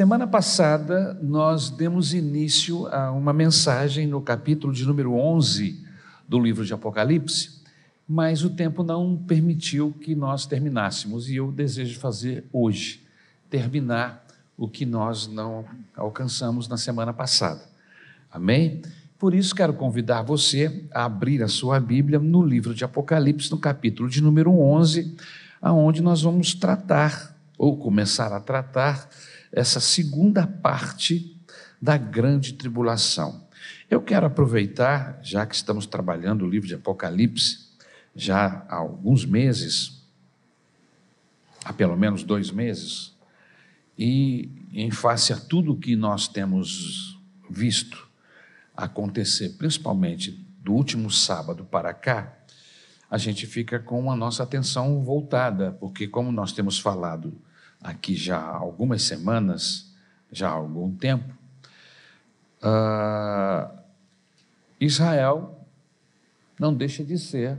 Semana 0.00 0.26
passada, 0.26 1.12
nós 1.20 1.68
demos 1.68 2.14
início 2.14 2.86
a 2.86 3.12
uma 3.12 3.34
mensagem 3.34 4.06
no 4.06 4.22
capítulo 4.22 4.72
de 4.72 4.86
número 4.86 5.12
11 5.12 5.84
do 6.26 6.40
livro 6.40 6.64
de 6.64 6.72
Apocalipse, 6.72 7.60
mas 8.08 8.42
o 8.42 8.48
tempo 8.48 8.82
não 8.82 9.14
permitiu 9.14 9.92
que 10.00 10.14
nós 10.14 10.46
terminássemos 10.46 11.28
e 11.28 11.36
eu 11.36 11.52
desejo 11.52 12.00
fazer 12.00 12.46
hoje, 12.50 13.06
terminar 13.50 14.24
o 14.56 14.66
que 14.66 14.86
nós 14.86 15.26
não 15.26 15.66
alcançamos 15.94 16.66
na 16.66 16.78
semana 16.78 17.12
passada. 17.12 17.60
Amém? 18.32 18.80
Por 19.18 19.34
isso, 19.34 19.54
quero 19.54 19.74
convidar 19.74 20.22
você 20.22 20.82
a 20.94 21.04
abrir 21.04 21.42
a 21.42 21.48
sua 21.48 21.78
Bíblia 21.78 22.18
no 22.18 22.42
livro 22.42 22.74
de 22.74 22.84
Apocalipse, 22.84 23.50
no 23.50 23.58
capítulo 23.58 24.08
de 24.08 24.22
número 24.22 24.50
11, 24.50 25.14
aonde 25.60 26.00
nós 26.00 26.22
vamos 26.22 26.54
tratar, 26.54 27.36
ou 27.58 27.76
começar 27.76 28.32
a 28.32 28.40
tratar, 28.40 29.06
essa 29.52 29.80
segunda 29.80 30.46
parte 30.46 31.36
da 31.80 31.96
grande 31.96 32.52
tribulação. 32.54 33.48
Eu 33.88 34.00
quero 34.00 34.26
aproveitar, 34.26 35.18
já 35.22 35.44
que 35.44 35.54
estamos 35.54 35.86
trabalhando 35.86 36.44
o 36.44 36.48
livro 36.48 36.68
de 36.68 36.74
Apocalipse, 36.74 37.70
já 38.14 38.64
há 38.68 38.76
alguns 38.76 39.24
meses, 39.24 40.02
há 41.64 41.72
pelo 41.72 41.96
menos 41.96 42.22
dois 42.22 42.50
meses, 42.50 43.14
e 43.98 44.48
em 44.72 44.90
face 44.90 45.32
a 45.32 45.36
tudo 45.36 45.76
que 45.76 45.96
nós 45.96 46.28
temos 46.28 47.18
visto 47.48 48.08
acontecer, 48.76 49.50
principalmente 49.58 50.30
do 50.62 50.72
último 50.72 51.10
sábado 51.10 51.64
para 51.64 51.92
cá, 51.92 52.36
a 53.10 53.18
gente 53.18 53.46
fica 53.46 53.78
com 53.78 54.10
a 54.10 54.16
nossa 54.16 54.42
atenção 54.42 55.02
voltada, 55.02 55.72
porque, 55.72 56.06
como 56.06 56.30
nós 56.30 56.52
temos 56.52 56.78
falado 56.78 57.36
aqui 57.82 58.14
já 58.14 58.38
há 58.38 58.56
algumas 58.56 59.02
semanas, 59.02 59.94
já 60.30 60.48
há 60.48 60.52
algum 60.52 60.94
tempo, 60.94 61.34
uh, 62.62 63.78
Israel 64.80 65.66
não 66.58 66.74
deixa 66.74 67.02
de 67.04 67.18
ser, 67.18 67.58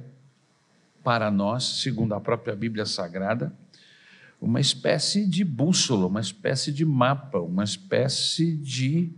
para 1.04 1.32
nós, 1.32 1.64
segundo 1.82 2.14
a 2.14 2.22
própria 2.22 2.56
Bíblia 2.56 2.86
Sagrada, 2.86 3.52
uma 4.40 4.60
espécie 4.60 5.26
de 5.26 5.44
bússola, 5.44 6.08
uma 6.08 6.22
espécie 6.22 6.72
de 6.72 6.86
mapa, 6.86 7.40
uma 7.40 7.64
espécie 7.64 8.56
de 8.56 9.12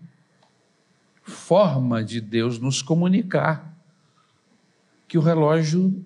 forma 1.24 2.04
de 2.04 2.20
Deus 2.20 2.60
nos 2.60 2.82
comunicar 2.82 3.74
que 5.08 5.18
o 5.18 5.22
relógio 5.22 6.04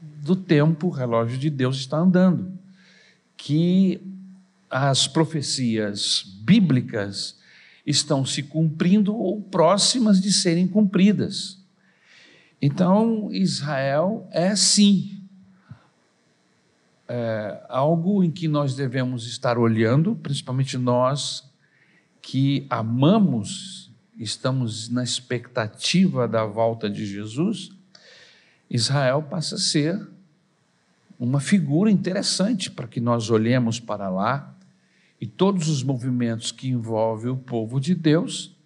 do 0.00 0.36
tempo, 0.36 0.86
o 0.86 0.90
relógio 0.90 1.38
de 1.38 1.50
Deus 1.50 1.76
está 1.76 1.98
andando, 1.98 2.58
que 3.36 4.00
as 4.70 5.08
profecias 5.08 6.24
bíblicas 6.42 7.38
estão 7.84 8.24
se 8.24 8.42
cumprindo 8.42 9.16
ou 9.16 9.42
próximas 9.42 10.20
de 10.20 10.32
serem 10.32 10.68
cumpridas. 10.68 11.58
Então, 12.62 13.32
Israel 13.32 14.28
é 14.30 14.54
sim 14.54 15.20
é 17.12 17.60
algo 17.68 18.22
em 18.22 18.30
que 18.30 18.46
nós 18.46 18.76
devemos 18.76 19.26
estar 19.26 19.58
olhando, 19.58 20.14
principalmente 20.14 20.78
nós 20.78 21.42
que 22.22 22.64
amamos, 22.70 23.90
estamos 24.16 24.88
na 24.88 25.02
expectativa 25.02 26.28
da 26.28 26.44
volta 26.44 26.88
de 26.88 27.04
Jesus. 27.04 27.72
Israel 28.70 29.24
passa 29.24 29.56
a 29.56 29.58
ser 29.58 30.08
uma 31.18 31.40
figura 31.40 31.90
interessante 31.90 32.70
para 32.70 32.86
que 32.86 33.00
nós 33.00 33.28
olhemos 33.28 33.80
para 33.80 34.08
lá 34.08 34.54
e 35.20 35.26
todos 35.26 35.68
os 35.68 35.82
movimentos 35.82 36.50
que 36.50 36.68
envolvem 36.68 37.30
o 37.30 37.36
povo 37.36 37.78
de 37.78 37.94
Deus 37.94 38.56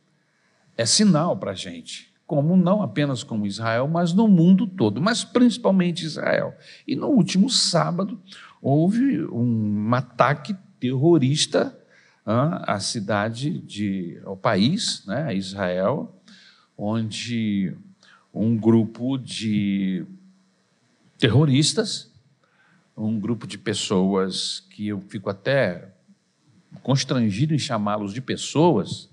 é 0.77 0.87
sinal 0.87 1.37
para 1.37 1.51
a 1.51 1.55
gente, 1.55 2.13
como 2.27 2.57
não 2.57 2.81
apenas 2.81 3.25
como 3.25 3.47
Israel, 3.47 3.89
mas 3.89 4.13
no 4.13 4.29
mundo 4.29 4.67
todo, 4.67 5.01
mas 5.01 5.25
principalmente 5.25 6.05
Israel. 6.05 6.55
E 6.87 6.95
no 6.95 7.09
último 7.09 7.51
sábado 7.51 8.21
houve 8.63 9.25
um 9.27 9.93
ataque 9.95 10.57
terrorista 10.79 11.77
à 12.25 12.79
cidade 12.79 13.59
de, 13.59 14.21
ao 14.25 14.37
país, 14.37 15.05
né, 15.07 15.25
a 15.25 15.35
Israel, 15.35 16.15
onde 16.79 17.77
um 18.33 18.57
grupo 18.57 19.19
de 19.19 20.07
terroristas, 21.19 22.13
um 22.97 23.19
grupo 23.19 23.47
de 23.47 23.59
pessoas 23.59 24.61
que 24.71 24.89
eu 24.89 25.01
fico 25.01 25.29
até 25.29 25.94
constrangido 26.83 27.55
em 27.55 27.59
chamá-los 27.59 28.13
de 28.13 28.21
pessoas, 28.21 29.09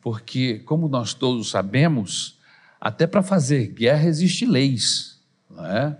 porque, 0.00 0.60
como 0.60 0.88
nós 0.88 1.12
todos 1.14 1.50
sabemos, 1.50 2.38
até 2.80 3.06
para 3.06 3.22
fazer 3.22 3.68
guerra 3.68 4.06
existe 4.08 4.46
leis, 4.46 5.20
não 5.48 5.66
é? 5.66 5.98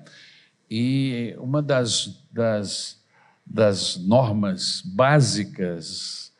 E 0.71 1.34
uma 1.38 1.61
das, 1.61 2.25
das, 2.31 3.03
das 3.44 3.97
normas 3.97 4.83
básicas 4.84 6.33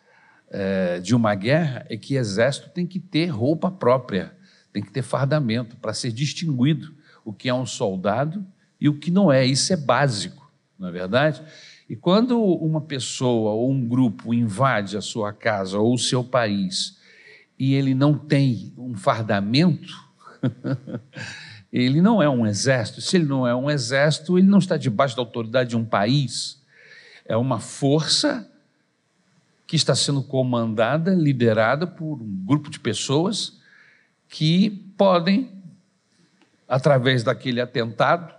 é, 0.49 1.01
de 1.01 1.15
uma 1.15 1.35
guerra 1.35 1.85
é 1.89 1.97
que 1.97 2.15
exército 2.15 2.71
tem 2.71 2.87
que 2.87 3.01
ter 3.01 3.27
roupa 3.27 3.71
própria, 3.71 4.33
tem 4.73 4.83
que 4.83 4.91
ter 4.91 5.03
fardamento 5.03 5.77
para 5.77 5.93
ser 5.93 6.13
distinguido 6.13 6.95
o 7.25 7.33
que 7.33 7.49
é 7.49 7.55
um 7.55 7.67
soldado 7.67 8.47
e 8.81 8.89
o 8.89 8.99
que 8.99 9.11
não 9.11 9.31
é. 9.31 9.45
Isso 9.45 9.73
é 9.73 9.77
básico, 9.77 10.51
não 10.79 10.89
é 10.89 10.93
verdade? 10.93 11.43
E 11.91 11.97
quando 11.97 12.41
uma 12.41 12.81
pessoa 12.81 13.51
ou 13.51 13.69
um 13.69 13.85
grupo 13.85 14.33
invade 14.33 14.97
a 14.97 15.01
sua 15.01 15.33
casa 15.33 15.77
ou 15.77 15.93
o 15.93 15.99
seu 15.99 16.23
país 16.23 16.97
e 17.59 17.75
ele 17.75 17.95
não 17.97 18.17
tem 18.17 18.73
um 18.79 18.95
fardamento, 18.95 19.93
ele 21.73 22.01
não 22.01 22.23
é 22.23 22.31
um 22.31 22.47
exército. 22.47 23.01
Se 23.01 23.17
ele 23.17 23.25
não 23.25 23.45
é 23.45 23.57
um 23.57 23.69
exército, 23.69 24.39
ele 24.39 24.47
não 24.47 24.61
está 24.61 24.77
debaixo 24.77 25.17
da 25.17 25.23
autoridade 25.23 25.71
de 25.71 25.77
um 25.77 25.85
país. 25.85 26.63
É 27.25 27.37
uma 27.37 27.59
força 27.59 28.49
que 29.67 29.75
está 29.75 29.97
sendo 29.97 30.23
comandada, 30.23 31.13
liderada 31.13 31.89
por 31.89 32.23
um 32.23 32.45
grupo 32.47 32.71
de 32.71 32.79
pessoas 32.79 33.59
que 34.29 34.71
podem, 34.97 35.51
através 36.69 37.25
daquele 37.25 37.61
atentado, 37.61 38.33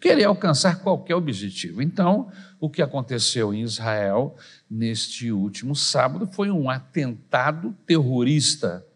querer 0.00 0.24
alcançar 0.24 0.80
qualquer 0.80 1.14
objetivo. 1.14 1.82
Então, 1.82 2.30
o 2.60 2.70
que 2.70 2.82
aconteceu 2.82 3.52
em 3.52 3.62
Israel 3.62 4.36
neste 4.70 5.30
último 5.32 5.74
sábado 5.74 6.26
foi 6.26 6.50
um 6.50 6.70
atentado 6.70 7.76
terrorista, 7.86 8.86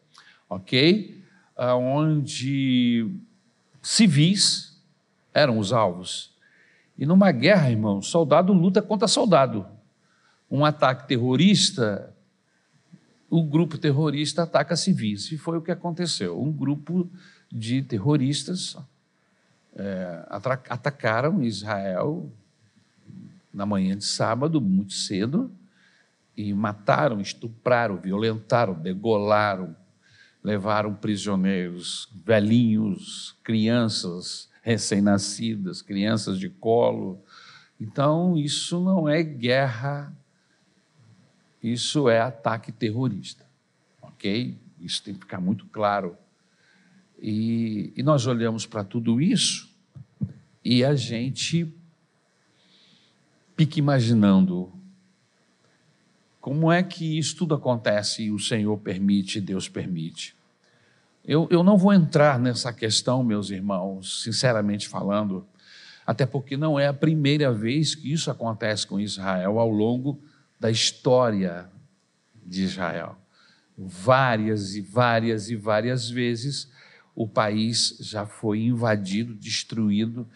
ok? 0.49 1.23
Onde 1.57 3.11
civis 3.81 4.81
eram 5.35 5.59
os 5.59 5.73
alvos. 5.73 6.33
E 6.99 7.07
numa 7.07 7.33
guerra, 7.33 7.71
irmão, 7.71 8.03
soldado 8.03 8.53
luta 8.53 8.83
contra 8.83 9.09
soldado. 9.09 9.67
Um 10.51 10.65
ataque 10.65 11.09
terrorista, 11.09 12.15
o 13.31 13.43
grupo 13.43 13.79
terrorista 13.79 14.43
ataca 14.43 14.77
civis. 14.77 15.33
E 15.33 15.39
foi 15.39 15.57
o 15.57 15.63
que 15.63 15.71
aconteceu. 15.71 16.41
Um 16.41 16.53
grupo 16.53 17.11
de 17.51 17.83
terroristas 17.83 18.77
é, 19.77 20.27
atacaram 20.69 21.43
Israel 21.43 22.31
na 23.53 23.67
manhã 23.67 23.97
de 23.97 24.05
sábado, 24.05 24.61
muito 24.61 24.95
cedo, 24.95 25.51
e 26.37 26.53
mataram, 26.55 27.21
estupraram, 27.21 27.97
violentaram, 27.97 28.75
degolaram, 28.75 29.77
levaram 30.43 30.95
prisioneiros, 30.95 32.09
velhinhos, 32.25 33.37
crianças 33.43 34.51
recém-nascidas, 34.63 35.83
crianças 35.83 36.39
de 36.39 36.49
colo. 36.49 37.23
Então, 37.79 38.37
isso 38.39 38.83
não 38.83 39.09
é 39.09 39.23
guerra, 39.23 40.13
isso 41.63 42.09
é 42.09 42.21
ataque 42.21 42.73
terrorista, 42.73 43.45
ok? 44.01 44.57
Isso 44.81 45.03
tem 45.03 45.15
que 45.15 45.21
ficar 45.21 45.41
muito 45.41 45.67
claro. 45.67 46.17
E, 47.23 47.93
e 47.97 48.03
nós 48.03 48.27
olhamos 48.27 48.67
para 48.67 48.83
tudo 48.83 49.21
isso 49.21 49.71
e 50.65 50.85
a 50.85 50.97
gente 50.97 51.73
fica 53.57 53.79
imaginando 53.79 54.73
como 56.41 56.73
é 56.73 56.83
que 56.83 57.17
isso 57.17 57.37
tudo 57.37 57.55
acontece 57.55 58.25
e 58.25 58.33
o 58.33 58.41
Senhor 58.41 58.77
permite, 58.79 59.41
Deus 59.41 59.69
permite. 59.69 60.35
Eu, 61.25 61.47
eu 61.49 61.63
não 61.63 61.79
vou 61.79 61.93
entrar 61.93 62.41
nessa 62.41 62.73
questão, 62.73 63.23
meus 63.23 63.51
irmãos, 63.51 64.25
sinceramente 64.25 64.89
falando, 64.89 65.47
até 66.05 66.27
porque 66.27 66.57
não 66.57 66.81
é 66.81 66.89
a 66.89 66.93
primeira 66.93 67.53
vez 67.53 67.95
que 67.95 68.13
isso 68.13 68.33
acontece 68.33 68.85
com 68.85 68.99
Israel 68.99 69.61
ao 69.61 69.71
longo 69.71 70.21
da 70.59 70.73
história 70.73 71.71
de 72.45 72.65
Israel. 72.65 73.17
Várias 73.79 74.75
e 74.75 74.81
várias 74.81 75.49
e 75.49 75.55
várias 75.55 76.11
vezes 76.11 76.69
o 77.15 77.29
país 77.29 77.99
já 78.01 78.27
foi 78.27 78.63
invadido, 78.63 79.35
destruído 79.35 80.27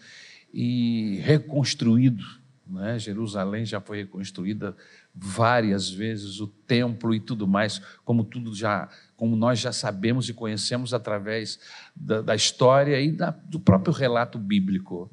e 0.53 1.19
reconstruído. 1.23 2.23
Né? 2.67 2.99
Jerusalém 2.99 3.65
já 3.65 3.79
foi 3.79 3.97
reconstruída 3.99 4.75
várias 5.13 5.89
vezes 5.89 6.39
o 6.39 6.47
templo 6.47 7.15
e 7.15 7.19
tudo 7.19 7.47
mais, 7.47 7.81
como 8.05 8.23
tudo 8.23 8.53
já, 8.53 8.87
como 9.15 9.35
nós 9.35 9.59
já 9.59 9.71
sabemos 9.71 10.29
e 10.29 10.33
conhecemos 10.33 10.93
através 10.93 11.59
da, 11.95 12.21
da 12.21 12.35
história 12.35 12.99
e 13.01 13.11
da, 13.11 13.31
do 13.31 13.59
próprio 13.59 13.93
relato 13.93 14.37
bíblico. 14.37 15.09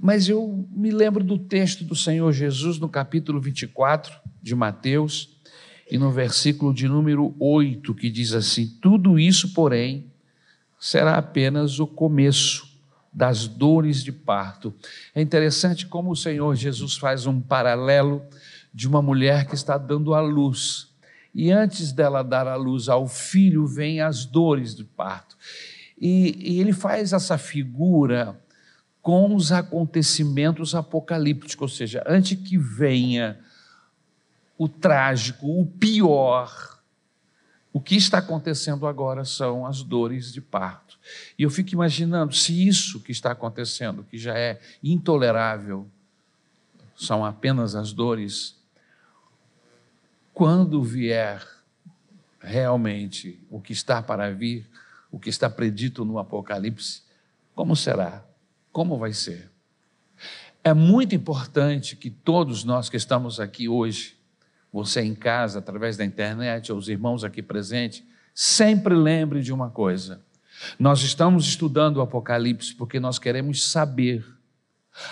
Mas 0.00 0.28
eu 0.30 0.66
me 0.70 0.90
lembro 0.90 1.22
do 1.22 1.38
texto 1.38 1.84
do 1.84 1.94
Senhor 1.94 2.32
Jesus 2.32 2.78
no 2.78 2.88
capítulo 2.88 3.38
24 3.38 4.18
de 4.40 4.54
Mateus 4.54 5.39
e 5.90 5.98
no 5.98 6.10
versículo 6.10 6.72
de 6.72 6.86
número 6.86 7.34
8, 7.38 7.94
que 7.94 8.08
diz 8.08 8.32
assim: 8.32 8.66
Tudo 8.80 9.18
isso, 9.18 9.52
porém, 9.52 10.06
será 10.78 11.16
apenas 11.16 11.80
o 11.80 11.86
começo 11.86 12.70
das 13.12 13.48
dores 13.48 14.04
de 14.04 14.12
parto. 14.12 14.72
É 15.14 15.20
interessante 15.20 15.86
como 15.86 16.12
o 16.12 16.16
Senhor 16.16 16.54
Jesus 16.54 16.96
faz 16.96 17.26
um 17.26 17.40
paralelo 17.40 18.22
de 18.72 18.86
uma 18.86 19.02
mulher 19.02 19.46
que 19.46 19.54
está 19.54 19.76
dando 19.76 20.14
à 20.14 20.20
luz. 20.20 20.88
E 21.34 21.50
antes 21.50 21.92
dela 21.92 22.22
dar 22.22 22.46
à 22.46 22.54
luz 22.54 22.88
ao 22.88 23.08
filho, 23.08 23.66
vem 23.66 24.00
as 24.00 24.24
dores 24.24 24.74
de 24.74 24.84
parto. 24.84 25.36
E, 26.00 26.54
e 26.54 26.60
ele 26.60 26.72
faz 26.72 27.12
essa 27.12 27.36
figura 27.36 28.40
com 29.02 29.34
os 29.34 29.50
acontecimentos 29.50 30.74
apocalípticos, 30.74 31.62
ou 31.62 31.68
seja, 31.68 32.02
antes 32.06 32.38
que 32.38 32.56
venha 32.56 33.38
o 34.60 34.68
trágico, 34.68 35.58
o 35.58 35.64
pior, 35.64 36.78
o 37.72 37.80
que 37.80 37.96
está 37.96 38.18
acontecendo 38.18 38.86
agora 38.86 39.24
são 39.24 39.64
as 39.64 39.82
dores 39.82 40.30
de 40.34 40.42
parto. 40.42 40.98
E 41.38 41.44
eu 41.44 41.48
fico 41.48 41.72
imaginando 41.72 42.34
se 42.34 42.68
isso 42.68 43.00
que 43.00 43.10
está 43.10 43.30
acontecendo, 43.30 44.04
que 44.04 44.18
já 44.18 44.36
é 44.36 44.60
intolerável, 44.84 45.88
são 46.94 47.24
apenas 47.24 47.74
as 47.74 47.94
dores, 47.94 48.54
quando 50.34 50.82
vier 50.82 51.42
realmente 52.38 53.42
o 53.48 53.62
que 53.62 53.72
está 53.72 54.02
para 54.02 54.30
vir, 54.30 54.68
o 55.10 55.18
que 55.18 55.30
está 55.30 55.48
predito 55.48 56.04
no 56.04 56.18
Apocalipse, 56.18 57.00
como 57.54 57.74
será? 57.74 58.22
Como 58.70 58.98
vai 58.98 59.14
ser? 59.14 59.50
É 60.62 60.74
muito 60.74 61.14
importante 61.14 61.96
que 61.96 62.10
todos 62.10 62.62
nós 62.62 62.90
que 62.90 62.98
estamos 62.98 63.40
aqui 63.40 63.66
hoje, 63.66 64.19
você 64.72 65.00
em 65.00 65.14
casa, 65.14 65.58
através 65.58 65.96
da 65.96 66.04
internet, 66.04 66.70
ou 66.70 66.78
os 66.78 66.88
irmãos 66.88 67.24
aqui 67.24 67.42
presentes, 67.42 68.02
sempre 68.34 68.94
lembre 68.94 69.42
de 69.42 69.52
uma 69.52 69.70
coisa. 69.70 70.22
Nós 70.78 71.02
estamos 71.02 71.46
estudando 71.46 71.96
o 71.96 72.00
Apocalipse 72.00 72.74
porque 72.74 73.00
nós 73.00 73.18
queremos 73.18 73.70
saber, 73.70 74.24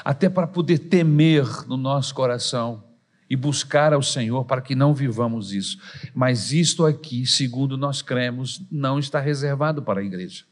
até 0.05 0.29
para 0.29 0.47
poder 0.47 0.79
temer 0.79 1.47
no 1.67 1.77
nosso 1.77 2.15
coração 2.15 2.85
e 3.29 3.37
buscar 3.37 3.93
ao 3.93 4.03
Senhor 4.03 4.45
para 4.45 4.61
que 4.61 4.75
não 4.75 4.95
vivamos 4.95 5.53
isso. 5.53 5.79
Mas 6.15 6.53
isto 6.53 6.85
aqui, 6.87 7.27
segundo 7.27 7.77
nós 7.77 8.03
cremos, 8.03 8.63
não 8.71 8.99
está 8.99 9.21
reservado 9.21 9.83
para 9.83 10.01
a 10.01 10.05
igreja 10.05 10.45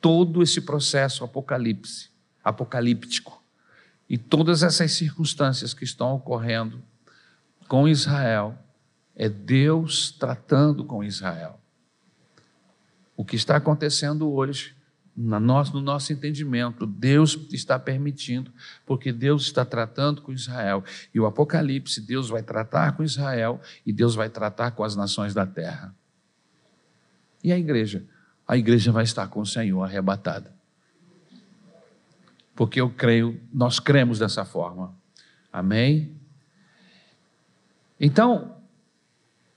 todo 0.00 0.42
esse 0.42 0.60
processo 0.60 1.24
apocalipse, 1.24 2.10
apocalíptico 2.42 3.42
e 4.08 4.16
todas 4.16 4.62
essas 4.62 4.92
circunstâncias 4.92 5.74
que 5.74 5.84
estão 5.84 6.14
ocorrendo 6.14 6.82
com 7.68 7.86
Israel 7.86 8.58
é 9.14 9.28
Deus 9.28 10.10
tratando 10.10 10.84
com 10.84 11.04
Israel. 11.04 11.60
O 13.16 13.24
que 13.24 13.36
está 13.36 13.56
acontecendo 13.56 14.30
hoje, 14.32 14.74
no 15.16 15.38
nosso, 15.38 15.74
no 15.74 15.80
nosso 15.80 16.12
entendimento, 16.12 16.86
Deus 16.86 17.38
está 17.52 17.78
permitindo, 17.78 18.52
porque 18.86 19.12
Deus 19.12 19.42
está 19.42 19.64
tratando 19.64 20.22
com 20.22 20.32
Israel. 20.32 20.82
E 21.12 21.20
o 21.20 21.26
Apocalipse, 21.26 22.00
Deus 22.00 22.28
vai 22.28 22.42
tratar 22.42 22.96
com 22.96 23.02
Israel 23.02 23.60
e 23.84 23.92
Deus 23.92 24.14
vai 24.14 24.28
tratar 24.28 24.70
com 24.70 24.82
as 24.82 24.96
nações 24.96 25.34
da 25.34 25.44
terra. 25.44 25.94
E 27.42 27.52
a 27.52 27.58
igreja? 27.58 28.06
a 28.48 28.56
igreja 28.56 28.90
vai 28.90 29.04
estar 29.04 29.28
com 29.28 29.40
o 29.40 29.46
Senhor 29.46 29.82
arrebatada. 29.82 30.56
Porque 32.56 32.80
eu 32.80 32.88
creio, 32.88 33.38
nós 33.52 33.78
cremos 33.78 34.18
dessa 34.18 34.42
forma. 34.42 34.96
Amém? 35.52 36.17
Então, 38.00 38.56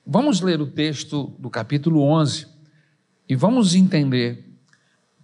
vamos 0.05 0.41
ler 0.41 0.59
o 0.59 0.65
texto 0.65 1.27
do 1.37 1.49
capítulo 1.49 2.01
11 2.01 2.47
e 3.29 3.35
vamos 3.35 3.75
entender 3.75 4.43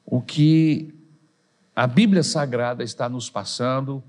o 0.05 0.21
que 0.21 0.93
a 1.75 1.87
Bíblia 1.87 2.21
Sagrada 2.21 2.83
está 2.83 3.09
nos 3.09 3.27
passando, 3.27 4.03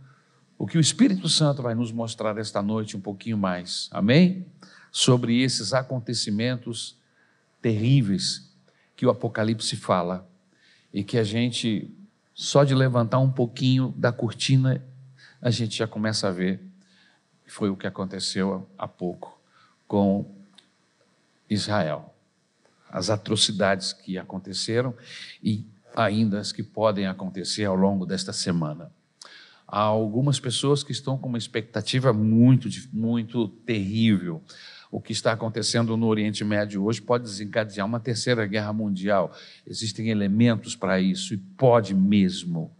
o 0.58 0.66
que 0.66 0.76
o 0.76 0.80
Espírito 0.80 1.26
Santo 1.26 1.62
vai 1.62 1.74
nos 1.74 1.90
mostrar 1.90 2.36
esta 2.36 2.60
noite 2.60 2.96
um 2.98 3.00
pouquinho 3.00 3.38
mais. 3.38 3.88
Amém? 3.90 4.46
Sobre 4.92 5.40
esses 5.40 5.72
acontecimentos 5.72 6.96
terríveis 7.62 8.52
que 8.94 9.06
o 9.06 9.10
Apocalipse 9.10 9.74
fala 9.76 10.28
e 10.92 11.02
que 11.02 11.16
a 11.16 11.24
gente, 11.24 11.90
só 12.34 12.62
de 12.62 12.74
levantar 12.74 13.20
um 13.20 13.30
pouquinho 13.30 13.94
da 13.96 14.12
cortina, 14.12 14.84
a 15.40 15.50
gente 15.50 15.78
já 15.78 15.86
começa 15.86 16.28
a 16.28 16.30
ver. 16.30 16.67
Foi 17.50 17.70
o 17.70 17.76
que 17.76 17.86
aconteceu 17.86 18.68
há 18.76 18.86
pouco 18.86 19.38
com 19.86 20.24
Israel. 21.48 22.14
As 22.90 23.10
atrocidades 23.10 23.92
que 23.92 24.18
aconteceram 24.18 24.94
e 25.42 25.66
ainda 25.96 26.40
as 26.40 26.52
que 26.52 26.62
podem 26.62 27.06
acontecer 27.06 27.64
ao 27.64 27.74
longo 27.74 28.06
desta 28.06 28.32
semana. 28.32 28.90
Há 29.66 29.80
algumas 29.80 30.40
pessoas 30.40 30.82
que 30.82 30.92
estão 30.92 31.18
com 31.18 31.28
uma 31.28 31.38
expectativa 31.38 32.12
muito, 32.12 32.68
muito 32.92 33.48
terrível 33.48 34.42
o 34.90 35.00
que 35.00 35.12
está 35.12 35.32
acontecendo 35.32 35.96
no 35.96 36.06
Oriente 36.06 36.42
Médio 36.44 36.84
hoje 36.84 37.00
pode 37.00 37.24
desencadear 37.24 37.86
uma 37.86 38.00
terceira 38.00 38.46
guerra 38.46 38.72
mundial. 38.72 39.34
Existem 39.66 40.08
elementos 40.08 40.74
para 40.74 40.98
isso 41.00 41.34
e 41.34 41.36
pode 41.36 41.94
mesmo. 41.94 42.70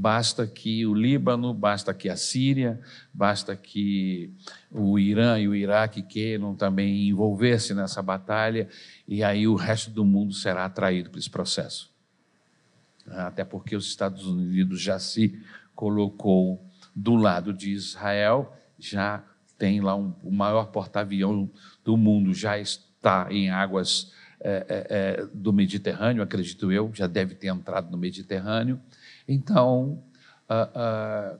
Basta 0.00 0.46
que 0.46 0.86
o 0.86 0.94
Líbano, 0.94 1.52
basta 1.52 1.92
que 1.92 2.08
a 2.08 2.16
Síria, 2.16 2.80
basta 3.12 3.54
que 3.54 4.32
o 4.70 4.98
Irã 4.98 5.38
e 5.38 5.46
o 5.46 5.54
Iraque 5.54 6.00
queiram 6.00 6.54
também 6.54 7.06
envolver-se 7.10 7.74
nessa 7.74 8.00
batalha, 8.00 8.66
e 9.06 9.22
aí 9.22 9.46
o 9.46 9.54
resto 9.54 9.90
do 9.90 10.02
mundo 10.02 10.32
será 10.32 10.64
atraído 10.64 11.10
para 11.10 11.18
esse 11.18 11.28
processo. 11.28 11.92
Até 13.08 13.44
porque 13.44 13.76
os 13.76 13.88
Estados 13.88 14.26
Unidos 14.26 14.80
já 14.80 14.98
se 14.98 15.38
colocou 15.74 16.64
do 16.96 17.14
lado 17.14 17.52
de 17.52 17.70
Israel, 17.70 18.56
já 18.78 19.22
tem 19.58 19.82
lá 19.82 19.94
um, 19.94 20.14
o 20.22 20.30
maior 20.30 20.68
porta-avião 20.68 21.50
do 21.84 21.94
mundo, 21.98 22.32
já 22.32 22.58
está 22.58 23.26
em 23.30 23.50
águas 23.50 24.14
é, 24.40 24.64
é, 24.88 25.26
do 25.34 25.52
Mediterrâneo, 25.52 26.22
acredito 26.22 26.72
eu, 26.72 26.90
já 26.94 27.06
deve 27.06 27.34
ter 27.34 27.48
entrado 27.48 27.90
no 27.90 27.98
Mediterrâneo. 27.98 28.80
Então, 29.32 30.02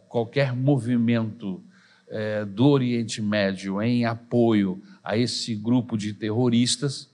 qualquer 0.08 0.54
movimento 0.54 1.60
é, 2.08 2.44
do 2.44 2.68
Oriente 2.68 3.20
Médio 3.20 3.82
em 3.82 4.04
apoio 4.04 4.80
a 5.02 5.16
esse 5.16 5.56
grupo 5.56 5.98
de 5.98 6.14
terroristas 6.14 7.10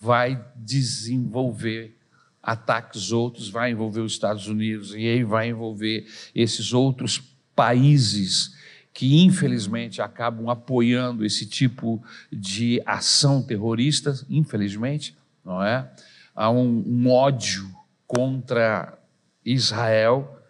vai 0.00 0.44
desenvolver 0.56 1.96
ataques 2.42 3.12
outros, 3.12 3.48
vai 3.48 3.70
envolver 3.70 4.00
os 4.00 4.12
Estados 4.12 4.48
Unidos 4.48 4.94
e 4.94 5.06
aí 5.06 5.22
vai 5.22 5.48
envolver 5.48 6.04
esses 6.34 6.72
outros 6.72 7.22
países 7.54 8.56
que 8.92 9.22
infelizmente 9.22 10.02
acabam 10.02 10.48
apoiando 10.48 11.24
esse 11.24 11.46
tipo 11.46 12.02
de 12.32 12.82
ação 12.84 13.42
terrorista, 13.42 14.12
infelizmente, 14.28 15.16
não 15.44 15.62
é? 15.62 15.88
Há 16.34 16.50
um, 16.50 16.82
um 16.84 17.10
ódio 17.10 17.70
contra 18.08 18.98
Israel. 19.46 20.42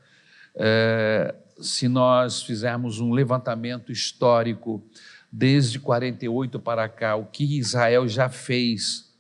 É, 0.54 1.34
se 1.60 1.86
nós 1.86 2.42
fizermos 2.42 2.98
um 2.98 3.12
levantamento 3.12 3.92
histórico 3.92 4.82
desde 5.30 5.78
48 5.78 6.58
para 6.58 6.88
cá, 6.88 7.14
o 7.14 7.26
que 7.26 7.58
Israel 7.58 8.08
já 8.08 8.28
fez, 8.28 9.12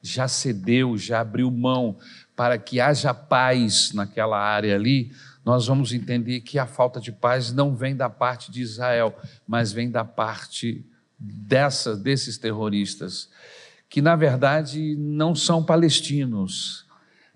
já 0.00 0.28
cedeu, 0.28 0.96
já 0.96 1.20
abriu 1.20 1.50
mão 1.50 1.98
para 2.36 2.58
que 2.58 2.80
haja 2.80 3.12
paz 3.12 3.92
naquela 3.92 4.38
área 4.38 4.74
ali, 4.74 5.12
nós 5.44 5.66
vamos 5.66 5.92
entender 5.92 6.40
que 6.40 6.58
a 6.58 6.66
falta 6.66 7.00
de 7.00 7.12
paz 7.12 7.52
não 7.52 7.74
vem 7.74 7.94
da 7.94 8.08
parte 8.08 8.50
de 8.50 8.62
Israel, 8.62 9.14
mas 9.46 9.72
vem 9.72 9.90
da 9.90 10.04
parte 10.04 10.84
desses 11.18 12.38
terroristas, 12.38 13.28
que 13.88 14.02
na 14.02 14.16
verdade 14.16 14.96
não 14.96 15.34
são 15.34 15.62
palestinos. 15.62 16.83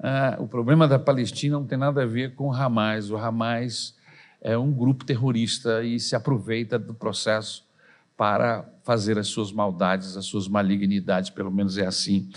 Ah, 0.00 0.36
o 0.38 0.46
problema 0.46 0.86
da 0.86 0.98
Palestina 0.98 1.58
não 1.58 1.66
tem 1.66 1.76
nada 1.76 2.02
a 2.02 2.06
ver 2.06 2.34
com 2.34 2.48
o 2.48 2.52
Hamas. 2.52 3.10
O 3.10 3.16
Hamas 3.16 3.96
é 4.40 4.56
um 4.56 4.72
grupo 4.72 5.04
terrorista 5.04 5.82
e 5.82 5.98
se 5.98 6.14
aproveita 6.14 6.78
do 6.78 6.94
processo 6.94 7.66
para 8.16 8.68
fazer 8.82 9.18
as 9.18 9.28
suas 9.28 9.52
maldades, 9.52 10.16
as 10.16 10.26
suas 10.26 10.48
malignidades, 10.48 11.30
pelo 11.30 11.50
menos 11.50 11.78
é 11.78 11.86
assim 11.86 12.30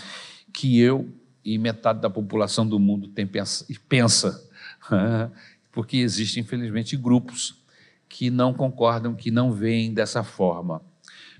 que 0.52 0.78
eu 0.78 1.12
e 1.44 1.58
metade 1.58 2.00
da 2.00 2.10
população 2.10 2.66
do 2.66 2.78
mundo 2.78 3.08
tem 3.08 3.26
pensa, 3.26 3.66
pensa 3.88 4.48
porque 5.72 5.96
existem, 5.96 6.42
infelizmente, 6.42 6.96
grupos 6.96 7.62
que 8.08 8.30
não 8.30 8.52
concordam, 8.52 9.14
que 9.14 9.30
não 9.30 9.50
veem 9.50 9.92
dessa 9.92 10.22
forma. 10.22 10.82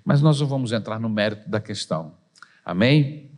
Mas 0.05 0.21
nós 0.21 0.41
não 0.41 0.47
vamos 0.47 0.73
entrar 0.73 0.99
no 0.99 1.09
mérito 1.09 1.49
da 1.49 1.61
questão. 1.61 2.14
Amém? 2.64 3.32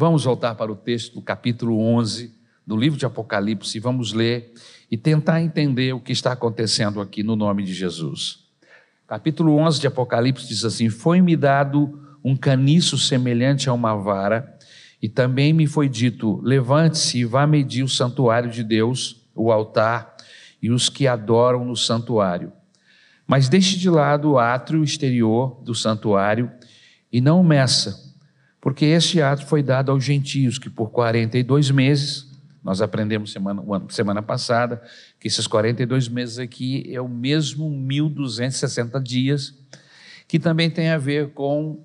Vamos 0.00 0.22
voltar 0.22 0.54
para 0.54 0.70
o 0.70 0.76
texto 0.76 1.14
do 1.14 1.20
capítulo 1.20 1.80
11 1.80 2.32
do 2.64 2.76
livro 2.76 2.96
de 2.96 3.04
Apocalipse, 3.04 3.80
vamos 3.80 4.12
ler 4.12 4.52
e 4.88 4.96
tentar 4.96 5.42
entender 5.42 5.92
o 5.92 5.98
que 5.98 6.12
está 6.12 6.30
acontecendo 6.30 7.00
aqui 7.00 7.24
no 7.24 7.34
nome 7.34 7.64
de 7.64 7.74
Jesus. 7.74 8.44
Capítulo 9.08 9.56
11 9.56 9.80
de 9.80 9.88
Apocalipse 9.88 10.46
diz 10.46 10.64
assim: 10.64 10.88
Foi-me 10.88 11.34
dado 11.34 12.00
um 12.22 12.36
caniço 12.36 12.96
semelhante 12.96 13.68
a 13.68 13.72
uma 13.72 13.96
vara, 13.96 14.56
e 15.02 15.08
também 15.08 15.52
me 15.52 15.66
foi 15.66 15.88
dito: 15.88 16.40
Levante-se 16.44 17.18
e 17.18 17.24
vá 17.24 17.44
medir 17.44 17.82
o 17.82 17.88
santuário 17.88 18.52
de 18.52 18.62
Deus, 18.62 19.28
o 19.34 19.50
altar 19.50 20.14
e 20.62 20.70
os 20.70 20.88
que 20.88 21.08
adoram 21.08 21.64
no 21.64 21.74
santuário. 21.74 22.52
Mas 23.26 23.48
deixe 23.48 23.76
de 23.76 23.90
lado 23.90 24.30
o 24.30 24.38
átrio 24.38 24.84
exterior 24.84 25.60
do 25.64 25.74
santuário 25.74 26.48
e 27.12 27.20
não 27.20 27.42
meça, 27.42 28.07
porque 28.60 28.84
este 28.84 29.20
átrio 29.22 29.46
foi 29.46 29.62
dado 29.62 29.92
aos 29.92 30.04
gentios 30.04 30.58
que 30.58 30.68
por 30.68 30.90
42 30.90 31.70
meses 31.70 32.28
nós 32.62 32.82
aprendemos 32.82 33.32
semana, 33.32 33.62
semana 33.88 34.22
passada 34.22 34.82
que 35.18 35.28
esses 35.28 35.46
42 35.46 36.08
meses 36.08 36.38
aqui 36.38 36.84
é 36.92 37.00
o 37.00 37.08
mesmo 37.08 37.70
1260 37.70 39.00
dias, 39.00 39.54
que 40.26 40.38
também 40.38 40.70
tem 40.70 40.90
a 40.90 40.98
ver 40.98 41.30
com 41.30 41.82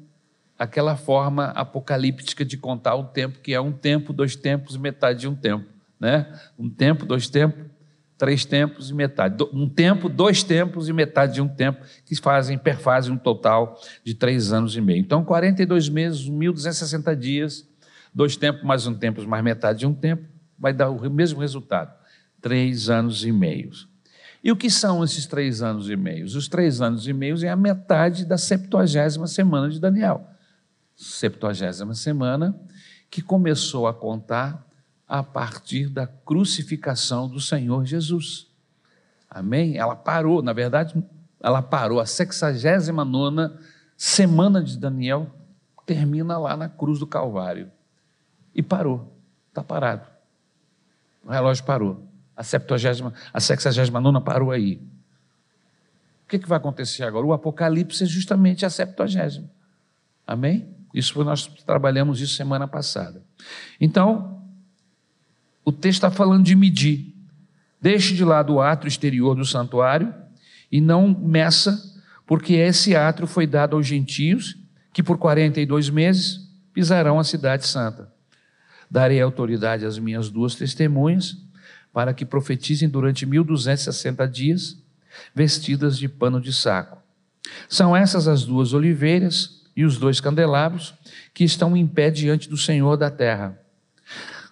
aquela 0.58 0.96
forma 0.96 1.46
apocalíptica 1.48 2.46
de 2.46 2.58
contar 2.58 2.96
o 2.96 3.06
tempo, 3.06 3.40
que 3.40 3.54
é 3.54 3.62
um 3.62 3.72
tempo, 3.72 4.14
dois 4.14 4.36
tempos 4.36 4.78
metade 4.78 5.22
de 5.22 5.28
um 5.28 5.36
tempo. 5.36 5.66
Né? 6.00 6.28
Um 6.60 6.70
tempo, 6.70 7.06
dois 7.06 7.30
tempos, 7.30 7.66
três 8.18 8.46
tempos 8.46 8.90
e 8.90 8.94
metade. 8.94 9.44
Um 9.54 9.68
tempo, 9.68 10.08
dois 10.08 10.44
tempos 10.44 10.88
e 10.88 10.94
metade 10.94 11.36
de 11.36 11.42
um 11.42 11.48
tempo, 11.48 11.84
que 12.06 12.16
fazem, 12.16 12.58
perfazem 12.58 13.14
um 13.14 13.18
total 13.18 13.80
de 14.04 14.14
três 14.14 14.54
anos 14.54 14.76
e 14.76 14.82
meio. 14.82 15.00
Então, 15.00 15.24
42 15.24 15.90
meses, 15.90 16.30
1.260 16.30 17.16
dias, 17.16 17.68
dois 18.14 18.38
tempos 18.38 18.64
mais 18.64 18.86
um 18.88 18.94
tempo 18.94 19.26
mais 19.28 19.44
metade 19.44 19.80
de 19.80 19.88
um 19.88 19.94
tempo, 19.94 20.24
vai 20.58 20.74
dar 20.74 20.90
o 20.90 21.10
mesmo 21.10 21.40
resultado: 21.40 21.94
três 22.42 22.90
anos 22.90 23.26
e 23.26 23.32
meio. 23.32 23.72
E 24.44 24.52
o 24.52 24.58
que 24.58 24.70
são 24.70 25.04
esses 25.04 25.26
três 25.26 25.62
anos 25.62 25.90
e 25.90 25.96
meio? 25.96 26.26
Os 26.26 26.48
três 26.50 26.82
anos 26.82 27.08
e 27.08 27.14
meio 27.14 27.44
é 27.46 27.50
a 27.50 27.56
metade 27.56 28.26
da 28.26 28.38
septuagésima 28.38 29.26
semana 29.26 29.70
de 29.70 29.80
Daniel. 29.80 30.28
Septuagésima 30.96 31.96
semana 31.96 32.60
que 33.10 33.22
começou 33.22 33.88
a 33.88 33.94
contar 33.94 34.68
a 35.14 35.22
partir 35.22 35.90
da 35.90 36.08
crucificação 36.08 37.30
do 37.30 37.40
Senhor 37.40 37.86
Jesus. 37.86 38.48
Amém? 39.30 39.78
Ela 39.78 39.96
parou, 39.96 40.42
na 40.42 40.54
verdade, 40.54 41.04
ela 41.40 41.62
parou. 41.62 42.00
A 42.00 42.06
sexagésima 42.08 43.06
nona 43.06 43.60
semana 43.96 44.64
de 44.64 44.76
Daniel 44.76 45.30
termina 45.86 46.40
lá 46.40 46.58
na 46.58 46.68
cruz 46.68 46.98
do 46.98 47.06
Calvário. 47.06 47.72
E 48.56 48.64
parou, 48.64 49.16
está 49.50 49.64
parado. 49.64 50.08
O 51.24 51.30
relógio 51.30 51.64
parou. 51.64 52.08
A 52.36 52.44
septuagésima, 52.44 53.14
a 53.32 53.40
sexagésima 53.40 54.02
nona 54.02 54.20
parou 54.20 54.50
aí. 54.50 54.82
O 56.26 56.28
que, 56.28 56.40
que 56.40 56.50
vai 56.50 56.58
acontecer 56.58 57.04
agora? 57.04 57.24
O 57.24 57.34
Apocalipse 57.34 58.04
é 58.04 58.08
justamente 58.08 58.66
a 58.66 58.70
septuagésima. 58.72 59.48
Amém? 60.26 60.76
Isso 60.92 61.24
nós 61.24 61.46
trabalhamos 61.46 62.20
isso 62.20 62.34
semana 62.34 62.68
passada. 62.68 63.22
Então, 63.80 64.43
o 65.66 65.72
texto 65.72 65.98
está 65.98 66.12
falando 66.12 66.44
de 66.44 66.56
medir. 66.56 67.14
Deixe 67.82 68.14
de 68.16 68.24
lado 68.24 68.54
o 68.54 68.62
átrio 68.62 68.88
exterior 68.88 69.36
do 69.36 69.46
santuário 69.46 70.14
e 70.72 70.82
não 70.82 71.08
meça, 71.08 71.82
porque 72.26 72.54
esse 72.54 72.96
átrio 72.96 73.28
foi 73.28 73.46
dado 73.46 73.76
aos 73.76 73.86
gentios, 73.86 74.58
que 74.94 75.04
por 75.04 75.18
42 75.18 75.90
meses 75.90 76.50
pisarão 76.74 77.20
a 77.20 77.24
cidade 77.24 77.66
santa. 77.68 78.12
Darei 78.90 79.22
autoridade 79.22 79.86
às 79.86 79.98
minhas 79.98 80.30
duas 80.30 80.56
testemunhas, 80.56 81.38
para 81.92 82.14
que 82.14 82.26
profetizem 82.26 82.90
durante 82.90 83.26
1260 83.26 84.28
dias, 84.28 84.78
vestidas 85.34 85.98
de 85.98 86.10
pano 86.10 86.42
de 86.42 86.52
saco. 86.52 86.98
São 87.70 87.96
essas 87.96 88.28
as 88.28 88.44
duas 88.44 88.74
oliveiras 88.74 89.62
e 89.76 89.86
os 89.86 89.98
dois 89.98 90.20
candelabros 90.20 90.94
que 91.34 91.44
estão 91.44 91.76
em 91.76 91.86
pé 91.86 92.10
diante 92.10 92.50
do 92.50 92.58
Senhor 92.58 92.98
da 92.98 93.12
terra. 93.12 93.60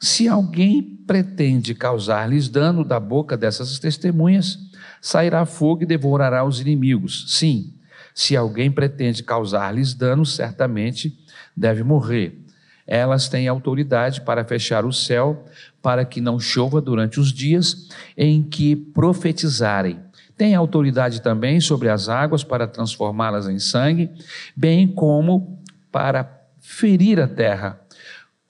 Se 0.03 0.27
alguém 0.27 0.81
pretende 0.81 1.75
causar-lhes 1.75 2.49
dano 2.49 2.83
da 2.83 2.99
boca 2.99 3.37
dessas 3.37 3.77
testemunhas, 3.77 4.57
sairá 4.99 5.45
fogo 5.45 5.83
e 5.83 5.85
devorará 5.85 6.43
os 6.43 6.59
inimigos. 6.59 7.25
Sim, 7.27 7.75
se 8.15 8.35
alguém 8.35 8.71
pretende 8.71 9.21
causar-lhes 9.21 9.93
dano, 9.93 10.25
certamente 10.25 11.15
deve 11.55 11.83
morrer. 11.83 12.43
Elas 12.87 13.29
têm 13.29 13.47
autoridade 13.47 14.21
para 14.21 14.43
fechar 14.43 14.85
o 14.85 14.91
céu, 14.91 15.45
para 15.83 16.03
que 16.03 16.19
não 16.19 16.39
chova 16.39 16.81
durante 16.81 17.19
os 17.19 17.31
dias 17.31 17.87
em 18.17 18.41
que 18.41 18.75
profetizarem. 18.75 19.99
Tem 20.35 20.55
autoridade 20.55 21.21
também 21.21 21.61
sobre 21.61 21.89
as 21.89 22.09
águas 22.09 22.43
para 22.43 22.65
transformá-las 22.65 23.47
em 23.47 23.59
sangue, 23.59 24.09
bem 24.57 24.87
como 24.87 25.61
para 25.91 26.41
ferir 26.59 27.19
a 27.19 27.27
terra 27.27 27.79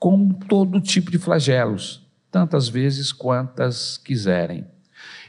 com 0.01 0.29
todo 0.29 0.81
tipo 0.81 1.11
de 1.11 1.19
flagelos, 1.19 2.03
tantas 2.31 2.67
vezes 2.67 3.13
quantas 3.13 3.99
quiserem. 3.99 4.65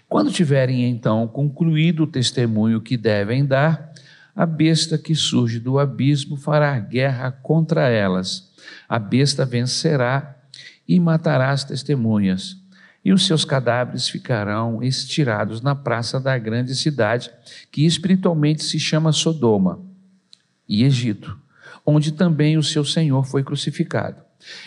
Quando 0.08 0.32
tiverem 0.32 0.88
então 0.88 1.28
concluído 1.28 2.04
o 2.04 2.06
testemunho 2.06 2.80
que 2.80 2.96
devem 2.96 3.44
dar, 3.44 3.92
a 4.34 4.46
besta 4.46 4.96
que 4.96 5.14
surge 5.14 5.60
do 5.60 5.78
abismo 5.78 6.38
fará 6.38 6.80
guerra 6.80 7.30
contra 7.30 7.90
elas 7.90 8.50
a 8.88 8.98
besta 8.98 9.44
vencerá 9.44 10.36
e 10.86 10.98
matará 10.98 11.50
as 11.50 11.64
testemunhas, 11.64 12.56
e 13.04 13.12
os 13.12 13.26
seus 13.26 13.44
cadáveres 13.44 14.08
ficarão 14.08 14.82
estirados 14.82 15.60
na 15.60 15.74
praça 15.74 16.20
da 16.20 16.36
grande 16.38 16.74
cidade, 16.74 17.30
que 17.70 17.84
espiritualmente 17.84 18.62
se 18.62 18.78
chama 18.78 19.12
Sodoma 19.12 19.80
e 20.68 20.84
Egito, 20.84 21.38
onde 21.84 22.12
também 22.12 22.56
o 22.56 22.62
seu 22.62 22.84
Senhor 22.84 23.24
foi 23.24 23.42
crucificado. 23.42 24.22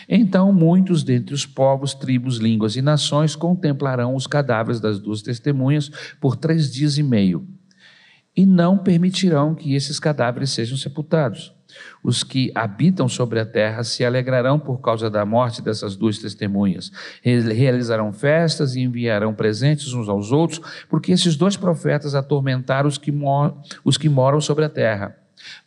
Então 0.08 0.52
muitos 0.52 1.02
dentre 1.02 1.34
os 1.34 1.46
povos, 1.46 1.94
tribos, 1.94 2.38
línguas 2.38 2.76
e 2.76 2.82
nações 2.82 3.36
contemplarão 3.36 4.14
os 4.14 4.26
cadáveres 4.26 4.80
das 4.80 4.98
duas 4.98 5.22
testemunhas 5.22 5.90
por 6.20 6.36
três 6.36 6.72
dias 6.72 6.98
e 6.98 7.02
meio, 7.02 7.46
e 8.36 8.44
não 8.44 8.78
permitirão 8.78 9.54
que 9.54 9.74
esses 9.74 9.98
cadáveres 9.98 10.50
sejam 10.50 10.76
sepultados 10.76 11.56
os 12.02 12.22
que 12.22 12.50
habitam 12.54 13.08
sobre 13.08 13.40
a 13.40 13.46
terra 13.46 13.82
se 13.82 14.04
alegrarão 14.04 14.58
por 14.58 14.80
causa 14.80 15.10
da 15.10 15.24
morte 15.24 15.62
dessas 15.62 15.96
duas 15.96 16.18
testemunhas. 16.18 16.90
Realizarão 17.22 18.12
festas 18.12 18.76
e 18.76 18.80
enviarão 18.80 19.34
presentes 19.34 19.92
uns 19.92 20.08
aos 20.08 20.32
outros, 20.32 20.60
porque 20.88 21.12
esses 21.12 21.36
dois 21.36 21.56
profetas 21.56 22.14
atormentaram 22.14 22.88
os 22.88 22.98
que, 22.98 23.12
os 23.84 23.96
que 23.96 24.08
moram 24.08 24.40
sobre 24.40 24.64
a 24.64 24.68
terra. 24.68 25.16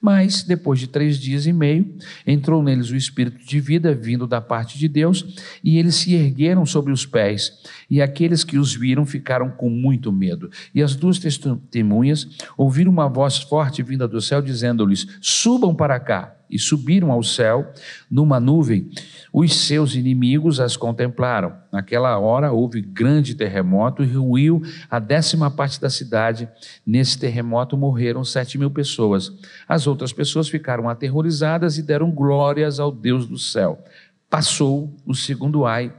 Mas, 0.02 0.44
depois 0.44 0.80
de 0.80 0.88
três 0.88 1.18
dias 1.18 1.46
e 1.46 1.54
meio, 1.54 1.96
entrou 2.26 2.64
neles 2.64 2.90
o 2.90 2.96
espírito 2.96 3.44
de 3.46 3.60
vida 3.60 3.94
vindo 3.94 4.26
da 4.26 4.42
parte 4.42 4.78
de 4.78 4.88
Deus, 4.88 5.26
e 5.64 5.78
eles 5.78 5.96
se 5.96 6.14
ergueram 6.14 6.66
sobre 6.66 6.92
os 6.92 7.06
pés, 7.06 7.52
e 7.90 8.02
aqueles 8.02 8.44
que 8.44 8.58
os 8.58 8.74
viram 8.74 9.06
ficaram 9.06 9.50
com 9.50 9.70
muito 9.70 10.12
medo. 10.12 10.50
E 10.74 10.82
as 10.82 10.96
duas 10.96 11.20
testemunhas 11.20 12.28
ouviram 12.58 12.92
uma 12.92 13.08
voz 13.08 13.38
forte 13.38 13.84
vinda 13.84 14.08
do 14.08 14.22
céu, 14.22 14.42
dizendo-lhes: 14.42 15.08
Subam 15.22 15.76
para 15.76 16.00
cá 16.00 16.39
e 16.50 16.58
subiram 16.58 17.12
ao 17.12 17.22
céu 17.22 17.72
numa 18.10 18.40
nuvem. 18.40 18.90
Os 19.32 19.56
seus 19.56 19.94
inimigos 19.94 20.60
as 20.60 20.76
contemplaram. 20.76 21.56
Naquela 21.72 22.18
hora 22.18 22.52
houve 22.52 22.82
grande 22.82 23.36
terremoto 23.36 24.04
e 24.04 24.08
ruiu 24.08 24.62
a 24.90 24.98
décima 25.00 25.52
parte 25.52 25.80
da 25.80 25.90
cidade. 25.90 26.50
Nesse 26.86 27.18
terremoto 27.20 27.78
morreram 27.78 28.24
sete 28.24 28.58
mil 28.58 28.72
pessoas. 28.72 29.32
As 29.68 29.86
outras 29.86 30.12
pessoas 30.12 30.50
ficaram 30.50 30.90
aterrorizadas 30.90 31.78
e 31.78 31.84
deram 31.84 32.10
glórias 32.10 32.80
ao 32.80 32.92
Deus 32.92 33.28
do 33.28 33.38
céu. 33.38 33.84
Passou 34.30 34.96
o 35.06 35.14
segundo 35.14 35.66
ai, 35.66 35.94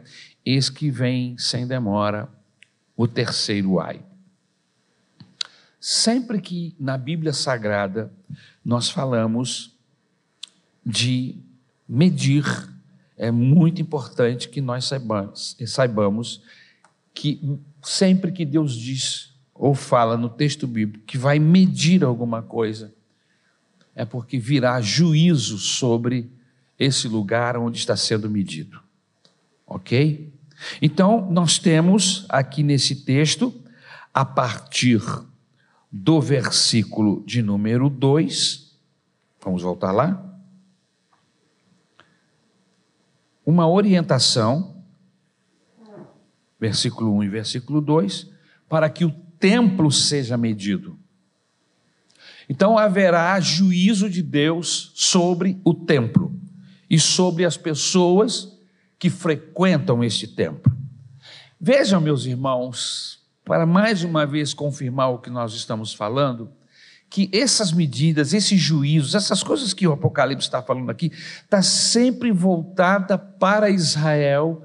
eis 0.45 0.69
que 0.69 0.91
vem 0.91 1.37
sem 1.39 1.67
demora 1.67 2.29
o 2.97 3.07
terceiro 3.09 3.81
ai. 3.81 4.01
Sempre 5.81 6.41
que 6.41 6.75
na 6.79 6.99
Bíblia 6.99 7.33
Sagrada 7.33 8.13
nós 8.63 8.91
falamos 8.91 9.75
de 10.85 11.37
medir, 11.89 12.45
é 13.17 13.31
muito 13.31 13.83
importante 13.83 14.49
que 14.49 14.61
nós 14.61 14.87
saibamos, 14.87 15.57
saibamos 15.67 16.43
que 17.13 17.59
sempre 17.83 18.33
que 18.33 18.45
Deus 18.45 18.75
diz 18.75 19.35
ou 19.55 19.75
fala 19.75 20.17
no 20.17 20.29
texto 20.29 20.67
bíblico 20.67 21.05
que 21.05 21.19
vai 21.19 21.39
medir 21.39 22.03
alguma 22.03 22.43
coisa, 22.43 22.95
é 23.95 24.05
porque 24.05 24.39
virá 24.39 24.81
juízo 24.81 25.59
sobre 25.59 26.31
esse 26.79 27.07
lugar 27.09 27.59
onde 27.59 27.79
está 27.79 27.95
sendo 27.95 28.31
medido. 28.31 28.81
Ok? 29.67 30.33
Então, 30.81 31.31
nós 31.31 31.59
temos 31.59 32.25
aqui 32.29 32.63
nesse 32.63 33.05
texto, 33.05 33.53
a 34.13 34.25
partir 34.25 35.03
do 35.93 36.21
versículo 36.21 37.23
de 37.27 37.43
número 37.43 37.91
2, 37.91 38.77
vamos 39.43 39.63
voltar 39.63 39.93
lá. 39.93 40.30
Uma 43.51 43.69
orientação, 43.69 44.77
versículo 46.61 47.17
1 47.17 47.25
e 47.25 47.29
versículo 47.29 47.81
2, 47.81 48.31
para 48.69 48.89
que 48.89 49.05
o 49.05 49.11
templo 49.41 49.91
seja 49.91 50.37
medido. 50.37 50.97
Então 52.49 52.79
haverá 52.79 53.41
juízo 53.41 54.09
de 54.09 54.23
Deus 54.23 54.93
sobre 54.95 55.61
o 55.65 55.75
templo 55.75 56.33
e 56.89 56.97
sobre 56.97 57.45
as 57.45 57.57
pessoas 57.57 58.57
que 58.97 59.11
frequentam 59.11 60.05
este 60.05 60.29
templo. 60.29 60.73
Vejam, 61.61 62.01
meus 62.01 62.27
irmãos, 62.27 63.19
para 63.45 63.67
mais 63.67 64.05
uma 64.05 64.25
vez 64.25 64.55
confirmar 64.55 65.11
o 65.11 65.19
que 65.19 65.29
nós 65.29 65.55
estamos 65.55 65.93
falando, 65.93 66.53
que 67.11 67.29
essas 67.33 67.73
medidas, 67.73 68.33
esses 68.33 68.61
juízos, 68.61 69.17
essas 69.17 69.43
coisas 69.43 69.75
que 69.75 69.87
o 69.87 69.93
Apocalipse 69.93 70.47
está 70.47 70.63
falando 70.63 70.91
aqui, 70.91 71.11
está 71.43 71.61
sempre 71.61 72.31
voltada 72.31 73.19
para 73.19 73.69
Israel, 73.69 74.65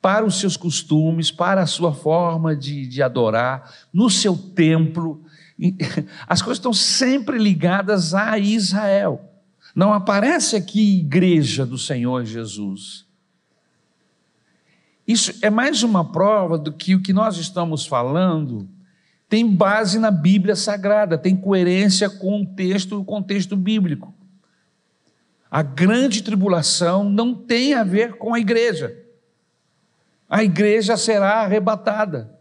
para 0.00 0.26
os 0.26 0.38
seus 0.38 0.54
costumes, 0.54 1.30
para 1.30 1.62
a 1.62 1.66
sua 1.66 1.94
forma 1.94 2.54
de, 2.54 2.86
de 2.86 3.02
adorar, 3.02 3.72
no 3.90 4.10
seu 4.10 4.36
templo. 4.36 5.24
As 6.28 6.42
coisas 6.42 6.58
estão 6.58 6.74
sempre 6.74 7.38
ligadas 7.38 8.12
a 8.12 8.38
Israel. 8.38 9.24
Não 9.74 9.94
aparece 9.94 10.56
aqui 10.56 11.00
igreja 11.00 11.64
do 11.64 11.78
Senhor 11.78 12.22
Jesus. 12.26 13.06
Isso 15.06 15.32
é 15.40 15.48
mais 15.48 15.82
uma 15.82 16.12
prova 16.12 16.58
do 16.58 16.70
que 16.70 16.94
o 16.94 17.00
que 17.00 17.14
nós 17.14 17.38
estamos 17.38 17.86
falando 17.86 18.68
tem 19.28 19.46
base 19.46 19.98
na 19.98 20.10
Bíblia 20.10 20.56
Sagrada, 20.56 21.18
tem 21.18 21.36
coerência 21.36 22.08
com 22.08 22.42
o 22.42 22.46
texto, 22.46 23.00
o 23.00 23.04
contexto 23.04 23.56
bíblico. 23.56 24.14
A 25.50 25.62
grande 25.62 26.22
tribulação 26.22 27.04
não 27.04 27.34
tem 27.34 27.74
a 27.74 27.84
ver 27.84 28.14
com 28.14 28.34
a 28.34 28.40
igreja. 28.40 28.96
A 30.28 30.42
igreja 30.42 30.96
será 30.96 31.40
arrebatada. 31.40 32.38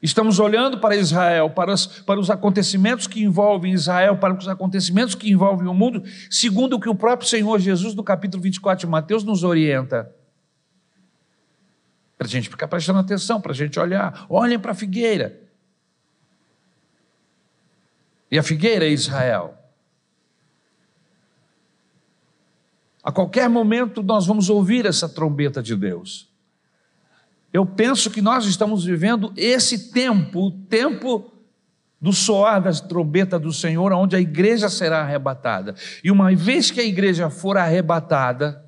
Estamos 0.00 0.38
olhando 0.38 0.78
para 0.78 0.94
Israel, 0.94 1.50
para 1.50 1.72
os, 1.72 1.86
para 1.86 2.20
os 2.20 2.30
acontecimentos 2.30 3.06
que 3.06 3.22
envolvem 3.22 3.72
Israel, 3.72 4.16
para 4.18 4.34
os 4.34 4.46
acontecimentos 4.46 5.14
que 5.14 5.30
envolvem 5.30 5.66
o 5.66 5.74
mundo, 5.74 6.04
segundo 6.30 6.74
o 6.74 6.80
que 6.80 6.88
o 6.88 6.94
próprio 6.94 7.28
Senhor 7.28 7.58
Jesus, 7.58 7.94
no 7.94 8.04
capítulo 8.04 8.42
24 8.42 8.86
de 8.86 8.90
Mateus, 8.90 9.24
nos 9.24 9.42
orienta. 9.42 10.14
Para 12.18 12.26
a 12.26 12.30
gente 12.30 12.48
ficar 12.48 12.66
prestando 12.66 12.98
atenção, 12.98 13.40
para 13.40 13.52
a 13.52 13.54
gente 13.54 13.78
olhar. 13.78 14.26
Olhem 14.28 14.58
para 14.58 14.72
a 14.72 14.74
figueira. 14.74 15.40
E 18.30 18.38
a 18.38 18.42
figueira 18.42 18.84
é 18.84 18.90
Israel. 18.90 19.56
A 23.02 23.12
qualquer 23.12 23.48
momento 23.48 24.02
nós 24.02 24.26
vamos 24.26 24.50
ouvir 24.50 24.84
essa 24.84 25.08
trombeta 25.08 25.62
de 25.62 25.76
Deus. 25.76 26.28
Eu 27.52 27.64
penso 27.64 28.10
que 28.10 28.20
nós 28.20 28.44
estamos 28.44 28.84
vivendo 28.84 29.32
esse 29.36 29.90
tempo, 29.92 30.48
o 30.48 30.50
tempo 30.50 31.32
do 32.00 32.12
soar 32.12 32.60
da 32.60 32.72
trombeta 32.72 33.38
do 33.38 33.52
Senhor, 33.52 33.92
onde 33.92 34.14
a 34.14 34.20
igreja 34.20 34.68
será 34.68 35.00
arrebatada. 35.00 35.74
E 36.04 36.10
uma 36.10 36.34
vez 36.34 36.70
que 36.70 36.80
a 36.80 36.84
igreja 36.84 37.30
for 37.30 37.56
arrebatada, 37.56 38.67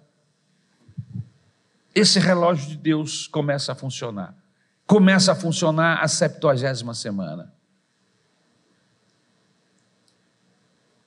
esse 2.01 2.19
relógio 2.19 2.69
de 2.69 2.77
Deus 2.77 3.27
começa 3.27 3.73
a 3.73 3.75
funcionar. 3.75 4.35
Começa 4.87 5.33
a 5.33 5.35
funcionar 5.35 6.03
a 6.03 6.09
septuagésima 6.09 6.95
semana. 6.95 7.53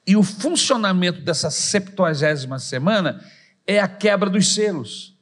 E 0.06 0.16
o 0.16 0.24
funcionamento 0.24 1.22
dessa 1.22 1.50
septuagésima 1.50 2.60
semana 2.60 3.24
é 3.66 3.80
a 3.80 3.88
quebra 3.88 4.30
dos 4.30 4.54
selos. 4.54 5.18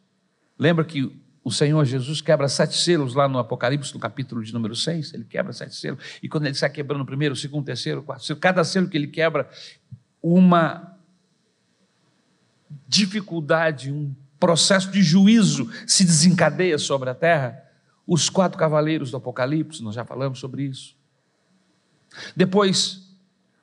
Lembra 0.58 0.84
que 0.84 1.22
o 1.44 1.52
Senhor 1.52 1.84
Jesus 1.86 2.22
quebra 2.22 2.48
sete 2.48 2.76
selos 2.76 3.16
lá 3.16 3.28
no 3.28 3.40
Apocalipse, 3.40 3.94
no 3.94 4.00
capítulo 4.00 4.44
de 4.44 4.54
número 4.54 4.76
6, 4.76 5.14
ele 5.14 5.24
quebra 5.24 5.52
sete 5.54 5.76
selos. 5.76 6.04
E 6.22 6.30
quando 6.30 6.46
ele 6.46 6.56
sai 6.56 6.70
quebrando 6.70 7.02
o 7.02 7.06
primeiro, 7.06 7.34
o 7.34 7.38
segundo, 7.38 7.64
o 7.64 7.66
terceiro, 7.66 8.02
o 8.02 8.04
quarto 8.04 8.24
selo, 8.24 8.40
cada 8.40 8.64
selo 8.64 8.88
que 8.88 8.98
ele 8.98 9.08
quebra, 9.08 9.50
uma 10.22 10.96
dificuldade, 12.88 13.92
um 13.92 14.16
processo 14.42 14.90
de 14.90 15.04
juízo 15.04 15.72
se 15.86 16.04
desencadeia 16.04 16.80
sobre 16.80 17.12
a 17.12 17.16
terra. 17.16 17.64
Os 18.08 18.28
quatro 18.28 18.58
cavaleiros 18.58 19.12
do 19.12 19.18
Apocalipse, 19.18 19.84
nós 19.84 19.94
já 19.94 20.04
falamos 20.04 20.40
sobre 20.40 20.64
isso. 20.64 20.98
Depois, 22.36 23.16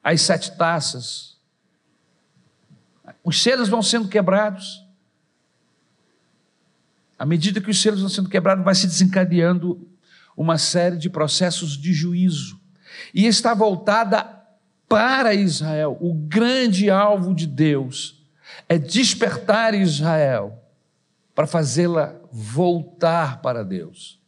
as 0.02 0.22
sete 0.22 0.56
taças. 0.56 1.36
Os 3.24 3.42
selos 3.42 3.68
vão 3.68 3.82
sendo 3.82 4.08
quebrados. 4.08 4.86
À 7.18 7.26
medida 7.26 7.60
que 7.60 7.70
os 7.70 7.82
selos 7.82 8.00
vão 8.00 8.08
sendo 8.08 8.28
quebrados, 8.28 8.64
vai 8.64 8.74
se 8.76 8.86
desencadeando 8.86 9.86
uma 10.36 10.56
série 10.56 10.96
de 10.96 11.10
processos 11.10 11.76
de 11.76 11.92
juízo. 11.92 12.58
E 13.12 13.26
está 13.26 13.52
voltada 13.52 14.24
para 14.88 15.34
Israel. 15.34 15.98
O 16.00 16.14
grande 16.14 16.88
alvo 16.88 17.34
de 17.34 17.48
Deus 17.48 18.24
é 18.68 18.78
despertar 18.78 19.74
Israel 19.74 20.57
para 21.38 21.46
fazê-la 21.46 22.16
voltar 22.32 23.40
para 23.40 23.64
Deus. 23.64 24.20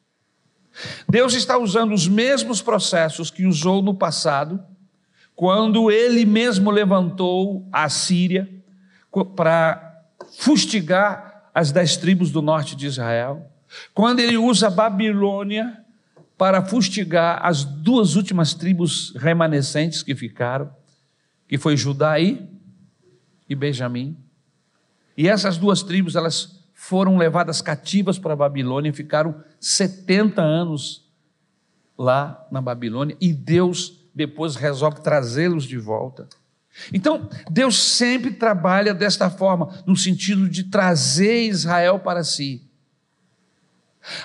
Deus 1.09 1.35
está 1.35 1.59
usando 1.59 1.93
os 1.93 2.07
mesmos 2.07 2.63
processos 2.63 3.33
que 3.33 3.47
usou 3.47 3.83
no 3.83 3.93
passado, 3.93 4.63
quando 5.35 5.91
ele 5.91 6.25
mesmo 6.25 6.71
levantou 6.71 7.69
a 7.73 7.89
Síria 7.89 8.49
para 9.35 10.05
fustigar 10.39 11.51
as 11.53 11.73
dez 11.73 11.97
tribos 11.97 12.31
do 12.31 12.41
norte 12.41 12.77
de 12.77 12.87
Israel, 12.87 13.45
quando 13.93 14.21
ele 14.21 14.37
usa 14.37 14.69
a 14.69 14.71
Babilônia 14.71 15.85
para 16.39 16.65
fustigar 16.65 17.45
as 17.45 17.65
duas 17.65 18.15
últimas 18.15 18.55
tribos 18.55 19.13
remanescentes 19.17 20.05
que 20.05 20.15
ficaram, 20.15 20.71
que 21.49 21.59
foi 21.59 21.77
Judá 21.77 22.21
e 22.21 22.49
Benjamim. 23.49 24.17
E 25.17 25.27
essas 25.27 25.57
duas 25.57 25.83
tribos, 25.83 26.15
elas 26.15 26.60
foram 26.83 27.19
levadas 27.19 27.61
cativas 27.61 28.19
para 28.19 28.33
a 28.33 28.37
Babilônia 28.37 28.89
e 28.89 28.93
ficaram 28.93 29.45
70 29.61 30.41
anos 30.41 31.07
lá 31.97 32.49
na 32.51 32.63
Babilônia 32.63 33.15
e 33.21 33.35
Deus 33.35 34.01
depois 34.15 34.57
resolve 34.57 35.03
trazê-los 35.03 35.65
de 35.65 35.77
volta. 35.77 36.27
Então, 36.91 37.29
Deus 37.51 37.79
sempre 37.79 38.31
trabalha 38.31 38.95
desta 38.95 39.29
forma, 39.29 39.85
no 39.87 39.95
sentido 39.95 40.49
de 40.49 40.65
trazer 40.65 41.43
Israel 41.43 41.99
para 41.99 42.25
si. 42.25 42.67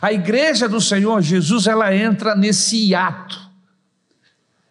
A 0.01 0.13
igreja 0.13 0.69
do 0.69 0.79
Senhor 0.79 1.21
Jesus, 1.21 1.67
ela 1.67 1.93
entra 1.93 2.37
nesse 2.37 2.77
hiato 2.77 3.51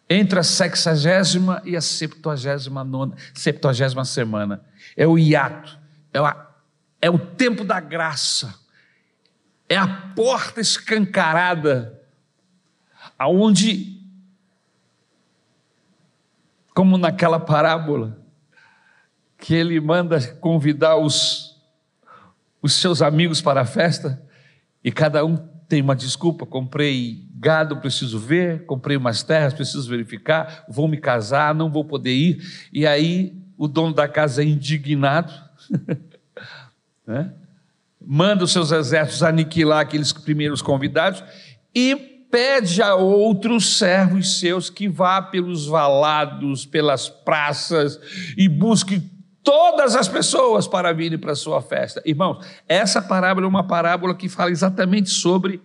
entre 0.09 0.39
a 0.39 0.43
sexagésima 0.43 1.61
e 1.63 1.77
a 1.77 1.81
septuagésima 1.81 2.83
nona, 2.83 3.15
septuagésima 3.35 4.03
semana. 4.03 4.65
É 4.97 5.05
o 5.05 5.19
hiato, 5.19 5.77
é 6.11 6.17
a 6.17 6.44
é 7.05 7.09
o 7.11 7.19
tempo 7.19 7.63
da 7.63 7.79
graça, 7.79 8.55
é 9.69 9.77
a 9.77 9.87
porta 10.15 10.59
escancarada, 10.59 12.01
aonde, 13.15 14.01
como 16.73 16.97
naquela 16.97 17.39
parábola, 17.39 18.19
que 19.37 19.53
ele 19.53 19.79
manda 19.79 20.19
convidar 20.37 20.95
os, 20.95 21.61
os 22.59 22.73
seus 22.73 23.03
amigos 23.03 23.39
para 23.39 23.61
a 23.61 23.65
festa, 23.65 24.19
e 24.83 24.91
cada 24.91 25.23
um 25.23 25.37
tem 25.67 25.83
uma 25.83 25.95
desculpa, 25.95 26.43
comprei 26.43 27.29
gado, 27.35 27.77
preciso 27.77 28.17
ver, 28.17 28.65
comprei 28.65 28.97
umas 28.97 29.21
terras, 29.21 29.53
preciso 29.53 29.87
verificar, 29.87 30.65
vou 30.67 30.87
me 30.87 30.97
casar, 30.97 31.53
não 31.53 31.71
vou 31.71 31.85
poder 31.85 32.15
ir, 32.15 32.67
e 32.73 32.87
aí 32.87 33.39
o 33.55 33.67
dono 33.67 33.93
da 33.93 34.07
casa 34.07 34.41
é 34.41 34.45
indignado, 34.47 35.31
né? 37.05 37.31
manda 38.05 38.43
os 38.43 38.51
seus 38.51 38.71
exércitos 38.71 39.23
aniquilar 39.23 39.79
aqueles 39.79 40.13
primeiros 40.13 40.61
convidados 40.61 41.23
e 41.73 41.95
pede 42.29 42.81
a 42.81 42.95
outros 42.95 43.77
servos 43.77 44.39
seus 44.39 44.69
que 44.69 44.87
vá 44.87 45.21
pelos 45.21 45.67
valados, 45.67 46.65
pelas 46.65 47.07
praças 47.07 47.99
e 48.37 48.47
busque 48.49 49.01
todas 49.43 49.95
as 49.95 50.07
pessoas 50.07 50.67
para 50.67 50.91
virem 50.91 51.17
para 51.17 51.31
a 51.31 51.35
sua 51.35 51.61
festa. 51.61 52.01
Irmãos, 52.05 52.45
essa 52.67 53.01
parábola 53.01 53.45
é 53.45 53.49
uma 53.49 53.65
parábola 53.65 54.15
que 54.15 54.27
fala 54.27 54.51
exatamente 54.51 55.09
sobre 55.09 55.61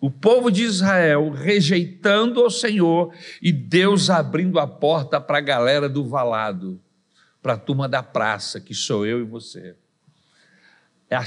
o 0.00 0.10
povo 0.10 0.50
de 0.50 0.64
Israel 0.64 1.30
rejeitando 1.30 2.42
o 2.42 2.50
Senhor 2.50 3.14
e 3.40 3.52
Deus 3.52 4.10
abrindo 4.10 4.58
a 4.58 4.66
porta 4.66 5.20
para 5.20 5.38
a 5.38 5.40
galera 5.40 5.88
do 5.88 6.04
valado, 6.04 6.80
para 7.40 7.54
a 7.54 7.56
turma 7.56 7.88
da 7.88 8.02
praça, 8.02 8.60
que 8.60 8.74
sou 8.74 9.06
eu 9.06 9.20
e 9.20 9.24
você. 9.24 9.76
É 11.12 11.18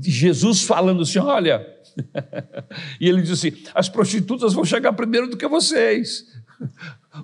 Jesus 0.00 0.62
falando 0.62 1.02
assim: 1.02 1.18
olha. 1.18 1.74
e 3.00 3.08
ele 3.08 3.22
disse 3.22 3.48
assim: 3.48 3.62
as 3.74 3.88
prostitutas 3.88 4.52
vão 4.52 4.64
chegar 4.64 4.92
primeiro 4.92 5.28
do 5.28 5.36
que 5.36 5.46
vocês. 5.46 6.24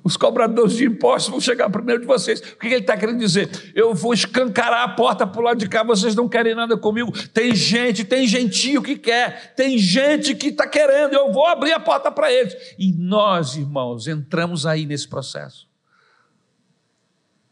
Os 0.02 0.16
cobradores 0.16 0.74
de 0.74 0.84
impostos 0.86 1.30
vão 1.30 1.40
chegar 1.40 1.68
primeiro 1.68 2.00
de 2.00 2.06
vocês. 2.06 2.40
O 2.40 2.56
que 2.56 2.66
ele 2.66 2.76
está 2.76 2.96
querendo 2.96 3.18
dizer? 3.18 3.72
Eu 3.74 3.94
vou 3.94 4.14
escancarar 4.14 4.82
a 4.82 4.88
porta 4.88 5.26
para 5.26 5.40
o 5.40 5.44
lado 5.44 5.58
de 5.58 5.68
cá, 5.68 5.82
vocês 5.82 6.14
não 6.14 6.28
querem 6.28 6.54
nada 6.54 6.76
comigo. 6.76 7.12
Tem 7.28 7.54
gente, 7.54 8.04
tem 8.04 8.26
gentil 8.26 8.82
que 8.82 8.96
quer, 8.96 9.54
tem 9.54 9.76
gente 9.78 10.34
que 10.34 10.48
está 10.48 10.66
querendo, 10.66 11.14
eu 11.14 11.32
vou 11.32 11.46
abrir 11.46 11.72
a 11.72 11.80
porta 11.80 12.10
para 12.10 12.32
eles. 12.32 12.54
E 12.78 12.92
nós, 12.92 13.56
irmãos, 13.56 14.06
entramos 14.06 14.64
aí 14.64 14.86
nesse 14.86 15.08
processo. 15.08 15.68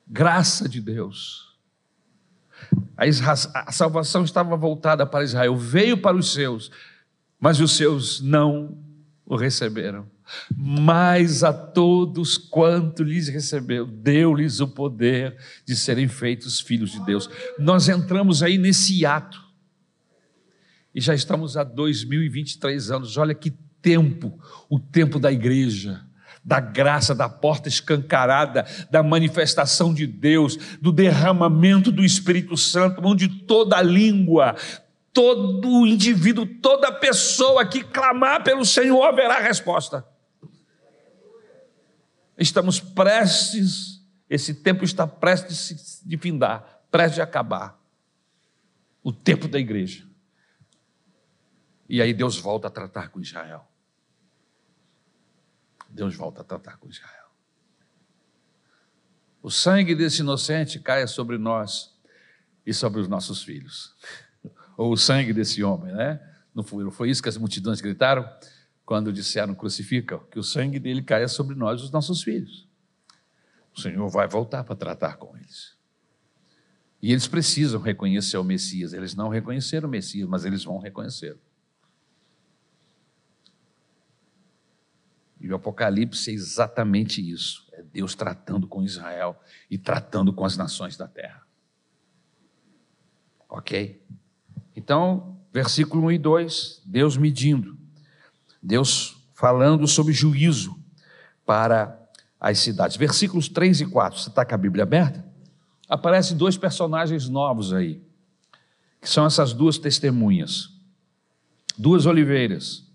Graça 0.06 0.68
de 0.68 0.80
Deus. 0.80 1.49
A, 2.96 3.72
salvação 3.72 4.24
estava 4.24 4.56
voltada 4.56 5.06
para 5.06 5.24
Israel, 5.24 5.56
veio 5.56 5.96
para 5.98 6.16
os 6.16 6.32
seus, 6.32 6.70
mas 7.38 7.60
os 7.60 7.76
seus 7.76 8.20
não 8.20 8.76
o 9.26 9.36
receberam 9.36 10.06
mas 10.56 11.42
a 11.42 11.52
todos 11.52 12.36
quanto 12.36 13.02
lhes 13.02 13.28
recebeu, 13.28 13.86
deu-lhes 13.86 14.60
o 14.60 14.68
poder 14.68 15.36
de 15.64 15.76
serem 15.76 16.08
feitos 16.08 16.60
filhos 16.60 16.92
de 16.92 17.04
Deus. 17.04 17.28
Nós 17.58 17.88
entramos 17.88 18.42
aí 18.42 18.58
nesse 18.58 19.04
ato, 19.04 19.42
e 20.94 21.00
já 21.00 21.14
estamos 21.14 21.56
há 21.56 21.64
2023 21.64 22.90
anos, 22.90 23.16
olha 23.16 23.34
que 23.34 23.52
tempo 23.80 24.38
o 24.68 24.78
tempo 24.78 25.18
da 25.18 25.32
igreja. 25.32 26.04
Da 26.42 26.58
graça, 26.58 27.14
da 27.14 27.28
porta 27.28 27.68
escancarada, 27.68 28.66
da 28.90 29.02
manifestação 29.02 29.92
de 29.92 30.06
Deus, 30.06 30.56
do 30.80 30.90
derramamento 30.90 31.92
do 31.92 32.04
Espírito 32.04 32.56
Santo, 32.56 33.00
onde 33.04 33.28
toda 33.28 33.80
língua, 33.82 34.56
todo 35.12 35.86
indivíduo, 35.86 36.46
toda 36.46 36.92
pessoa 36.92 37.66
que 37.66 37.84
clamar 37.84 38.42
pelo 38.42 38.64
Senhor 38.64 39.14
verá 39.14 39.38
resposta. 39.38 40.06
Estamos 42.38 42.80
prestes, 42.80 44.02
esse 44.28 44.54
tempo 44.54 44.82
está 44.82 45.06
prestes 45.06 46.00
de 46.04 46.16
findar, 46.16 46.82
prestes 46.90 47.16
de 47.16 47.20
acabar. 47.20 47.78
O 49.02 49.12
tempo 49.12 49.46
da 49.46 49.58
igreja. 49.58 50.06
E 51.88 52.00
aí 52.00 52.14
Deus 52.14 52.38
volta 52.38 52.68
a 52.68 52.70
tratar 52.70 53.08
com 53.08 53.20
Israel. 53.20 53.69
Deus 55.90 56.14
volta 56.14 56.42
a 56.42 56.44
tratar 56.44 56.76
com 56.78 56.88
Israel. 56.88 57.30
O 59.42 59.50
sangue 59.50 59.94
desse 59.94 60.20
inocente 60.20 60.78
caia 60.78 61.06
sobre 61.06 61.38
nós 61.38 61.94
e 62.64 62.72
sobre 62.72 63.00
os 63.00 63.08
nossos 63.08 63.42
filhos. 63.42 63.94
Ou 64.76 64.92
o 64.92 64.96
sangue 64.96 65.32
desse 65.32 65.62
homem, 65.62 65.92
né? 65.92 66.20
Não 66.54 66.62
foi, 66.62 66.90
foi 66.90 67.10
isso 67.10 67.22
que 67.22 67.28
as 67.28 67.36
multidões 67.36 67.80
gritaram? 67.80 68.28
quando 68.90 69.12
disseram 69.12 69.54
crucifica, 69.54 70.18
que 70.32 70.38
o 70.40 70.42
sangue 70.42 70.80
dele 70.80 71.00
caia 71.00 71.28
sobre 71.28 71.54
nós, 71.54 71.80
os 71.80 71.92
nossos 71.92 72.24
filhos. 72.24 72.68
O 73.72 73.80
Senhor 73.80 74.08
vai 74.08 74.26
voltar 74.26 74.64
para 74.64 74.74
tratar 74.74 75.16
com 75.16 75.36
eles. 75.36 75.76
E 77.00 77.12
eles 77.12 77.28
precisam 77.28 77.80
reconhecer 77.80 78.36
o 78.36 78.42
Messias. 78.42 78.92
Eles 78.92 79.14
não 79.14 79.28
reconheceram 79.28 79.86
o 79.86 79.90
Messias, 79.92 80.28
mas 80.28 80.44
eles 80.44 80.64
vão 80.64 80.80
reconhecer. 80.80 81.38
E 85.40 85.50
o 85.50 85.56
Apocalipse 85.56 86.30
é 86.30 86.34
exatamente 86.34 87.20
isso: 87.20 87.66
é 87.72 87.82
Deus 87.82 88.14
tratando 88.14 88.66
com 88.66 88.82
Israel 88.82 89.40
e 89.70 89.78
tratando 89.78 90.32
com 90.32 90.44
as 90.44 90.56
nações 90.56 90.96
da 90.96 91.08
terra. 91.08 91.42
Ok? 93.48 94.04
Então, 94.76 95.40
versículo 95.52 96.06
1 96.06 96.12
e 96.12 96.18
2: 96.18 96.82
Deus 96.84 97.16
medindo. 97.16 97.78
Deus 98.62 99.16
falando 99.34 99.88
sobre 99.88 100.12
juízo 100.12 100.78
para 101.46 101.98
as 102.38 102.58
cidades. 102.58 102.96
Versículos 102.96 103.48
3 103.48 103.80
e 103.80 103.86
4, 103.86 104.18
você 104.18 104.28
está 104.28 104.44
com 104.44 104.54
a 104.54 104.58
Bíblia 104.58 104.84
aberta? 104.84 105.24
Aparecem 105.88 106.36
dois 106.36 106.56
personagens 106.56 107.28
novos 107.28 107.72
aí, 107.72 108.02
que 109.00 109.08
são 109.08 109.26
essas 109.26 109.52
duas 109.52 109.78
testemunhas, 109.78 110.70
duas 111.76 112.06
oliveiras, 112.06 112.89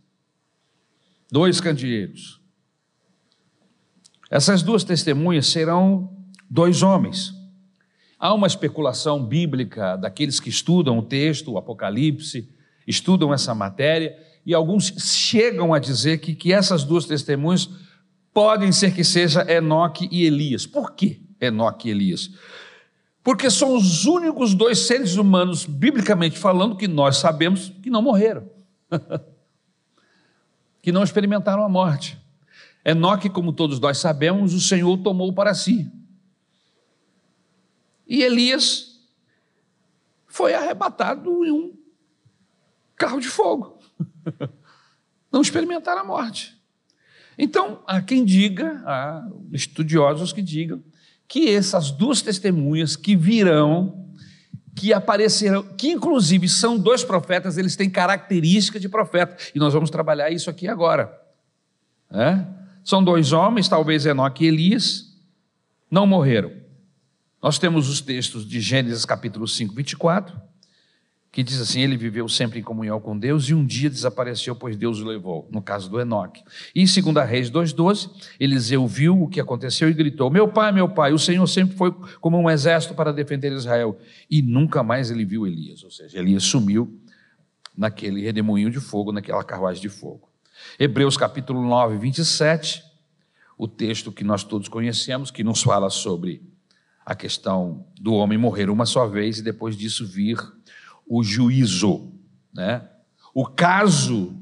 dois 1.32 1.60
candeeiros. 1.60 2.40
Essas 4.30 4.64
duas 4.64 4.84
testemunhas 4.84 5.48
serão 5.48 6.14
dois 6.50 6.82
homens. 6.82 7.34
Há 8.20 8.34
uma 8.34 8.48
especulação 8.48 9.24
bíblica 9.24 9.96
daqueles 9.96 10.40
que 10.40 10.50
estudam 10.50 10.98
o 10.98 11.04
texto, 11.04 11.52
o 11.52 11.58
Apocalipse, 11.58 12.50
estudam 12.88 13.34
essa 13.34 13.54
matéria, 13.54 14.16
e 14.46 14.54
alguns 14.54 14.88
chegam 14.98 15.74
a 15.74 15.80
dizer 15.80 16.20
que, 16.20 16.34
que 16.36 16.54
essas 16.54 16.84
duas 16.84 17.06
testemunhas 17.06 17.70
podem 18.34 18.72
ser 18.72 18.94
que 18.94 19.04
seja 19.04 19.50
Enoque 19.52 20.08
e 20.12 20.26
Elias. 20.26 20.66
Por 20.66 20.94
que 20.94 21.22
Enoque 21.40 21.88
e 21.88 21.92
Elias? 21.92 22.30
Porque 23.24 23.50
são 23.50 23.76
os 23.76 24.06
únicos 24.06 24.54
dois 24.54 24.80
seres 24.80 25.16
humanos, 25.16 25.66
biblicamente 25.66 26.38
falando, 26.38 26.76
que 26.76 26.88
nós 26.88 27.18
sabemos 27.18 27.74
que 27.82 27.90
não 27.90 28.02
morreram, 28.02 28.48
que 30.86 30.92
não 30.92 31.02
experimentaram 31.02 31.66
a 31.66 31.68
morte. 31.68 32.16
Enoque, 32.86 33.28
como 33.28 33.52
todos 33.52 33.80
nós 33.80 33.98
sabemos, 33.98 34.54
o 34.54 34.62
Senhor 34.62 34.96
tomou 35.00 35.34
para 35.34 35.56
si. 35.56 35.92
E 38.08 38.22
Elias 38.22 39.00
foi 40.28 40.54
arrebatado 40.54 41.44
em 41.44 41.50
um 41.50 41.74
carro 42.96 43.20
de 43.20 43.28
fogo. 43.28 43.80
não 45.34 45.42
experimentaram 45.42 46.02
a 46.02 46.06
morte. 46.06 46.56
Então, 47.36 47.82
há 47.88 48.00
quem 48.00 48.24
diga, 48.24 48.84
há 48.86 49.28
estudiosos 49.52 50.32
que 50.32 50.44
digam, 50.44 50.84
que 51.28 51.50
essas 51.50 51.90
duas 51.90 52.22
testemunhas 52.22 52.96
que 52.96 53.16
virão, 53.16 54.05
que 54.76 54.94
aparecerão, 54.94 55.64
que 55.64 55.90
inclusive 55.90 56.50
são 56.50 56.78
dois 56.78 57.04
profetas, 57.04 57.58
eles 57.58 57.76
têm 57.76 57.90
características 57.90 58.82
de 58.82 58.90
profeta, 58.90 59.38
e 59.56 59.58
nós 59.58 59.74
vamos 59.74 59.90
trabalhar 59.90 60.30
isso 60.30 60.50
aqui 60.50 60.68
agora. 60.68 61.18
É? 62.12 62.46
São 62.84 63.04
dois 63.04 63.32
homens, 63.32 63.70
talvez 63.70 64.06
Enoque 64.06 64.44
e 64.44 64.48
Elias, 64.48 65.16
não 65.90 66.06
morreram. 66.06 66.52
Nós 67.42 67.58
temos 67.58 67.90
os 67.90 68.02
textos 68.02 68.48
de 68.48 68.60
Gênesis 68.60 69.06
capítulo 69.06 69.48
5, 69.48 69.74
24, 69.74 70.40
que 71.36 71.44
diz 71.44 71.60
assim: 71.60 71.82
ele 71.82 71.98
viveu 71.98 72.30
sempre 72.30 72.62
em 72.62 72.64
comunhão 72.64 72.98
com 73.02 73.20
Deus 73.20 73.50
e 73.50 73.54
um 73.54 73.66
dia 73.66 73.90
desapareceu, 73.90 74.56
pois 74.56 74.78
Deus 74.78 75.02
o 75.02 75.06
levou, 75.06 75.46
no 75.52 75.62
caso 75.62 75.90
do 75.90 76.00
Enoque. 76.00 76.42
E 76.74 76.82
em 76.82 76.86
2 76.86 77.30
Reis 77.30 77.52
2,12, 77.52 78.10
Eliseu 78.40 78.88
viu 78.88 79.22
o 79.22 79.28
que 79.28 79.42
aconteceu 79.42 79.90
e 79.90 79.94
gritou: 79.94 80.32
Meu 80.32 80.48
pai, 80.48 80.72
meu 80.72 80.88
pai, 80.88 81.12
o 81.12 81.20
Senhor 81.20 81.46
sempre 81.46 81.76
foi 81.76 81.92
como 82.22 82.40
um 82.40 82.50
exército 82.50 82.94
para 82.94 83.12
defender 83.12 83.52
Israel. 83.52 84.00
E 84.32 84.42
nunca 84.42 84.82
mais 84.82 85.12
ele 85.12 85.26
viu 85.26 85.46
Elias, 85.46 85.84
ou 85.84 85.92
seja, 85.92 86.18
Elias 86.18 86.44
sumiu 86.44 87.02
naquele 87.78 88.22
redemoinho 88.22 88.72
de 88.72 88.80
fogo, 88.80 89.12
naquela 89.12 89.44
carruagem 89.44 89.82
de 89.82 89.90
fogo. 89.90 90.30
Hebreus 90.80 91.18
capítulo 91.18 91.62
9, 91.68 91.98
27, 91.98 92.82
o 93.58 93.68
texto 93.68 94.10
que 94.10 94.24
nós 94.24 94.46
todos 94.46 94.70
conhecemos, 94.70 95.32
que 95.32 95.44
nos 95.44 95.62
fala 95.62 95.90
sobre 95.90 96.42
a 97.06 97.14
questão 97.14 97.86
do 98.00 98.14
homem 98.14 98.38
morrer 98.38 98.70
uma 98.70 98.86
só 98.86 99.06
vez 99.06 99.40
e 99.40 99.44
depois 99.44 99.76
disso 99.76 100.08
vir 100.08 100.38
o 101.08 101.24
juízo. 101.24 102.12
Né? 102.54 102.88
O 103.34 103.46
caso, 103.46 104.36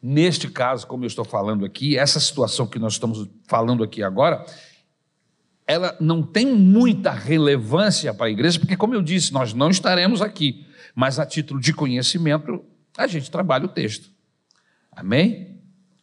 neste 0.00 0.48
caso, 0.48 0.86
como 0.86 1.04
eu 1.04 1.08
estou 1.08 1.24
falando 1.24 1.64
aqui, 1.64 1.98
essa 1.98 2.20
situação 2.20 2.66
que 2.66 2.78
nós 2.78 2.94
estamos 2.94 3.28
falando 3.46 3.82
aqui 3.82 4.02
agora, 4.02 4.44
ela 5.66 5.96
não 6.00 6.22
tem 6.22 6.46
muita 6.46 7.10
relevância 7.10 8.12
para 8.12 8.26
a 8.26 8.30
igreja, 8.30 8.58
porque, 8.58 8.76
como 8.76 8.94
eu 8.94 9.02
disse, 9.02 9.32
nós 9.32 9.54
não 9.54 9.70
estaremos 9.70 10.20
aqui, 10.20 10.66
mas 10.94 11.18
a 11.18 11.26
título 11.26 11.60
de 11.60 11.72
conhecimento, 11.72 12.64
a 12.96 13.06
gente 13.06 13.30
trabalha 13.30 13.64
o 13.64 13.68
texto. 13.68 14.10
Amém? 14.90 15.60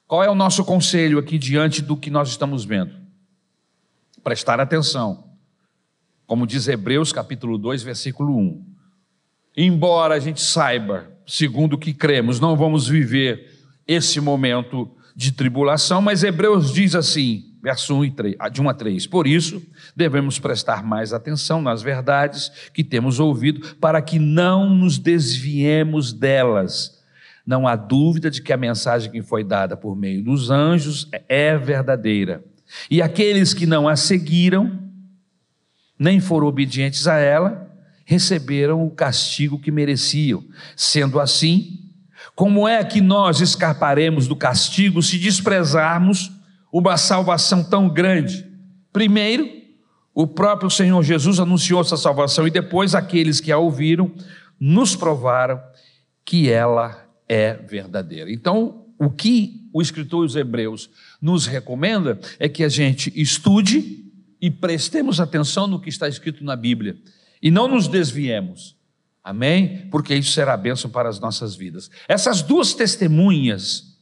Qual 0.07 0.23
é 0.23 0.29
o 0.29 0.35
nosso 0.35 0.65
conselho 0.65 1.19
aqui 1.19 1.37
diante 1.37 1.83
do 1.83 1.95
que 1.95 2.09
nós 2.09 2.29
estamos 2.29 2.65
vendo? 2.65 2.95
Prestar 4.23 4.59
atenção. 4.59 5.29
Como 6.25 6.47
diz 6.47 6.67
Hebreus 6.67 7.13
capítulo 7.13 7.57
2, 7.57 7.83
versículo 7.83 8.35
1 8.35 8.68
embora 9.65 10.15
a 10.15 10.19
gente 10.19 10.41
saiba, 10.41 11.11
segundo 11.25 11.73
o 11.73 11.77
que 11.77 11.93
cremos, 11.93 12.39
não 12.39 12.55
vamos 12.55 12.87
viver 12.87 13.51
esse 13.87 14.21
momento 14.21 14.89
de 15.15 15.31
tribulação, 15.31 16.01
mas 16.01 16.23
Hebreus 16.23 16.73
diz 16.73 16.95
assim, 16.95 17.43
verso 17.61 17.95
1 17.95 18.05
e 18.05 18.11
3, 18.11 18.35
de 18.51 18.61
1 18.61 18.69
a 18.69 18.73
3: 18.73 19.07
Por 19.07 19.27
isso, 19.27 19.61
devemos 19.95 20.39
prestar 20.39 20.83
mais 20.83 21.11
atenção 21.11 21.61
nas 21.61 21.81
verdades 21.81 22.51
que 22.73 22.83
temos 22.83 23.19
ouvido, 23.19 23.75
para 23.75 24.01
que 24.01 24.17
não 24.17 24.69
nos 24.69 24.97
desviemos 24.97 26.13
delas. 26.13 26.97
Não 27.45 27.67
há 27.67 27.75
dúvida 27.75 28.29
de 28.29 28.41
que 28.41 28.53
a 28.53 28.57
mensagem 28.57 29.11
que 29.11 29.21
foi 29.21 29.43
dada 29.43 29.75
por 29.75 29.95
meio 29.95 30.23
dos 30.23 30.49
anjos 30.49 31.09
é 31.27 31.57
verdadeira. 31.57 32.43
E 32.89 33.01
aqueles 33.01 33.53
que 33.53 33.65
não 33.65 33.87
a 33.87 33.95
seguiram, 33.95 34.79
nem 35.97 36.19
foram 36.19 36.47
obedientes 36.47 37.07
a 37.07 37.17
ela, 37.17 37.68
receberam 38.09 38.83
o 38.83 38.89
castigo 38.89 39.59
que 39.59 39.69
mereciam. 39.69 40.43
Sendo 40.75 41.19
assim, 41.19 41.77
como 42.33 42.67
é 42.67 42.83
que 42.83 43.01
nós 43.01 43.39
escaparemos 43.39 44.27
do 44.27 44.35
castigo 44.35 45.03
se 45.03 45.19
desprezarmos 45.19 46.31
uma 46.73 46.97
salvação 46.97 47.63
tão 47.63 47.87
grande? 47.87 48.43
Primeiro, 48.91 49.47
o 50.11 50.25
próprio 50.25 50.71
Senhor 50.71 51.03
Jesus 51.03 51.39
anunciou 51.39 51.81
essa 51.81 51.95
salvação 51.95 52.47
e 52.47 52.51
depois 52.51 52.95
aqueles 52.95 53.39
que 53.39 53.51
a 53.51 53.59
ouviram 53.59 54.11
nos 54.59 54.95
provaram 54.95 55.61
que 56.25 56.49
ela 56.49 57.07
é 57.27 57.53
verdadeira. 57.53 58.31
Então, 58.31 58.87
o 58.97 59.11
que 59.11 59.69
o 59.71 59.83
escritor 59.83 60.25
dos 60.25 60.35
Hebreus 60.35 60.89
nos 61.21 61.45
recomenda 61.45 62.19
é 62.39 62.49
que 62.49 62.63
a 62.63 62.69
gente 62.69 63.13
estude 63.15 64.03
e 64.41 64.49
prestemos 64.49 65.19
atenção 65.19 65.67
no 65.67 65.79
que 65.79 65.89
está 65.89 66.07
escrito 66.07 66.43
na 66.43 66.55
Bíblia 66.55 66.97
e 67.41 67.49
não 67.49 67.67
nos 67.67 67.87
desviemos. 67.87 68.77
Amém? 69.23 69.87
Porque 69.89 70.15
isso 70.15 70.31
será 70.31 70.55
bênção 70.57 70.89
para 70.89 71.09
as 71.09 71.19
nossas 71.19 71.55
vidas. 71.55 71.89
Essas 72.07 72.41
duas 72.41 72.73
testemunhas, 72.73 73.97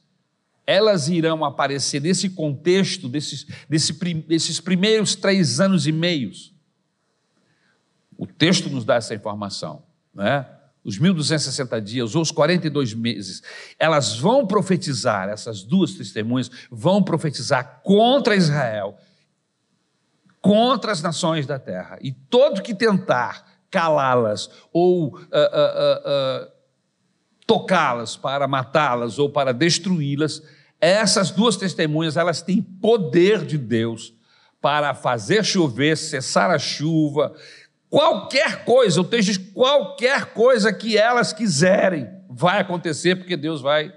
elas 0.66 1.10
irão 1.10 1.44
aparecer 1.44 2.02
nesse 2.02 2.30
contexto, 2.30 3.10
desses, 3.10 3.46
desse, 3.68 3.94
desses 3.94 4.60
primeiros 4.60 5.16
três 5.16 5.60
anos 5.60 5.88
e 5.88 5.92
meios. 5.92 6.54
O 8.18 8.26
texto 8.26 8.70
nos 8.70 8.86
dá 8.86 8.96
essa 8.96 9.14
informação, 9.14 9.84
né? 10.14 10.46
os 10.88 10.98
1260 10.98 11.82
dias 11.82 12.16
ou 12.16 12.22
os 12.22 12.32
42 12.32 12.94
meses, 12.94 13.44
elas 13.78 14.18
vão 14.18 14.48
profetizar, 14.48 15.28
essas 15.28 15.62
duas 15.62 15.94
testemunhas 15.94 16.50
vão 16.72 17.04
profetizar 17.04 17.82
contra 17.84 18.38
Israel, 18.38 18.98
contra 20.48 20.92
as 20.92 21.02
nações 21.02 21.46
da 21.46 21.60
terra. 21.60 21.98
E 22.02 22.12
todo 22.12 22.62
que 22.62 22.74
tentar 22.74 23.46
calá-las 23.70 24.50
ou 24.72 25.08
uh, 25.08 25.20
uh, 25.20 25.20
uh, 25.20 26.52
tocá-las 27.46 28.16
para 28.16 28.48
matá-las 28.48 29.20
ou 29.20 29.30
para 29.30 29.54
destruí-las, 29.54 30.42
essas 30.80 31.32
duas 31.32 31.58
testemunhas, 31.58 32.16
elas 32.16 32.42
têm 32.42 32.62
poder 32.62 33.46
de 33.46 33.58
Deus 33.58 34.14
para 34.62 34.94
fazer 34.94 35.44
chover, 35.44 35.98
cessar 35.98 36.50
a 36.50 36.60
chuva, 36.60 37.34
Qualquer 37.90 38.66
coisa, 38.66 39.00
o 39.00 39.04
texto 39.04 39.28
diz: 39.28 39.38
qualquer 39.38 40.34
coisa 40.34 40.74
que 40.74 40.98
elas 40.98 41.32
quiserem 41.32 42.08
vai 42.30 42.60
acontecer, 42.60 43.16
porque 43.16 43.38
Deus 43.38 43.62
vai 43.62 43.94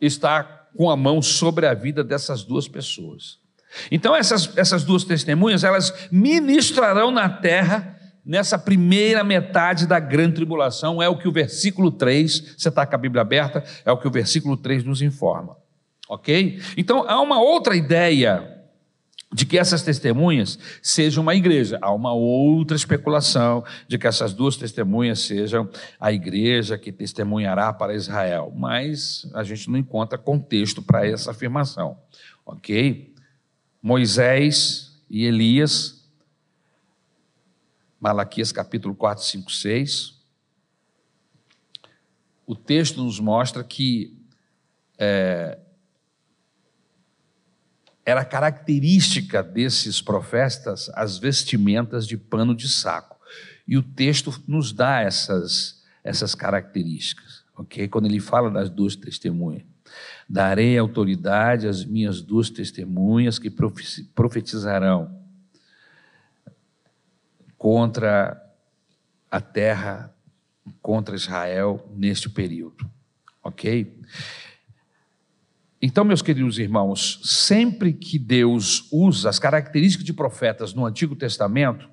estar 0.00 0.68
com 0.76 0.90
a 0.90 0.96
mão 0.96 1.22
sobre 1.22 1.66
a 1.66 1.74
vida 1.74 2.04
dessas 2.04 2.44
duas 2.44 2.68
pessoas. 2.68 3.40
Então, 3.90 4.14
essas, 4.14 4.56
essas 4.56 4.84
duas 4.84 5.04
testemunhas, 5.04 5.64
elas 5.64 5.92
ministrarão 6.10 7.10
na 7.10 7.28
terra 7.28 7.96
nessa 8.24 8.58
primeira 8.58 9.24
metade 9.24 9.86
da 9.86 9.98
grande 9.98 10.34
tribulação, 10.34 11.02
é 11.02 11.08
o 11.08 11.16
que 11.16 11.26
o 11.26 11.32
versículo 11.32 11.90
3, 11.90 12.56
você 12.58 12.68
está 12.68 12.84
com 12.84 12.94
a 12.94 12.98
Bíblia 12.98 13.22
aberta, 13.22 13.64
é 13.86 13.90
o 13.90 13.96
que 13.96 14.06
o 14.06 14.10
versículo 14.10 14.54
3 14.54 14.84
nos 14.84 15.00
informa. 15.00 15.56
Ok? 16.08 16.60
Então, 16.76 17.08
há 17.08 17.20
uma 17.20 17.40
outra 17.40 17.74
ideia 17.74 18.58
de 19.32 19.44
que 19.44 19.58
essas 19.58 19.82
testemunhas 19.82 20.58
sejam 20.82 21.22
uma 21.22 21.34
igreja. 21.34 21.78
Há 21.82 21.92
uma 21.92 22.12
outra 22.12 22.76
especulação 22.76 23.62
de 23.86 23.98
que 23.98 24.06
essas 24.06 24.32
duas 24.32 24.56
testemunhas 24.56 25.20
sejam 25.20 25.68
a 26.00 26.12
igreja 26.12 26.78
que 26.78 26.90
testemunhará 26.90 27.72
para 27.72 27.94
Israel, 27.94 28.52
mas 28.56 29.26
a 29.34 29.42
gente 29.42 29.70
não 29.70 29.78
encontra 29.78 30.16
contexto 30.16 30.80
para 30.82 31.06
essa 31.06 31.30
afirmação, 31.30 31.98
ok? 32.44 33.07
Moisés 33.88 35.00
e 35.08 35.24
Elias, 35.24 36.06
Malaquias 37.98 38.52
capítulo 38.52 38.94
4, 38.94 39.24
5, 39.24 39.50
6. 39.50 40.14
O 42.46 42.54
texto 42.54 43.02
nos 43.02 43.18
mostra 43.18 43.64
que 43.64 44.14
é, 44.98 45.58
era 48.04 48.26
característica 48.26 49.42
desses 49.42 50.02
profetas 50.02 50.90
as 50.90 51.16
vestimentas 51.16 52.06
de 52.06 52.18
pano 52.18 52.54
de 52.54 52.68
saco. 52.68 53.18
E 53.66 53.78
o 53.78 53.82
texto 53.82 54.38
nos 54.46 54.70
dá 54.70 55.00
essas, 55.00 55.82
essas 56.04 56.34
características, 56.34 57.42
ok? 57.56 57.88
Quando 57.88 58.04
ele 58.04 58.20
fala 58.20 58.50
das 58.50 58.68
duas 58.68 58.94
testemunhas. 58.94 59.64
Darei 60.28 60.76
autoridade 60.76 61.66
às 61.66 61.84
minhas 61.84 62.20
duas 62.20 62.50
testemunhas 62.50 63.38
que 63.38 63.50
profetizarão 64.14 65.16
contra 67.56 68.40
a 69.30 69.40
terra, 69.40 70.14
contra 70.82 71.16
Israel 71.16 71.90
neste 71.96 72.28
período, 72.28 72.88
ok? 73.42 73.98
Então, 75.80 76.04
meus 76.04 76.22
queridos 76.22 76.58
irmãos, 76.58 77.20
sempre 77.22 77.92
que 77.92 78.18
Deus 78.18 78.88
usa 78.90 79.28
as 79.28 79.38
características 79.38 80.04
de 80.04 80.12
profetas 80.12 80.74
no 80.74 80.84
Antigo 80.84 81.14
Testamento, 81.14 81.88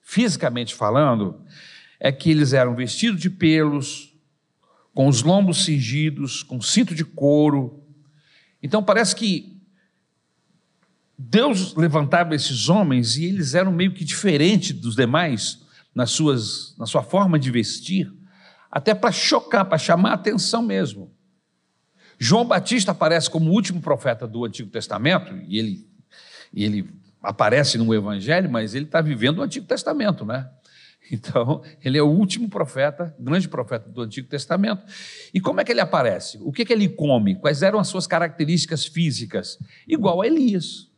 fisicamente 0.00 0.74
falando, 0.74 1.42
é 1.98 2.12
que 2.12 2.30
eles 2.30 2.52
eram 2.52 2.76
vestidos 2.76 3.20
de 3.20 3.28
pelos, 3.28 4.13
com 4.94 5.08
os 5.08 5.22
lombos 5.22 5.64
cingidos, 5.64 6.42
com 6.42 6.60
cinto 6.60 6.94
de 6.94 7.04
couro. 7.04 7.82
Então, 8.62 8.82
parece 8.82 9.14
que 9.16 9.60
Deus 11.18 11.74
levantava 11.74 12.34
esses 12.34 12.68
homens 12.68 13.16
e 13.16 13.24
eles 13.24 13.54
eram 13.54 13.72
meio 13.72 13.92
que 13.92 14.04
diferentes 14.04 14.72
dos 14.72 14.94
demais 14.94 15.62
nas 15.94 16.10
suas, 16.10 16.74
na 16.78 16.86
sua 16.86 17.02
forma 17.02 17.38
de 17.38 17.50
vestir, 17.50 18.12
até 18.70 18.94
para 18.94 19.12
chocar, 19.12 19.64
para 19.64 19.78
chamar 19.78 20.10
a 20.10 20.14
atenção 20.14 20.62
mesmo. 20.62 21.12
João 22.18 22.44
Batista 22.44 22.92
aparece 22.92 23.28
como 23.28 23.50
o 23.50 23.52
último 23.52 23.80
profeta 23.80 24.26
do 24.26 24.44
Antigo 24.44 24.70
Testamento, 24.70 25.34
e 25.46 25.58
ele, 25.58 25.88
e 26.52 26.64
ele 26.64 26.90
aparece 27.22 27.78
no 27.78 27.92
Evangelho, 27.94 28.50
mas 28.50 28.74
ele 28.74 28.84
está 28.84 29.00
vivendo 29.00 29.38
o 29.38 29.42
Antigo 29.42 29.66
Testamento, 29.66 30.24
né? 30.24 30.48
Então, 31.10 31.62
ele 31.84 31.98
é 31.98 32.02
o 32.02 32.08
último 32.08 32.48
profeta, 32.48 33.14
grande 33.18 33.48
profeta 33.48 33.88
do 33.88 34.02
Antigo 34.02 34.28
Testamento. 34.28 34.82
E 35.32 35.40
como 35.40 35.60
é 35.60 35.64
que 35.64 35.70
ele 35.70 35.80
aparece? 35.80 36.38
O 36.42 36.50
que, 36.50 36.64
que 36.64 36.72
ele 36.72 36.88
come? 36.88 37.36
Quais 37.36 37.62
eram 37.62 37.78
as 37.78 37.88
suas 37.88 38.06
características 38.06 38.86
físicas? 38.86 39.58
Igual 39.86 40.22
a 40.22 40.26
Elias. 40.26 40.88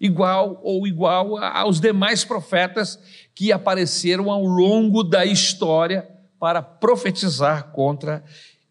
Igual 0.00 0.60
ou 0.62 0.86
igual 0.86 1.36
aos 1.38 1.80
demais 1.80 2.24
profetas 2.24 2.98
que 3.34 3.52
apareceram 3.52 4.30
ao 4.30 4.44
longo 4.44 5.02
da 5.02 5.26
história 5.26 6.08
para 6.38 6.62
profetizar 6.62 7.70
contra 7.72 8.24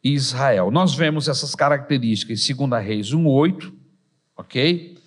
Israel. 0.04 0.72
Nós 0.72 0.96
vemos 0.96 1.28
essas 1.28 1.54
características 1.54 2.50
em 2.50 2.56
2 2.56 2.84
Reis 2.84 3.12
1,8, 3.12 3.72
ok? 4.36 4.98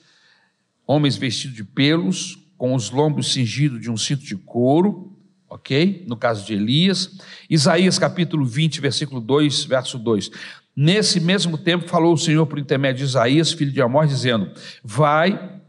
Homens 0.86 1.16
vestidos 1.16 1.56
de 1.56 1.64
pelos, 1.64 2.38
com 2.56 2.74
os 2.74 2.90
lombos 2.90 3.32
cingidos 3.32 3.80
de 3.80 3.90
um 3.90 3.96
cinto 3.96 4.22
de 4.22 4.36
couro, 4.36 5.11
ok? 5.52 6.04
No 6.08 6.16
caso 6.16 6.46
de 6.46 6.54
Elias. 6.54 7.18
Isaías 7.48 7.98
capítulo 7.98 8.44
20, 8.44 8.80
versículo 8.80 9.20
2, 9.20 9.64
verso 9.64 9.98
2. 9.98 10.30
Nesse 10.74 11.20
mesmo 11.20 11.58
tempo 11.58 11.88
falou 11.88 12.14
o 12.14 12.18
Senhor 12.18 12.46
por 12.46 12.58
intermédio 12.58 13.04
de 13.04 13.10
Isaías, 13.10 13.52
filho 13.52 13.70
de 13.70 13.82
Amós, 13.82 14.08
dizendo: 14.08 14.50
Vai, 14.82 15.60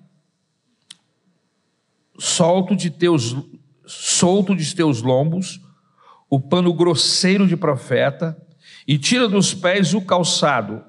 solto 2.18 2.76
de 2.76 2.90
teus, 2.90 3.36
solto 3.86 4.56
de 4.56 4.74
teus 4.74 5.02
lombos, 5.02 5.60
o 6.30 6.40
pano 6.40 6.74
grosseiro 6.74 7.46
de 7.46 7.58
profeta, 7.58 8.38
e 8.88 8.98
tira 8.98 9.28
dos 9.28 9.54
pés 9.54 9.94
o 9.94 10.02
calçado. 10.02 10.82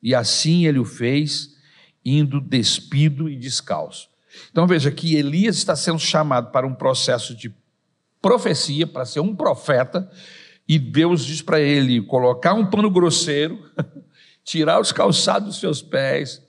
E 0.00 0.14
assim 0.14 0.66
ele 0.66 0.78
o 0.78 0.84
fez, 0.84 1.56
indo 2.04 2.40
despido 2.40 3.28
e 3.28 3.34
descalço. 3.34 4.08
Então 4.52 4.68
veja 4.68 4.92
que 4.92 5.16
Elias 5.16 5.56
está 5.56 5.74
sendo 5.74 5.98
chamado 5.98 6.52
para 6.52 6.66
um 6.66 6.74
processo 6.74 7.34
de 7.34 7.52
profecia, 8.26 8.88
para 8.88 9.04
ser 9.04 9.20
um 9.20 9.36
profeta, 9.36 10.10
e 10.66 10.80
Deus 10.80 11.24
diz 11.24 11.40
para 11.40 11.60
ele 11.60 12.02
colocar 12.02 12.54
um 12.54 12.66
pano 12.66 12.90
grosseiro, 12.90 13.70
tirar 14.42 14.80
os 14.80 14.90
calçados 14.90 15.46
dos 15.46 15.60
seus 15.60 15.80
pés, 15.80 16.42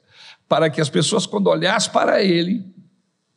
para 0.50 0.72
que 0.72 0.82
as 0.82 0.90
pessoas, 0.90 1.28
quando 1.28 1.48
olhassem 1.48 1.92
para 1.92 2.24
ele, 2.24 2.66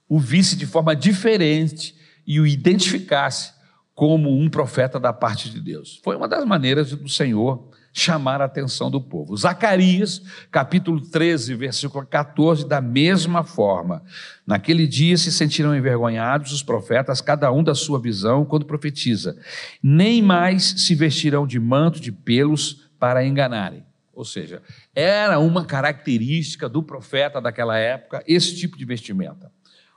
o 0.08 0.18
vissem 0.18 0.56
de 0.56 0.64
forma 0.64 0.96
diferente 0.96 1.94
e 2.26 2.40
o 2.40 2.46
identificasse 2.46 3.52
como 3.94 4.34
um 4.34 4.48
profeta 4.48 4.98
da 4.98 5.12
parte 5.12 5.50
de 5.50 5.60
Deus. 5.60 6.00
Foi 6.02 6.16
uma 6.16 6.26
das 6.26 6.42
maneiras 6.46 6.92
do 6.92 7.08
Senhor 7.10 7.69
chamar 7.92 8.40
a 8.40 8.44
atenção 8.44 8.90
do 8.90 9.00
povo. 9.00 9.36
Zacarias, 9.36 10.22
capítulo 10.50 11.00
13, 11.00 11.54
versículo 11.54 12.06
14, 12.06 12.66
da 12.66 12.80
mesma 12.80 13.42
forma. 13.42 14.02
Naquele 14.46 14.86
dia 14.86 15.16
se 15.16 15.32
sentirão 15.32 15.76
envergonhados 15.76 16.52
os 16.52 16.62
profetas, 16.62 17.20
cada 17.20 17.50
um 17.52 17.62
da 17.62 17.74
sua 17.74 18.00
visão, 18.00 18.44
quando 18.44 18.64
profetiza. 18.64 19.36
Nem 19.82 20.22
mais 20.22 20.64
se 20.78 20.94
vestirão 20.94 21.46
de 21.46 21.58
manto 21.58 22.00
de 22.00 22.12
pelos 22.12 22.88
para 22.98 23.24
enganarem. 23.24 23.84
Ou 24.12 24.24
seja, 24.24 24.62
era 24.94 25.38
uma 25.38 25.64
característica 25.64 26.68
do 26.68 26.82
profeta 26.82 27.40
daquela 27.40 27.78
época 27.78 28.22
esse 28.26 28.54
tipo 28.56 28.76
de 28.76 28.84
vestimenta. 28.84 29.50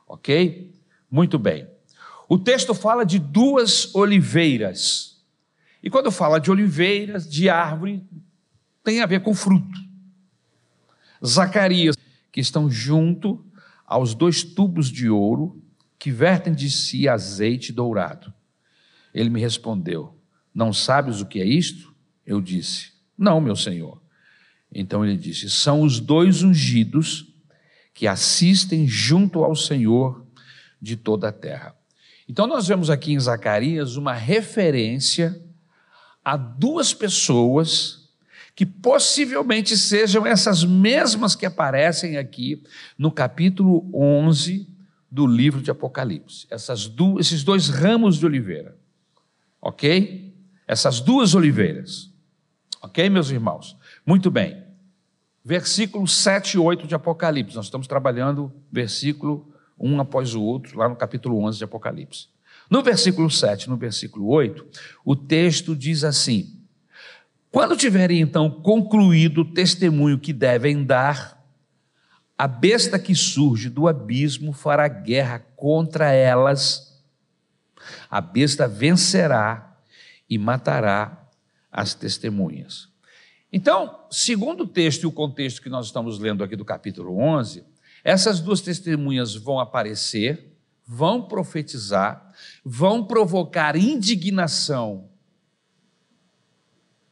Ok? 0.08 0.74
Muito 1.12 1.38
bem. 1.38 1.68
O 2.30 2.38
texto 2.38 2.74
fala 2.74 3.04
de 3.06 3.20
duas 3.20 3.94
oliveiras. 3.94 5.13
E 5.84 5.90
quando 5.90 6.10
fala 6.10 6.40
de 6.40 6.50
oliveiras, 6.50 7.30
de 7.30 7.50
árvore, 7.50 8.02
tem 8.84 9.02
a 9.02 9.06
ver 9.06 9.22
com 9.22 9.36
fruto. 9.36 9.80
Zacarias, 11.24 11.98
que 12.32 12.40
estão 12.40 12.72
junto 12.72 13.46
aos 13.86 14.16
dois 14.16 14.44
tubos 14.44 14.90
de 14.90 15.10
ouro 15.10 15.62
que 16.00 16.10
vertem 16.10 16.54
de 16.54 16.70
si 16.70 17.08
azeite 17.08 17.72
dourado. 17.72 18.34
Ele 19.14 19.30
me 19.30 19.40
respondeu: 19.40 20.18
Não 20.54 20.74
sabes 20.74 21.22
o 21.22 21.26
que 21.26 21.42
é 21.42 21.46
isto? 21.46 21.94
Eu 22.26 22.42
disse: 22.42 22.94
Não, 23.18 23.40
meu 23.40 23.56
senhor. 23.56 24.02
Então 24.74 25.06
ele 25.06 25.18
disse: 25.18 25.50
São 25.50 25.82
os 25.82 26.00
dois 26.00 26.44
ungidos 26.44 27.28
que 27.94 28.08
assistem 28.08 28.88
junto 28.88 29.44
ao 29.44 29.56
Senhor 29.56 30.26
de 30.82 30.98
toda 30.98 31.30
a 31.30 31.32
terra. 31.32 31.76
Então 32.28 32.48
nós 32.48 32.68
vemos 32.68 32.90
aqui 32.90 33.14
em 33.14 33.20
Zacarias 33.20 33.96
uma 33.96 34.14
referência 34.14 35.40
a 36.24 36.38
duas 36.38 36.94
pessoas 36.94 38.10
que 38.56 38.66
possivelmente 38.66 39.76
sejam 39.76 40.26
essas 40.26 40.64
mesmas 40.64 41.36
que 41.36 41.46
aparecem 41.46 42.18
aqui 42.18 42.64
no 42.98 43.12
capítulo 43.12 43.90
11 43.94 44.70
do 45.10 45.26
livro 45.26 45.62
de 45.62 45.72
Apocalipse. 45.72 46.46
Essas 46.50 46.88
duas, 46.88 47.26
esses 47.26 47.44
dois 47.44 47.70
ramos 47.70 48.18
de 48.18 48.26
oliveira. 48.26 48.78
Ok? 49.62 50.34
Essas 50.68 51.00
duas 51.00 51.34
oliveiras. 51.34 52.12
Ok, 52.82 53.10
meus 53.10 53.30
irmãos? 53.30 53.78
Muito 54.06 54.30
bem. 54.30 54.64
Versículos 55.44 56.14
7 56.16 56.56
e 56.56 56.58
8 56.60 56.88
de 56.88 56.96
Apocalipse. 56.96 57.56
Nós 57.56 57.66
estamos 57.66 57.88
trabalhando 57.88 58.52
versículo 58.72 59.54
um 59.80 60.00
após 60.00 60.36
o 60.36 60.42
outro, 60.42 60.78
lá 60.78 60.88
no 60.88 60.96
capítulo 60.96 61.44
11 61.44 61.58
de 61.58 61.64
Apocalipse. 61.64 62.28
No 62.74 62.82
versículo 62.82 63.30
7, 63.30 63.70
no 63.70 63.78
versículo 63.78 64.28
8, 64.30 64.66
o 65.06 65.16
texto 65.16 65.76
diz 65.76 66.04
assim: 66.04 66.60
Quando 67.52 67.78
tiverem 67.78 68.20
então 68.20 68.50
concluído 68.50 69.42
o 69.42 69.54
testemunho 69.54 70.18
que 70.18 70.34
devem 70.34 70.84
dar, 70.84 71.40
a 72.36 72.48
besta 72.48 72.98
que 72.98 73.14
surge 73.14 73.70
do 73.70 73.88
abismo 73.88 74.52
fará 74.54 74.88
guerra 74.88 75.38
contra 75.56 76.14
elas. 76.14 77.00
A 78.10 78.20
besta 78.20 78.68
vencerá 78.68 79.78
e 80.28 80.40
matará 80.40 81.30
as 81.72 81.94
testemunhas. 81.94 82.90
Então, 83.52 84.00
segundo 84.10 84.64
o 84.64 84.68
texto 84.68 85.04
e 85.04 85.06
o 85.06 85.12
contexto 85.12 85.62
que 85.62 85.70
nós 85.70 85.86
estamos 85.86 86.18
lendo 86.18 86.44
aqui 86.44 86.56
do 86.56 86.66
capítulo 86.66 87.20
11, 87.20 87.64
essas 88.04 88.40
duas 88.40 88.62
testemunhas 88.62 89.36
vão 89.36 89.60
aparecer, 89.60 90.53
vão 90.94 91.28
profetizar, 91.28 92.32
vão 92.64 93.04
provocar 93.04 93.76
indignação 93.76 95.10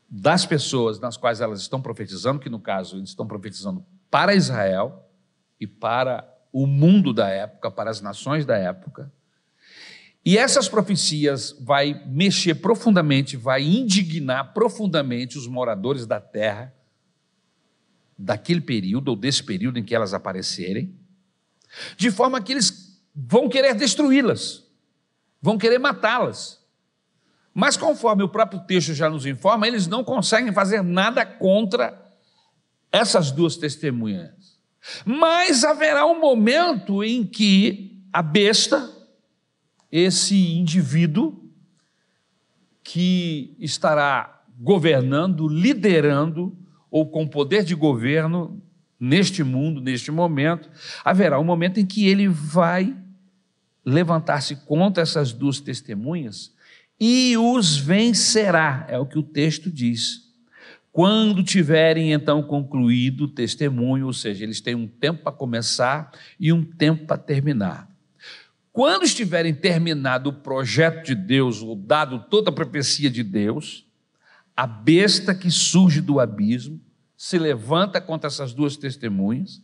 das 0.08 0.46
pessoas 0.46 1.00
nas 1.00 1.17
quais 1.17 1.41
elas 1.41 1.62
estão 1.62 1.82
profetizando, 1.82 2.39
que 2.39 2.50
no 2.50 2.60
caso 2.60 2.98
eles 2.98 3.10
estão 3.10 3.26
profetizando 3.26 3.84
para 4.10 4.36
Israel 4.36 5.10
e 5.60 5.65
para 5.65 6.30
o 6.54 6.67
mundo 6.67 7.12
da 7.12 7.30
época, 7.30 7.72
para 7.72 7.89
as 7.89 8.02
nações 8.02 8.46
da 8.46 8.56
época. 8.56 9.12
E 10.24 10.38
essas 10.38 10.70
profecias 10.70 11.56
vai 11.60 12.06
mexer 12.06 12.56
profundamente, 12.56 13.36
vai 13.36 13.63
indignar 13.63 14.54
profundamente 14.54 15.39
os 15.39 15.48
moradores 15.48 16.06
da 16.06 16.20
terra 16.20 16.72
daquele 18.15 18.62
período 18.62 19.08
ou 19.10 19.15
desse 19.15 19.44
período 19.44 19.80
em 19.80 19.84
que 19.84 19.96
elas 19.96 20.13
aparecerem, 20.13 20.96
de 21.98 22.12
forma 22.12 22.41
que 22.41 22.52
eles 22.52 22.70
vão 23.15 23.50
querer 23.50 23.76
destruí-las, 23.76 24.63
vão 25.41 25.58
querer 25.58 25.80
matá-las. 25.80 26.62
Mas 27.54 27.76
conforme 27.76 28.24
o 28.24 28.30
próprio 28.30 28.62
texto 28.62 28.93
já 28.93 29.10
nos 29.10 29.26
informa, 29.26 29.67
eles 29.67 29.88
não 29.88 30.04
conseguem 30.04 30.54
fazer 30.54 30.82
nada 30.82 31.26
contra 31.26 32.02
essas 32.91 33.32
duas 33.32 33.58
testemunhas. 33.58 34.60
Mas 35.06 35.63
haverá 35.63 36.06
um 36.06 36.19
momento 36.19 37.04
em 37.04 37.26
que 37.26 38.02
a 38.12 38.21
besta, 38.21 38.89
esse 39.91 40.54
indivíduo 40.54 41.41
que 42.84 43.56
estará 43.60 44.43
governando, 44.60 45.47
liderando 45.47 46.58
ou 46.89 47.10
com 47.10 47.28
poder 47.28 47.63
de 47.63 47.76
governo 47.76 48.62
neste 49.00 49.43
mundo, 49.43 49.82
neste 49.82 50.12
momento, 50.12 50.69
haverá 51.04 51.39
um 51.39 51.43
momento 51.43 51.80
em 51.80 51.86
que 51.86 52.08
ele 52.08 52.28
vai 52.28 52.95
levantar-se 53.86 54.56
contra 54.56 55.04
essas 55.04 55.34
duas 55.34 55.60
testemunhas 55.60 56.54
e 57.00 57.36
os 57.36 57.78
vencerá, 57.78 58.86
é 58.88 58.98
o 58.98 59.08
que 59.08 59.17
o 59.17 59.24
texto 59.24 59.72
diz. 59.72 60.30
Quando 60.91 61.44
tiverem 61.44 62.13
então 62.13 62.44
concluído 62.44 63.24
o 63.24 63.28
testemunho, 63.28 64.06
ou 64.06 64.13
seja, 64.13 64.44
eles 64.44 64.62
têm 64.62 64.76
um 64.76 64.88
tempo 64.88 65.24
para 65.24 65.32
começar 65.32 66.12
e 66.39 66.54
um 66.54 66.63
tempo 66.63 67.08
para 67.08 67.17
terminar. 67.17 67.89
Quando 68.74 69.04
estiverem 69.04 69.54
terminado 69.54 70.30
o 70.30 70.34
projeto 70.34 71.06
de 71.06 71.15
Deus, 71.15 71.62
ou 71.62 71.76
dado 71.76 72.26
toda 72.30 72.50
a 72.52 72.54
profecia 72.54 73.10
de 73.10 73.24
Deus, 73.24 73.86
a 74.56 74.67
besta 74.67 75.34
que 75.34 75.50
surge 75.50 76.02
do 76.02 76.20
abismo 76.20 76.80
se 77.17 77.38
levanta 77.38 78.00
contra 78.00 78.28
essas 78.28 78.54
duas 78.54 78.78
testemunhas, 78.78 79.62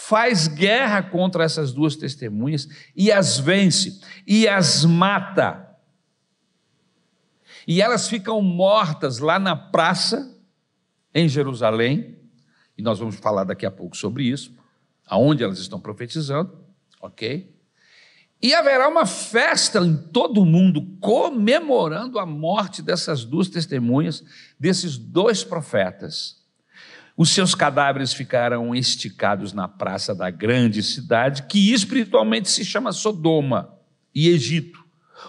faz 0.00 0.46
guerra 0.46 1.02
contra 1.02 1.42
essas 1.42 1.72
duas 1.72 1.96
testemunhas 1.96 2.68
e 2.94 3.10
as 3.10 3.38
vence 3.38 4.00
e 4.24 4.46
as 4.46 4.84
mata. 4.84 5.76
E 7.66 7.82
elas 7.82 8.08
ficam 8.08 8.40
mortas 8.40 9.18
lá 9.18 9.38
na 9.38 9.56
praça 9.56 10.34
em 11.12 11.28
Jerusalém, 11.28 12.16
e 12.76 12.80
nós 12.80 13.00
vamos 13.00 13.16
falar 13.16 13.42
daqui 13.42 13.66
a 13.66 13.70
pouco 13.72 13.96
sobre 13.96 14.22
isso, 14.22 14.54
aonde 15.04 15.42
elas 15.42 15.58
estão 15.58 15.80
profetizando, 15.80 16.56
ok? 17.02 17.54
E 18.40 18.54
haverá 18.54 18.88
uma 18.88 19.04
festa 19.04 19.80
em 19.80 19.96
todo 19.96 20.40
o 20.40 20.46
mundo 20.46 20.96
comemorando 21.00 22.20
a 22.20 22.24
morte 22.24 22.80
dessas 22.82 23.24
duas 23.24 23.48
testemunhas, 23.48 24.24
desses 24.58 24.96
dois 24.96 25.42
profetas. 25.42 26.37
Os 27.18 27.30
seus 27.30 27.52
cadáveres 27.52 28.12
ficarão 28.12 28.72
esticados 28.72 29.52
na 29.52 29.66
praça 29.66 30.14
da 30.14 30.30
grande 30.30 30.84
cidade, 30.84 31.42
que 31.48 31.72
espiritualmente 31.72 32.48
se 32.48 32.64
chama 32.64 32.92
Sodoma 32.92 33.76
e 34.14 34.28
Egito, 34.28 34.84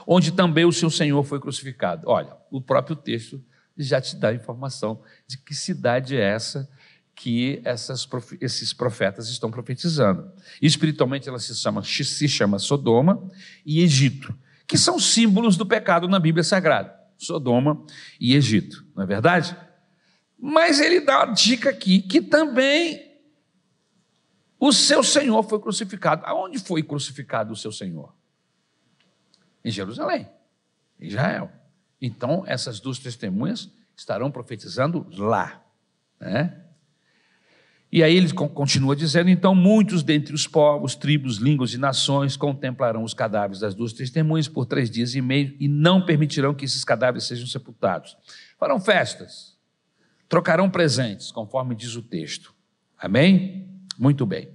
onde 0.05 0.31
também 0.31 0.65
o 0.65 0.71
seu 0.71 0.91
Senhor 0.91 1.23
foi 1.23 1.39
crucificado. 1.39 2.07
Olha, 2.07 2.37
o 2.51 2.61
próprio 2.61 2.95
texto 2.95 3.43
já 3.75 3.99
te 3.99 4.15
dá 4.15 4.31
informação 4.31 5.01
de 5.25 5.39
que 5.39 5.55
cidade 5.55 6.15
é 6.15 6.21
essa 6.21 6.69
que 7.15 7.59
essas, 7.65 8.07
esses 8.39 8.71
profetas 8.71 9.27
estão 9.27 9.49
profetizando. 9.49 10.31
Espiritualmente 10.61 11.27
ela 11.27 11.39
se 11.39 11.55
chama, 11.55 11.83
se 11.83 12.27
chama 12.27 12.59
Sodoma 12.59 13.27
e 13.65 13.81
Egito, 13.81 14.37
que 14.67 14.77
são 14.77 14.99
símbolos 14.99 15.57
do 15.57 15.65
pecado 15.65 16.07
na 16.07 16.19
Bíblia 16.19 16.43
Sagrada. 16.43 16.93
Sodoma 17.17 17.83
e 18.19 18.35
Egito, 18.35 18.85
não 18.95 19.03
é 19.03 19.07
verdade? 19.07 19.57
Mas 20.39 20.79
ele 20.79 21.01
dá 21.01 21.23
a 21.23 21.25
dica 21.25 21.69
aqui 21.69 22.01
que 22.01 22.21
também 22.21 23.09
o 24.59 24.71
seu 24.71 25.03
Senhor 25.03 25.43
foi 25.43 25.59
crucificado. 25.59 26.25
Aonde 26.25 26.59
foi 26.59 26.83
crucificado 26.83 27.53
o 27.53 27.55
seu 27.55 27.71
Senhor? 27.71 28.13
Em 29.63 29.71
Jerusalém, 29.71 30.29
em 30.99 31.07
Israel. 31.07 31.51
Então, 32.01 32.43
essas 32.47 32.79
duas 32.79 32.99
testemunhas 32.99 33.69
estarão 33.95 34.31
profetizando 34.31 35.05
lá. 35.11 35.61
Né? 36.19 36.65
E 37.91 38.03
aí 38.03 38.15
ele 38.15 38.31
continua 38.31 38.95
dizendo: 38.95 39.29
então 39.29 39.55
muitos 39.55 40.03
dentre 40.03 40.33
os 40.33 40.47
povos, 40.47 40.95
tribos, 40.95 41.37
línguas 41.37 41.73
e 41.73 41.77
nações 41.77 42.37
contemplarão 42.37 43.03
os 43.03 43.13
cadáveres 43.13 43.59
das 43.59 43.73
duas 43.73 43.93
testemunhas 43.93 44.47
por 44.47 44.65
três 44.65 44.89
dias 44.89 45.15
e 45.15 45.21
meio 45.21 45.55
e 45.59 45.67
não 45.67 46.05
permitirão 46.05 46.53
que 46.53 46.65
esses 46.65 46.83
cadáveres 46.85 47.25
sejam 47.25 47.47
sepultados. 47.47 48.15
Farão 48.57 48.79
festas, 48.79 49.57
trocarão 50.29 50.69
presentes, 50.69 51.31
conforme 51.31 51.75
diz 51.75 51.95
o 51.95 52.03
texto. 52.03 52.53
Amém? 52.97 53.67
Muito 53.97 54.25
bem. 54.25 54.49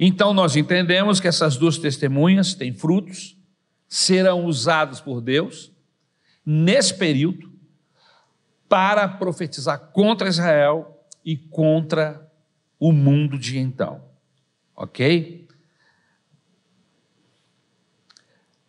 Então 0.00 0.32
nós 0.32 0.56
entendemos 0.56 1.20
que 1.20 1.28
essas 1.28 1.56
duas 1.56 1.76
testemunhas 1.76 2.54
têm 2.54 2.72
frutos, 2.72 3.36
serão 3.86 4.46
usados 4.46 5.00
por 5.00 5.20
Deus 5.20 5.70
nesse 6.44 6.94
período 6.94 7.52
para 8.68 9.06
profetizar 9.06 9.90
contra 9.92 10.28
Israel 10.28 11.04
e 11.24 11.36
contra 11.36 12.26
o 12.78 12.92
mundo 12.92 13.38
de 13.38 13.58
então. 13.58 14.02
Ok? 14.74 15.46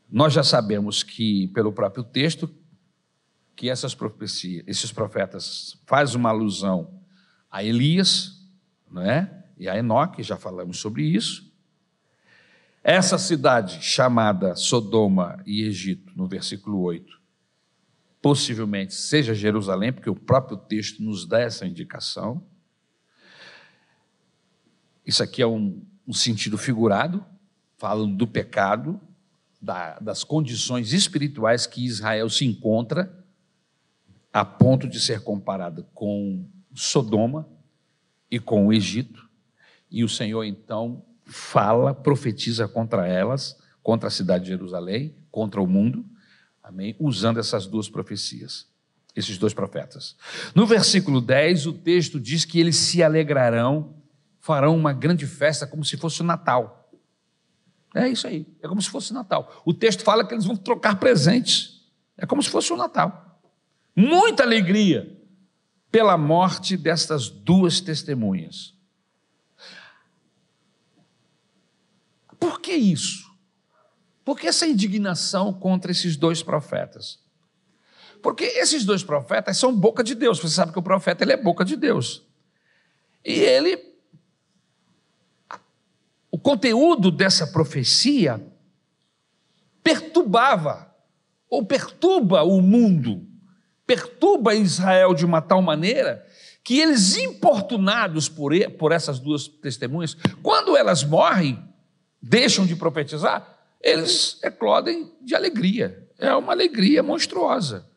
Nós 0.10 0.34
já 0.34 0.44
sabemos 0.44 1.04
que, 1.04 1.48
pelo 1.50 1.72
próprio 1.72 2.04
texto, 2.04 2.50
que 3.58 3.72
essas 3.72 3.96
profecias, 3.96 4.64
esses 4.68 4.92
profetas 4.92 5.82
fazem 5.88 6.16
uma 6.16 6.30
alusão 6.30 7.02
a 7.50 7.64
Elias, 7.64 8.48
não 8.90 9.02
é? 9.02 9.46
E 9.58 9.68
a 9.68 9.76
Enoque, 9.76 10.22
já 10.22 10.38
falamos 10.38 10.78
sobre 10.78 11.04
isso. 11.04 11.52
essa 12.84 13.18
cidade 13.18 13.84
chamada 13.84 14.56
Sodoma 14.56 15.42
e 15.44 15.64
Egito, 15.64 16.14
no 16.16 16.28
versículo 16.28 16.80
8, 16.82 17.20
possivelmente 18.22 18.94
seja 18.94 19.34
Jerusalém, 19.34 19.92
porque 19.92 20.10
o 20.10 20.16
próprio 20.16 20.56
texto 20.56 21.02
nos 21.02 21.26
dá 21.26 21.42
essa 21.42 21.66
indicação. 21.66 22.46
Isso 25.04 25.24
aqui 25.24 25.42
é 25.42 25.48
um, 25.48 25.84
um 26.08 26.14
sentido 26.14 26.60
figurado, 26.60 27.26
falando 27.76 28.16
do 28.16 28.28
pecado, 28.28 29.02
da, 29.60 29.98
das 30.00 30.24
condições 30.24 30.94
espirituais 30.94 31.66
que 31.66 31.84
Israel 31.84 32.30
se 32.30 32.46
encontra, 32.46 33.26
a 34.40 34.46
ponto 34.46 34.88
de 34.88 35.00
ser 35.00 35.22
comparada 35.22 35.82
com 35.96 36.48
Sodoma 36.72 37.50
e 38.30 38.40
com 38.40 38.68
o 38.68 38.72
Egito. 38.72 39.28
E 39.90 40.04
o 40.04 40.10
Senhor 40.10 40.44
então 40.44 41.04
fala, 41.26 41.92
profetiza 41.92 42.68
contra 42.68 43.08
elas, 43.08 43.58
contra 43.82 44.10
a 44.10 44.12
cidade 44.12 44.44
de 44.44 44.52
Jerusalém, 44.52 45.16
contra 45.32 45.60
o 45.60 45.66
mundo, 45.66 46.06
amém? 46.62 46.96
Usando 47.00 47.40
essas 47.40 47.66
duas 47.66 47.90
profecias, 47.90 48.68
esses 49.16 49.40
dois 49.40 49.56
profetas. 49.56 50.16
No 50.54 50.68
versículo 50.68 51.20
10, 51.20 51.66
o 51.66 51.74
texto 51.74 52.20
diz 52.20 52.46
que 52.46 52.60
eles 52.60 52.76
se 52.76 53.02
alegrarão, 53.02 53.96
farão 54.40 54.78
uma 54.78 54.94
grande 54.94 55.26
festa 55.26 55.66
como 55.66 55.84
se 55.84 55.98
fosse 55.98 56.22
o 56.22 56.24
Natal. 56.24 56.92
É 57.96 58.08
isso 58.08 58.28
aí, 58.28 58.46
é 58.62 58.68
como 58.68 58.84
se 58.84 58.90
fosse 58.90 59.10
o 59.10 59.16
Natal. 59.16 59.64
O 59.66 59.74
texto 59.74 60.04
fala 60.04 60.24
que 60.24 60.36
eles 60.36 60.46
vão 60.46 60.56
trocar 60.56 61.00
presentes, 61.00 61.88
é 62.16 62.28
como 62.28 62.44
se 62.44 62.52
fosse 62.52 62.72
o 62.72 62.78
Natal. 62.78 63.27
Muita 64.00 64.44
alegria 64.44 65.12
pela 65.90 66.16
morte 66.16 66.78
destas 66.78 67.30
duas 67.30 67.82
testemunhas. 67.82 68.76
Por 72.40 72.62
que 72.62 72.74
isso? 72.74 73.26
Por 74.24 74.38
que 74.38 74.46
essa 74.46 74.68
indignação 74.68 75.52
contra 75.52 75.90
esses 75.90 76.16
dois 76.16 76.44
profetas? 76.44 77.20
Porque 78.22 78.44
esses 78.44 78.86
dois 78.86 79.04
profetas 79.04 79.58
são 79.58 79.76
boca 79.76 80.04
de 80.04 80.14
Deus. 80.14 80.38
Você 80.38 80.54
sabe 80.54 80.72
que 80.72 80.80
o 80.80 80.84
profeta 80.84 81.24
ele 81.24 81.34
é 81.34 81.38
boca 81.38 81.66
de 81.66 81.76
Deus. 81.76 82.24
E 83.26 83.32
ele 83.32 83.98
o 86.30 86.38
conteúdo 86.38 87.10
dessa 87.10 87.48
profecia 87.48 88.46
perturbava 89.82 90.96
ou 91.50 91.66
perturba 91.66 92.44
o 92.44 92.62
mundo, 92.62 93.26
perturba 93.88 94.54
Israel 94.54 95.14
de 95.14 95.26
uma 95.26 95.42
tal 95.42 95.62
maneira 95.62 96.28
que 96.64 96.82
eles, 96.82 97.16
importunados 97.16 98.28
por, 98.28 98.52
por 98.78 98.92
essas 98.92 99.20
duas 99.20 99.48
testemunhas, 99.48 100.18
quando 100.44 100.76
elas 100.76 101.02
morrem, 101.02 101.64
deixam 102.22 102.66
de 102.66 102.76
profetizar, 102.76 103.58
eles 103.82 104.38
eclodem 104.44 105.10
de 105.22 105.34
alegria. 105.34 106.06
É 106.20 106.36
uma 106.36 106.52
alegria 106.52 107.02
monstruosa. 107.02 107.90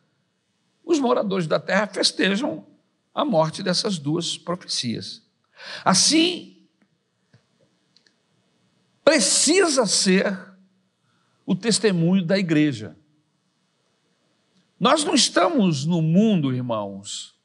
Os 0.85 0.99
moradores 0.99 1.47
da 1.47 1.59
terra 1.59 1.85
festejam 1.87 2.65
a 3.13 3.25
morte 3.25 3.61
dessas 3.61 3.97
duas 3.97 4.37
profecias. 4.37 5.21
Assim, 5.83 6.65
precisa 9.03 9.85
ser 9.85 10.39
o 11.45 11.53
testemunho 11.53 12.23
da 12.23 12.37
igreja. 12.37 12.95
Nós 14.81 15.03
não 15.03 15.13
estamos 15.13 15.85
no 15.85 16.01
mundo, 16.01 16.51
irmãos, 16.51 17.35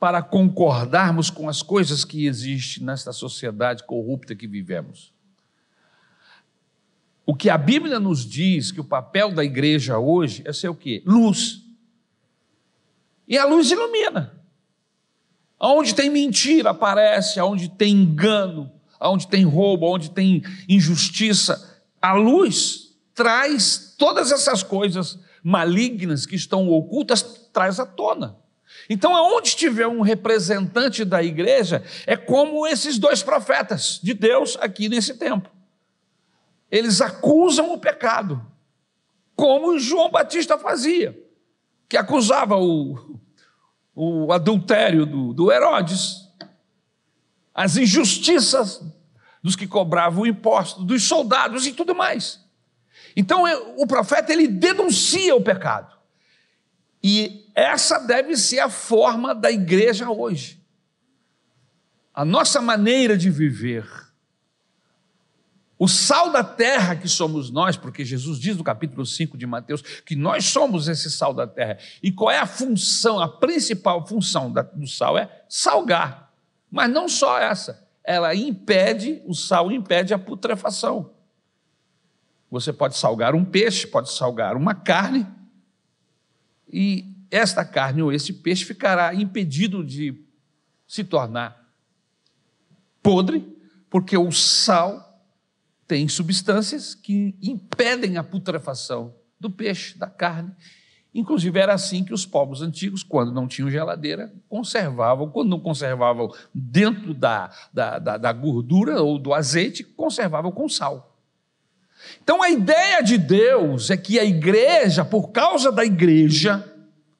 para 0.00 0.22
concordarmos 0.22 1.28
com 1.28 1.46
as 1.46 1.62
coisas 1.62 2.06
que 2.06 2.24
existem 2.24 2.82
nesta 2.82 3.12
sociedade 3.12 3.84
corrupta 3.84 4.34
que 4.34 4.46
vivemos. 4.46 5.12
O 7.26 7.34
que 7.34 7.50
a 7.50 7.58
Bíblia 7.58 8.00
nos 8.00 8.24
diz 8.24 8.72
que 8.72 8.80
o 8.80 8.84
papel 8.84 9.34
da 9.34 9.44
igreja 9.44 9.98
hoje 9.98 10.42
é 10.46 10.54
ser 10.54 10.70
o 10.70 10.74
quê? 10.74 11.02
Luz. 11.04 11.60
E 13.28 13.36
a 13.36 13.44
luz 13.44 13.70
ilumina. 13.70 14.34
Aonde 15.60 15.94
tem 15.94 16.08
mentira 16.08 16.70
aparece, 16.70 17.38
aonde 17.38 17.68
tem 17.68 17.92
engano, 17.92 18.72
aonde 18.98 19.28
tem 19.28 19.44
roubo, 19.44 19.84
aonde 19.84 20.10
tem 20.12 20.42
injustiça, 20.66 21.84
a 22.00 22.14
luz 22.14 22.96
traz 23.12 23.94
todas 23.98 24.32
essas 24.32 24.62
coisas 24.62 25.18
malignas 25.44 26.26
que 26.26 26.34
estão 26.34 26.68
ocultas, 26.70 27.22
traz 27.52 27.78
à 27.78 27.86
tona. 27.86 28.36
Então, 28.90 29.14
aonde 29.14 29.54
tiver 29.54 29.86
um 29.86 30.00
representante 30.00 31.04
da 31.04 31.22
igreja, 31.22 31.84
é 32.06 32.16
como 32.16 32.66
esses 32.66 32.98
dois 32.98 33.22
profetas 33.22 34.00
de 34.02 34.12
Deus 34.14 34.56
aqui 34.60 34.88
nesse 34.88 35.14
tempo 35.14 35.54
eles 36.74 37.00
acusam 37.00 37.72
o 37.72 37.78
pecado, 37.78 38.44
como 39.36 39.78
João 39.78 40.10
Batista 40.10 40.58
fazia, 40.58 41.16
que 41.88 41.96
acusava 41.96 42.56
o, 42.56 43.20
o 43.94 44.32
adultério 44.32 45.06
do, 45.06 45.32
do 45.32 45.52
Herodes, 45.52 46.28
as 47.54 47.76
injustiças 47.76 48.82
dos 49.40 49.54
que 49.54 49.68
cobravam 49.68 50.24
o 50.24 50.26
imposto, 50.26 50.82
dos 50.82 51.04
soldados 51.04 51.64
e 51.64 51.72
tudo 51.72 51.94
mais. 51.94 52.43
Então 53.16 53.44
o 53.76 53.86
profeta 53.86 54.32
ele 54.32 54.48
denuncia 54.48 55.34
o 55.34 55.42
pecado. 55.42 55.94
E 57.02 57.50
essa 57.54 57.98
deve 57.98 58.36
ser 58.36 58.60
a 58.60 58.68
forma 58.68 59.34
da 59.34 59.50
igreja 59.50 60.10
hoje. 60.10 60.60
A 62.12 62.24
nossa 62.24 62.60
maneira 62.60 63.16
de 63.16 63.30
viver 63.30 63.84
o 65.78 65.88
sal 65.88 66.30
da 66.30 66.44
terra 66.44 66.94
que 66.94 67.08
somos 67.08 67.50
nós, 67.50 67.76
porque 67.76 68.04
Jesus 68.04 68.38
diz 68.38 68.56
no 68.56 68.62
capítulo 68.62 69.04
5 69.04 69.36
de 69.36 69.46
Mateus 69.46 69.82
que 69.82 70.14
nós 70.14 70.46
somos 70.46 70.88
esse 70.88 71.10
sal 71.10 71.34
da 71.34 71.46
terra. 71.46 71.78
E 72.02 72.12
qual 72.12 72.30
é 72.30 72.38
a 72.38 72.46
função, 72.46 73.20
a 73.20 73.28
principal 73.28 74.06
função 74.06 74.52
do 74.74 74.86
sal? 74.86 75.18
É 75.18 75.28
salgar. 75.48 76.32
Mas 76.70 76.90
não 76.90 77.08
só 77.08 77.38
essa, 77.38 77.86
ela 78.04 78.34
impede, 78.34 79.20
o 79.26 79.34
sal 79.34 79.70
impede 79.70 80.14
a 80.14 80.18
putrefação. 80.18 81.13
Você 82.54 82.72
pode 82.72 82.96
salgar 82.96 83.34
um 83.34 83.44
peixe, 83.44 83.84
pode 83.84 84.12
salgar 84.12 84.56
uma 84.56 84.76
carne, 84.76 85.26
e 86.72 87.12
esta 87.28 87.64
carne 87.64 88.00
ou 88.00 88.12
esse 88.12 88.32
peixe 88.32 88.64
ficará 88.64 89.12
impedido 89.12 89.82
de 89.82 90.24
se 90.86 91.02
tornar 91.02 91.68
podre, 93.02 93.44
porque 93.90 94.16
o 94.16 94.30
sal 94.30 95.20
tem 95.84 96.06
substâncias 96.06 96.94
que 96.94 97.36
impedem 97.42 98.18
a 98.18 98.22
putrefação 98.22 99.16
do 99.40 99.50
peixe, 99.50 99.98
da 99.98 100.06
carne. 100.06 100.54
Inclusive, 101.12 101.58
era 101.58 101.74
assim 101.74 102.04
que 102.04 102.14
os 102.14 102.24
povos 102.24 102.62
antigos, 102.62 103.02
quando 103.02 103.32
não 103.32 103.48
tinham 103.48 103.68
geladeira, 103.68 104.32
conservavam, 104.48 105.28
quando 105.28 105.48
não 105.48 105.58
conservavam 105.58 106.32
dentro 106.54 107.14
da, 107.14 107.50
da, 107.72 107.98
da, 107.98 108.16
da 108.16 108.32
gordura 108.32 109.02
ou 109.02 109.18
do 109.18 109.34
azeite, 109.34 109.82
conservavam 109.82 110.52
com 110.52 110.68
sal. 110.68 111.13
Então, 112.22 112.42
a 112.42 112.50
ideia 112.50 113.02
de 113.02 113.18
Deus 113.18 113.90
é 113.90 113.96
que 113.96 114.18
a 114.18 114.24
igreja, 114.24 115.04
por 115.04 115.30
causa 115.30 115.70
da 115.70 115.84
igreja 115.84 116.64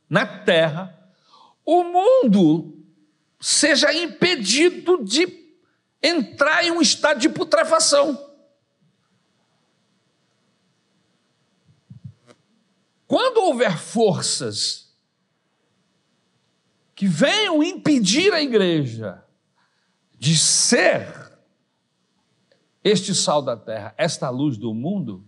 na 0.09 0.27
terra, 0.27 0.95
o 1.65 1.83
mundo 1.85 2.75
seja 3.41 3.93
impedido 3.93 5.05
de 5.05 5.27
entrar 6.03 6.65
em 6.65 6.71
um 6.71 6.81
estado 6.81 7.21
de 7.21 7.29
putrefação. 7.29 8.33
Quando 13.07 13.39
houver 13.39 13.79
forças 13.79 14.85
que 16.95 17.07
venham 17.07 17.63
impedir 17.63 18.33
a 18.33 18.43
igreja 18.43 19.23
de 20.19 20.39
ser 20.39 21.24
este 22.85 23.15
sal 23.15 23.41
da 23.41 23.57
terra, 23.57 23.95
esta 23.97 24.29
luz 24.29 24.59
do 24.59 24.75
mundo, 24.75 25.25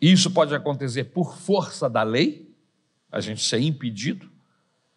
isso 0.00 0.30
pode 0.30 0.54
acontecer 0.54 1.04
por 1.04 1.36
força 1.36 1.88
da 1.88 2.02
lei, 2.02 2.50
a 3.12 3.20
gente 3.20 3.44
ser 3.44 3.60
impedido 3.60 4.30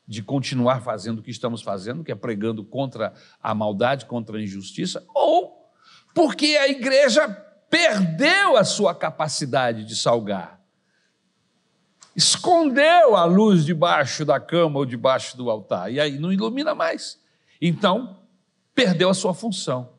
de 0.08 0.24
continuar 0.24 0.82
fazendo 0.82 1.20
o 1.20 1.22
que 1.22 1.32
estamos 1.32 1.62
fazendo, 1.62 2.04
que 2.04 2.12
é 2.12 2.16
pregando 2.16 2.64
contra 2.64 3.14
a 3.41 3.54
maldade, 3.54 4.06
contra 4.06 4.38
a 4.38 4.41
injustiça, 4.41 5.06
ou 5.14 5.70
porque 6.14 6.58
a 6.58 6.68
igreja 6.68 7.28
perdeu 7.70 8.58
a 8.58 8.64
sua 8.64 8.93
capacidade 8.93 9.86
de 9.86 9.95
salgar. 9.95 10.62
Escondeu 12.16 13.16
a 13.16 13.24
luz 13.24 13.66
debaixo 13.66 14.26
da 14.26 14.39
cama 14.39 14.80
ou 14.80 14.86
debaixo 14.86 15.38
do 15.38 15.49
altar, 15.49 15.91
e 15.91 15.99
aí 15.99 16.20
não 16.20 16.32
ilumina 16.32 16.76
mais. 16.76 17.20
Então, 17.62 18.20
perdeu 18.74 19.09
a 19.09 19.13
sua 19.13 19.34
função. 19.34 19.93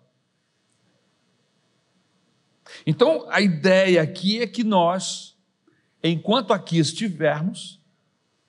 Então, 2.86 3.26
a 3.30 3.40
ideia 3.40 4.02
aqui 4.02 4.40
é 4.40 4.46
que 4.46 4.64
nós, 4.64 5.36
enquanto 6.02 6.52
aqui 6.52 6.78
estivermos, 6.78 7.80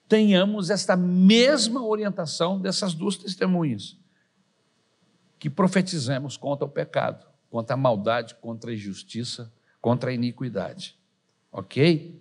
tenhamos 0.08 0.70
esta 0.70 0.96
mesma 0.96 1.84
orientação 1.84 2.60
dessas 2.60 2.94
duas 2.94 3.16
testemunhas, 3.16 3.98
que 5.38 5.50
profetizemos 5.50 6.36
contra 6.36 6.64
o 6.64 6.70
pecado 6.70 7.26
contra 7.54 7.74
a 7.74 7.76
maldade, 7.76 8.34
contra 8.40 8.72
a 8.72 8.74
injustiça, 8.74 9.48
contra 9.80 10.10
a 10.10 10.12
iniquidade. 10.12 10.98
Ok? 11.52 12.20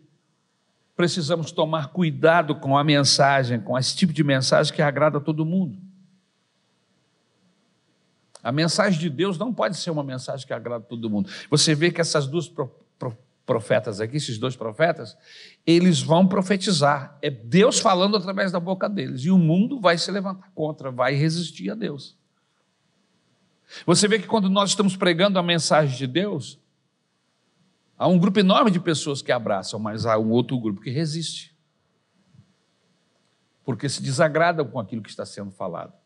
Precisamos 0.95 1.51
tomar 1.51 1.87
cuidado 1.87 2.53
com 2.53 2.77
a 2.77 2.83
mensagem, 2.83 3.59
com 3.59 3.75
esse 3.75 3.95
tipo 3.95 4.13
de 4.13 4.23
mensagem 4.23 4.71
que 4.71 4.79
agrada 4.79 5.17
a 5.17 5.21
todo 5.21 5.43
mundo. 5.43 5.79
A 8.43 8.51
mensagem 8.51 8.99
de 8.99 9.09
Deus 9.09 9.37
não 9.37 9.53
pode 9.53 9.77
ser 9.77 9.89
uma 9.89 10.03
mensagem 10.03 10.45
que 10.45 10.51
agrada 10.51 10.83
todo 10.83 11.09
mundo. 11.09 11.29
Você 11.49 11.73
vê 11.73 11.89
que 11.89 12.01
essas 12.01 12.27
duas 12.27 12.51
profetas 13.45 14.01
aqui, 14.01 14.17
esses 14.17 14.37
dois 14.37 14.53
profetas, 14.55 15.17
eles 15.65 16.01
vão 16.01 16.27
profetizar. 16.27 17.17
É 17.21 17.29
Deus 17.29 17.79
falando 17.79 18.17
através 18.17 18.51
da 18.51 18.59
boca 18.59 18.89
deles. 18.89 19.23
E 19.23 19.31
o 19.31 19.37
mundo 19.37 19.79
vai 19.79 19.97
se 19.97 20.11
levantar 20.11 20.51
contra, 20.53 20.91
vai 20.91 21.13
resistir 21.13 21.71
a 21.71 21.75
Deus. 21.75 22.17
Você 23.85 24.09
vê 24.09 24.19
que 24.19 24.27
quando 24.27 24.49
nós 24.49 24.71
estamos 24.71 24.97
pregando 24.97 25.39
a 25.39 25.43
mensagem 25.43 25.97
de 25.97 26.05
Deus, 26.05 26.59
há 27.97 28.09
um 28.09 28.19
grupo 28.19 28.39
enorme 28.39 28.69
de 28.69 28.79
pessoas 28.79 29.21
que 29.21 29.31
abraçam, 29.31 29.79
mas 29.79 30.05
há 30.05 30.17
um 30.17 30.31
outro 30.31 30.59
grupo 30.59 30.81
que 30.81 30.89
resiste. 30.89 31.55
Porque 33.63 33.87
se 33.87 34.03
desagradam 34.03 34.67
com 34.67 34.79
aquilo 34.79 35.01
que 35.01 35.09
está 35.09 35.25
sendo 35.25 35.49
falado. 35.49 36.02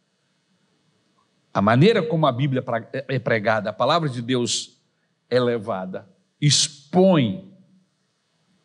A 1.57 1.61
maneira 1.63 2.03
como 2.03 2.27
a 2.27 2.31
Bíblia 2.31 2.63
é 3.07 3.17
pregada, 3.17 3.71
a 3.71 3.73
palavra 3.73 4.07
de 4.07 4.21
Deus 4.21 4.79
é 5.27 5.39
levada, 5.39 6.07
expõe 6.39 7.51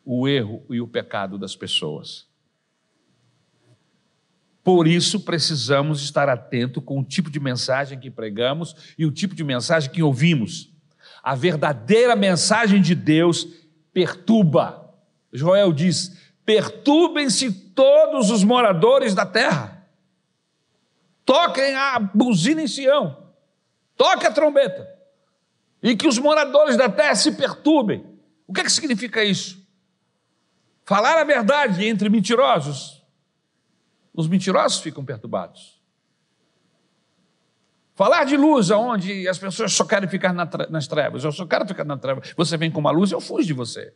o 0.05 0.27
erro 0.27 0.63
e 0.69 0.79
o 0.79 0.87
pecado 0.87 1.39
das 1.39 1.55
pessoas. 1.55 2.27
Por 4.63 4.87
isso, 4.87 5.21
precisamos 5.21 6.03
estar 6.03 6.29
atento 6.29 6.79
com 6.83 6.99
o 6.99 7.03
tipo 7.03 7.31
de 7.31 7.39
mensagem 7.39 7.99
que 7.99 8.11
pregamos 8.11 8.93
e 8.95 9.07
o 9.07 9.11
tipo 9.11 9.33
de 9.33 9.43
mensagem 9.43 9.89
que 9.89 10.03
ouvimos. 10.03 10.71
A 11.23 11.33
verdadeira 11.33 12.15
mensagem 12.15 12.79
de 12.79 12.93
Deus 12.93 13.47
perturba. 13.91 14.93
Joel 15.33 15.73
diz: 15.73 16.15
perturbem-se 16.45 17.51
todos 17.51 18.29
os 18.29 18.43
moradores 18.43 19.15
da 19.15 19.25
terra. 19.25 19.72
Toquem 21.25 21.75
a 21.75 21.99
buzina 21.99 22.61
em 22.61 22.67
Sião. 22.67 23.31
Toque 23.95 24.25
a 24.25 24.31
trombeta 24.31 24.93
e 25.83 25.97
que 25.97 26.07
os 26.07 26.17
moradores 26.17 26.77
da 26.77 26.89
terra 26.89 27.13
se 27.13 27.33
perturbem. 27.33 28.05
O 28.47 28.53
que, 28.53 28.61
é 28.61 28.63
que 28.63 28.71
significa 28.71 29.23
isso? 29.23 29.61
Falar 30.85 31.19
a 31.19 31.23
verdade 31.25 31.85
entre 31.85 32.09
mentirosos. 32.09 33.03
Os 34.13 34.27
mentirosos 34.27 34.79
ficam 34.81 35.03
perturbados. 35.03 35.81
Falar 37.95 38.23
de 38.23 38.35
luz, 38.37 38.71
onde 38.71 39.27
as 39.27 39.37
pessoas 39.37 39.73
só 39.73 39.85
querem 39.85 40.09
ficar 40.09 40.33
nas 40.33 40.87
trevas, 40.87 41.23
eu 41.23 41.31
só 41.31 41.45
quero 41.45 41.67
ficar 41.67 41.83
na 41.83 41.97
treva. 41.97 42.21
Você 42.35 42.57
vem 42.57 42.71
com 42.71 42.79
uma 42.79 42.91
luz, 42.91 43.11
eu 43.11 43.21
fujo 43.21 43.45
de 43.45 43.53
você. 43.53 43.93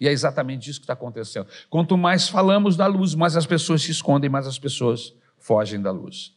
E 0.00 0.08
é 0.08 0.12
exatamente 0.12 0.70
isso 0.70 0.80
que 0.80 0.84
está 0.84 0.94
acontecendo. 0.94 1.46
Quanto 1.68 1.96
mais 1.96 2.28
falamos 2.28 2.76
da 2.76 2.86
luz, 2.86 3.14
mais 3.14 3.36
as 3.36 3.46
pessoas 3.46 3.82
se 3.82 3.90
escondem, 3.90 4.30
mais 4.30 4.46
as 4.46 4.58
pessoas 4.58 5.14
fogem 5.42 5.80
da 5.80 5.90
luz. 5.90 6.34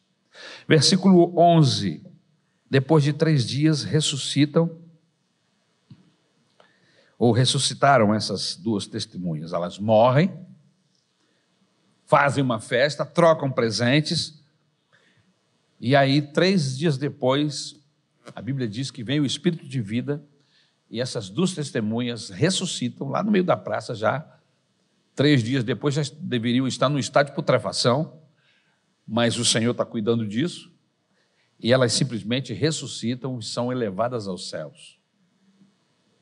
Versículo 0.68 1.34
11. 1.40 2.04
Depois 2.70 3.04
de 3.04 3.14
três 3.14 3.46
dias, 3.46 3.84
ressuscitam, 3.84 4.82
ou 7.18 7.32
ressuscitaram 7.32 8.14
essas 8.14 8.58
duas 8.58 8.86
testemunhas. 8.86 9.54
Elas 9.54 9.80
morrem, 9.80 10.38
fazem 12.06 12.44
uma 12.44 12.60
festa, 12.60 13.06
trocam 13.06 13.50
presentes, 13.50 14.44
e 15.80 15.96
aí, 15.96 16.22
três 16.22 16.78
dias 16.78 16.98
depois, 16.98 17.76
a 18.34 18.42
Bíblia 18.42 18.68
diz 18.68 18.90
que 18.90 19.04
vem 19.04 19.20
o 19.20 19.26
Espírito 19.26 19.68
de 19.68 19.82
vida, 19.82 20.24
e 20.90 21.02
essas 21.02 21.30
duas 21.30 21.54
testemunhas 21.54 22.30
ressuscitam 22.30 23.10
lá 23.10 23.22
no 23.22 23.32
meio 23.32 23.44
da 23.44 23.58
praça 23.58 23.94
já. 23.94 24.26
Três 25.16 25.44
dias 25.44 25.64
depois 25.64 25.94
já 25.96 26.02
deveriam 26.20 26.68
estar 26.68 26.90
no 26.90 27.00
estado 27.00 27.28
de 27.28 27.36
putrefação, 27.36 28.20
mas 29.08 29.38
o 29.38 29.46
Senhor 29.46 29.72
está 29.72 29.86
cuidando 29.86 30.28
disso 30.28 30.74
e 31.60 31.72
elas 31.72 31.94
simplesmente 31.94 32.54
ressuscitam 32.54 33.40
e 33.40 33.44
são 33.44 33.72
elevadas 33.72 34.28
aos 34.28 34.50
céus. 34.50 35.00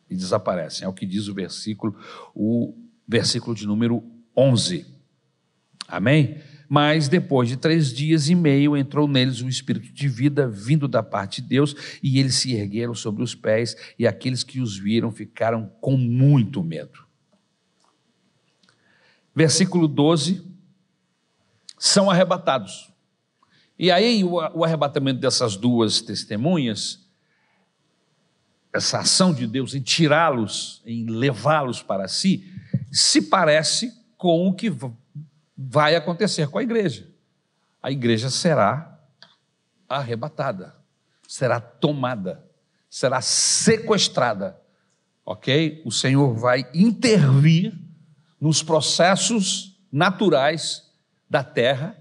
E 0.10 0.16
desaparecem. 0.16 0.86
É 0.86 0.88
o 0.88 0.94
que 0.94 1.06
diz 1.06 1.28
o 1.28 1.34
versículo, 1.34 1.98
o 2.36 2.78
versículo 3.08 3.56
de 3.56 3.66
número 3.66 4.04
11. 4.38 4.86
Amém? 5.88 6.38
Mas 6.70 7.08
depois 7.08 7.50
de 7.50 7.58
três 7.58 7.92
dias 7.92 8.30
e 8.30 8.36
meio 8.36 8.78
entrou 8.78 9.08
neles 9.08 9.42
um 9.42 9.50
espírito 9.50 9.92
de 9.92 10.08
vida 10.08 10.48
vindo 10.48 10.88
da 10.88 11.04
parte 11.04 11.42
de 11.42 11.48
Deus, 11.48 11.76
e 12.02 12.20
eles 12.20 12.36
se 12.36 12.54
ergueram 12.54 12.94
sobre 12.94 13.24
os 13.24 13.36
pés, 13.36 13.76
e 13.98 14.08
aqueles 14.08 14.44
que 14.44 14.60
os 14.60 14.78
viram 14.78 15.12
ficaram 15.12 15.72
com 15.82 15.98
muito 15.98 16.64
medo. 16.64 17.06
Versículo 19.36 19.88
12: 19.88 20.53
são 21.84 22.10
arrebatados. 22.10 22.94
E 23.78 23.92
aí 23.92 24.24
o, 24.24 24.40
arrebatamento 24.64 25.20
dessas 25.20 25.58
duas 25.58 26.00
testemunhas, 26.00 27.06
essa 28.72 29.00
ação 29.00 29.34
de 29.34 29.46
Deus 29.46 29.76
em 29.76 29.82
tirá-los, 29.82 30.82
em 30.86 31.06
levá-los 31.10 31.84
para 31.84 32.08
si, 32.08 32.50
se 32.90 33.24
parece 33.24 33.94
com 34.16 34.48
o 34.48 34.54
que 34.54 34.74
vai 35.58 35.94
acontecer 35.98 36.48
com 36.48 36.58
a 36.58 36.64
igreja. 36.64 37.12
A 37.82 37.92
igreja 37.92 38.30
será 38.30 38.98
arrebatada, 39.90 40.74
será 41.28 41.60
tomada, 41.60 42.50
será 42.90 43.20
sequestrada. 43.20 44.58
Ok? 45.26 45.82
O 45.84 45.92
Senhor 45.92 46.34
vai 46.34 46.66
intervir 46.74 47.78
nos 48.40 48.64
processos 48.64 49.78
naturais 49.92 50.83
da 51.34 51.44
terra 51.44 51.98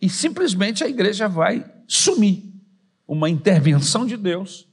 e 0.00 0.08
simplesmente 0.08 0.84
a 0.84 0.88
igreja 0.88 1.28
vai 1.28 1.68
sumir. 1.88 2.44
Uma 3.08 3.28
intervenção 3.28 4.06
de 4.06 4.16
Deus, 4.16 4.68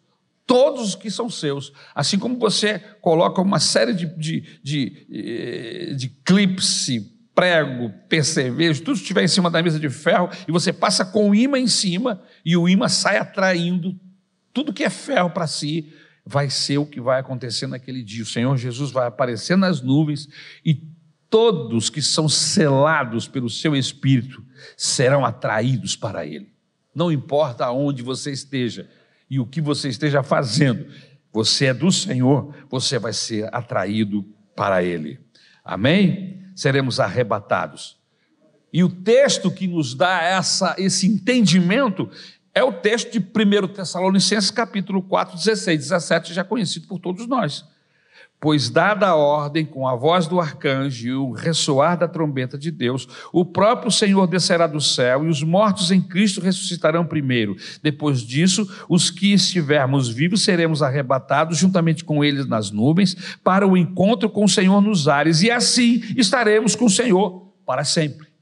todos 0.46 0.90
os 0.90 0.96
que 0.96 1.10
são 1.10 1.28
seus. 1.28 1.74
Assim 1.96 2.20
como 2.20 2.38
você 2.38 2.78
coloca 3.02 3.42
uma 3.42 3.60
série 3.60 3.94
de, 3.94 4.06
de, 4.16 4.60
de, 4.62 5.08
eh, 5.12 5.94
de 5.96 6.10
clips, 6.24 6.88
prego, 7.34 7.92
percevejo, 8.08 8.84
tudo 8.84 8.98
estiver 8.98 9.24
em 9.24 9.28
cima 9.28 9.50
da 9.50 9.62
mesa 9.62 9.80
de 9.80 9.90
ferro, 9.90 10.30
e 10.48 10.52
você 10.52 10.72
passa 10.72 11.04
com 11.04 11.32
o 11.32 11.36
imã 11.36 11.58
em 11.58 11.68
cima, 11.68 12.22
e 12.46 12.56
o 12.56 12.70
imã 12.70 12.88
sai 12.88 13.18
atraindo 13.18 14.00
tudo 14.54 14.74
que 14.74 14.84
é 14.84 14.90
ferro 14.90 15.32
para 15.32 15.48
si, 15.48 15.92
vai 16.24 16.48
ser 16.48 16.78
o 16.78 16.86
que 16.86 17.02
vai 17.02 17.20
acontecer 17.20 17.66
naquele 17.66 18.04
dia. 18.04 18.22
O 18.22 18.28
Senhor 18.28 18.56
Jesus 18.56 18.92
vai 18.92 19.08
aparecer 19.08 19.58
nas 19.58 19.82
nuvens 19.82 20.30
e 20.64 20.93
todos 21.34 21.90
que 21.90 22.00
são 22.00 22.30
selados 22.30 23.28
pelo 23.28 23.50
seu 23.50 23.76
Espírito 23.76 24.46
serão 24.78 25.26
atraídos 25.26 25.96
para 25.96 26.24
Ele. 26.24 26.54
Não 26.94 27.12
importa 27.12 27.66
aonde 27.66 28.04
você 28.04 28.32
esteja 28.32 28.88
e 29.28 29.40
o 29.40 29.48
que 29.48 29.60
você 29.60 29.90
esteja 29.90 30.22
fazendo, 30.22 30.86
você 31.32 31.66
é 31.66 31.74
do 31.74 31.92
Senhor, 31.92 32.54
você 32.70 33.00
vai 33.00 33.14
ser 33.14 33.50
atraído 33.52 34.24
para 34.56 34.84
Ele. 34.84 35.20
Amém? 35.66 36.40
Seremos 36.56 37.00
arrebatados. 37.00 37.98
E 38.72 38.84
o 38.84 38.90
texto 38.90 39.50
que 39.50 39.66
nos 39.66 39.96
dá 39.96 40.22
essa, 40.22 40.76
esse 40.78 41.08
entendimento 41.08 42.12
é 42.54 42.64
o 42.64 42.74
texto 42.74 43.12
de 43.12 43.18
1 43.18 43.70
Tessalonicenses, 43.70 44.52
capítulo 44.52 45.02
4, 45.02 45.36
16, 45.36 45.80
17, 45.80 46.32
já 46.32 46.44
conhecido 46.44 46.88
por 46.88 47.00
todos 47.00 47.26
nós. 47.26 47.66
Pois, 48.44 48.70
dada 48.70 49.08
a 49.08 49.16
ordem, 49.16 49.66
com 49.66 49.88
a 49.88 49.96
voz 49.96 50.28
do 50.28 50.38
arcanjo 50.38 51.08
e 51.08 51.14
o 51.14 51.32
ressoar 51.32 51.98
da 51.98 52.10
trombeta 52.10 52.58
de 52.58 52.72
Deus, 52.72 53.08
o 53.32 53.46
próprio 53.46 53.90
Senhor 53.90 54.28
descerá 54.28 54.68
do 54.68 54.82
céu 54.82 55.24
e 55.24 55.30
os 55.30 55.42
mortos 55.42 55.92
em 55.92 56.02
Cristo 56.02 56.42
ressuscitarão 56.42 57.06
primeiro. 57.06 57.56
Depois 57.82 58.20
disso, 58.20 58.70
os 58.90 59.10
que 59.10 59.32
estivermos 59.32 60.10
vivos 60.10 60.44
seremos 60.44 60.82
arrebatados 60.82 61.58
juntamente 61.58 62.04
com 62.04 62.22
eles 62.22 62.46
nas 62.46 62.70
nuvens 62.70 63.16
para 63.42 63.66
o 63.66 63.78
encontro 63.78 64.30
com 64.30 64.44
o 64.44 64.50
Senhor 64.50 64.82
nos 64.82 65.08
ares, 65.08 65.42
e 65.42 65.50
assim 65.50 66.04
estaremos 66.18 66.76
com 66.76 66.84
o 66.84 66.90
Senhor 66.90 67.50
para 67.66 67.86
sempre. 67.86 68.33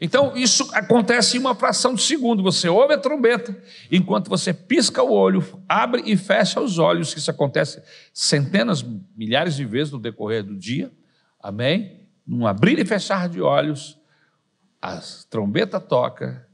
Então, 0.00 0.34
isso 0.34 0.70
acontece 0.72 1.36
em 1.36 1.40
uma 1.40 1.54
fração 1.54 1.94
de 1.94 2.00
segundo. 2.00 2.42
Você 2.42 2.68
ouve 2.68 2.94
a 2.94 2.98
trombeta, 2.98 3.54
enquanto 3.92 4.30
você 4.30 4.54
pisca 4.54 5.02
o 5.02 5.12
olho, 5.12 5.44
abre 5.68 6.02
e 6.06 6.16
fecha 6.16 6.58
os 6.60 6.78
olhos. 6.78 7.14
Isso 7.14 7.30
acontece 7.30 7.82
centenas, 8.14 8.82
milhares 9.14 9.54
de 9.54 9.64
vezes 9.64 9.92
no 9.92 9.98
decorrer 9.98 10.42
do 10.42 10.56
dia. 10.56 10.90
Amém? 11.38 12.08
Num 12.26 12.46
abrir 12.46 12.78
e 12.78 12.84
fechar 12.84 13.28
de 13.28 13.42
olhos, 13.42 13.98
a 14.80 14.98
trombeta 15.28 15.78
toca, 15.78 16.46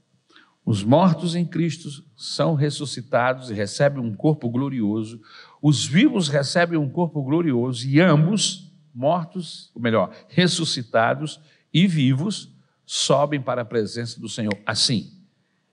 os 0.65 0.83
mortos 0.83 1.37
em 1.37 1.45
Cristo 1.45 1.89
são 2.17 2.55
ressuscitados 2.55 3.51
e 3.51 3.55
recebem 3.55 4.03
um 4.03 4.15
corpo 4.15 4.51
glorioso, 4.51 5.21
os 5.63 5.87
vivos 5.87 6.29
recebem 6.29 6.77
um 6.77 6.89
corpo 6.89 7.23
glorioso, 7.23 7.87
e 7.87 8.01
ambos, 8.01 8.73
mortos, 8.93 9.71
ou 9.75 9.81
melhor, 9.81 10.11
ressuscitados 10.29 11.41
e 11.73 11.87
vivos, 11.87 12.56
sobem 12.87 13.43
para 13.43 13.63
a 13.63 13.65
presença 13.65 14.19
do 14.19 14.29
Senhor, 14.29 14.57
assim, 14.65 15.13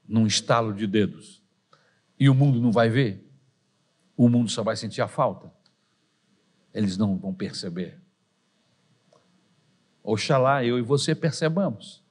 num 0.05 0.27
estalo 0.27 0.73
de 0.73 0.87
dedos. 0.87 1.41
E 2.19 2.27
o 2.27 2.33
mundo 2.33 2.59
não 2.59 2.71
vai 2.71 2.89
ver? 2.89 3.23
o 4.15 4.29
mundo 4.29 4.49
só 4.49 4.63
vai 4.63 4.75
sentir 4.75 5.01
a 5.01 5.07
falta. 5.07 5.51
Eles 6.73 6.97
não 6.97 7.17
vão 7.17 7.33
perceber. 7.33 7.99
Oxalá 10.03 10.63
eu 10.63 10.77
e 10.77 10.81
você 10.81 11.15
percebamos. 11.15 12.03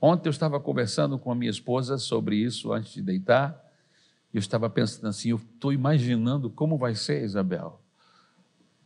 Ontem 0.00 0.28
eu 0.28 0.30
estava 0.30 0.58
conversando 0.58 1.18
com 1.18 1.30
a 1.30 1.34
minha 1.34 1.50
esposa 1.50 1.98
sobre 1.98 2.36
isso 2.36 2.72
antes 2.72 2.94
de 2.94 3.02
deitar. 3.02 3.62
E 4.32 4.36
eu 4.36 4.40
estava 4.40 4.70
pensando 4.70 5.08
assim: 5.08 5.30
eu 5.30 5.36
estou 5.36 5.72
imaginando 5.72 6.48
como 6.48 6.78
vai 6.78 6.94
ser, 6.94 7.22
Isabel. 7.22 7.80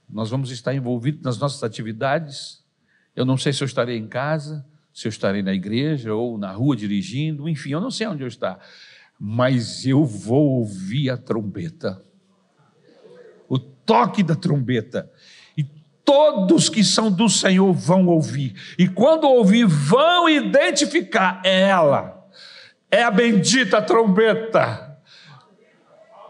Nós 0.09 0.31
vamos 0.31 0.51
estar 0.51 0.75
envolvidos 0.75 1.23
nas 1.23 1.39
nossas 1.39 1.63
atividades. 1.63 2.64
Eu 3.15 3.25
não 3.25 3.37
sei 3.37 3.53
se 3.53 3.63
eu 3.63 3.67
estarei 3.67 3.97
em 3.97 4.07
casa, 4.07 4.65
se 4.93 5.07
eu 5.07 5.11
estarei 5.11 5.43
na 5.43 5.53
igreja 5.53 6.15
ou 6.15 6.39
na 6.39 6.53
rua 6.53 6.77
dirigindo, 6.77 7.49
enfim, 7.49 7.71
eu 7.71 7.81
não 7.81 7.91
sei 7.91 8.07
onde 8.07 8.23
eu 8.23 8.29
estar. 8.29 8.59
Mas 9.19 9.87
eu 9.87 10.05
vou 10.05 10.59
ouvir 10.59 11.11
a 11.11 11.17
trombeta. 11.17 12.03
O 13.49 13.59
toque 13.59 14.23
da 14.23 14.35
trombeta 14.35 15.11
todos 16.05 16.69
que 16.69 16.85
são 16.85 17.11
do 17.11 17.29
Senhor 17.29 17.73
vão 17.73 18.07
ouvir. 18.07 18.55
E 18.79 18.87
quando 18.87 19.25
ouvir, 19.25 19.67
vão 19.67 20.29
identificar 20.29 21.41
é 21.45 21.63
ela. 21.63 22.29
É 22.91 23.03
a 23.03 23.11
bendita 23.11 23.81
trombeta. 23.81 24.93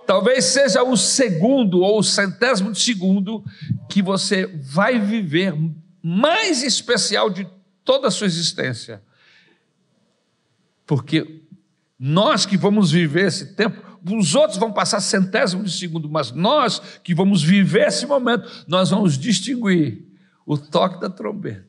Talvez 0.06 0.44
seja 0.44 0.82
o 0.82 0.96
segundo 0.96 1.80
ou 1.80 1.98
o 1.98 2.02
centésimo 2.02 2.72
de 2.72 2.78
segundo 2.78 3.42
que 3.88 4.02
você 4.02 4.46
vai 4.46 4.98
viver 4.98 5.54
mais 6.06 6.62
especial 6.62 7.30
de 7.30 7.48
toda 7.82 8.08
a 8.08 8.10
sua 8.10 8.26
existência. 8.26 9.02
Porque 10.86 11.40
nós 11.98 12.44
que 12.44 12.58
vamos 12.58 12.90
viver 12.90 13.28
esse 13.28 13.54
tempo, 13.54 13.80
os 14.12 14.34
outros 14.34 14.58
vão 14.58 14.70
passar 14.70 15.00
centésimo 15.00 15.64
de 15.64 15.70
segundo, 15.70 16.06
mas 16.06 16.30
nós 16.30 16.78
que 17.02 17.14
vamos 17.14 17.42
viver 17.42 17.86
esse 17.86 18.04
momento, 18.04 18.46
nós 18.68 18.90
vamos 18.90 19.16
distinguir 19.16 20.04
o 20.44 20.58
toque 20.58 21.00
da 21.00 21.08
trombeta. 21.08 21.64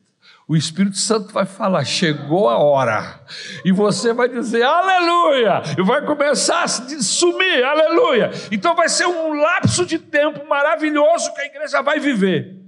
O 0.46 0.54
Espírito 0.54 0.98
Santo 0.98 1.32
vai 1.32 1.46
falar: 1.46 1.82
chegou 1.86 2.50
a 2.50 2.58
hora. 2.58 3.24
E 3.64 3.72
você 3.72 4.12
vai 4.12 4.28
dizer 4.28 4.62
aleluia. 4.62 5.62
E 5.78 5.82
vai 5.82 6.04
começar 6.04 6.62
a 6.62 6.68
sumir, 6.68 7.64
aleluia. 7.64 8.30
Então 8.52 8.76
vai 8.76 8.90
ser 8.90 9.06
um 9.06 9.32
lapso 9.32 9.86
de 9.86 9.98
tempo 9.98 10.46
maravilhoso 10.46 11.32
que 11.32 11.40
a 11.40 11.46
igreja 11.46 11.80
vai 11.80 11.98
viver. 11.98 12.65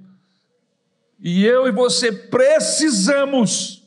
E 1.18 1.44
eu 1.44 1.66
e 1.66 1.72
você 1.72 2.12
precisamos 2.12 3.84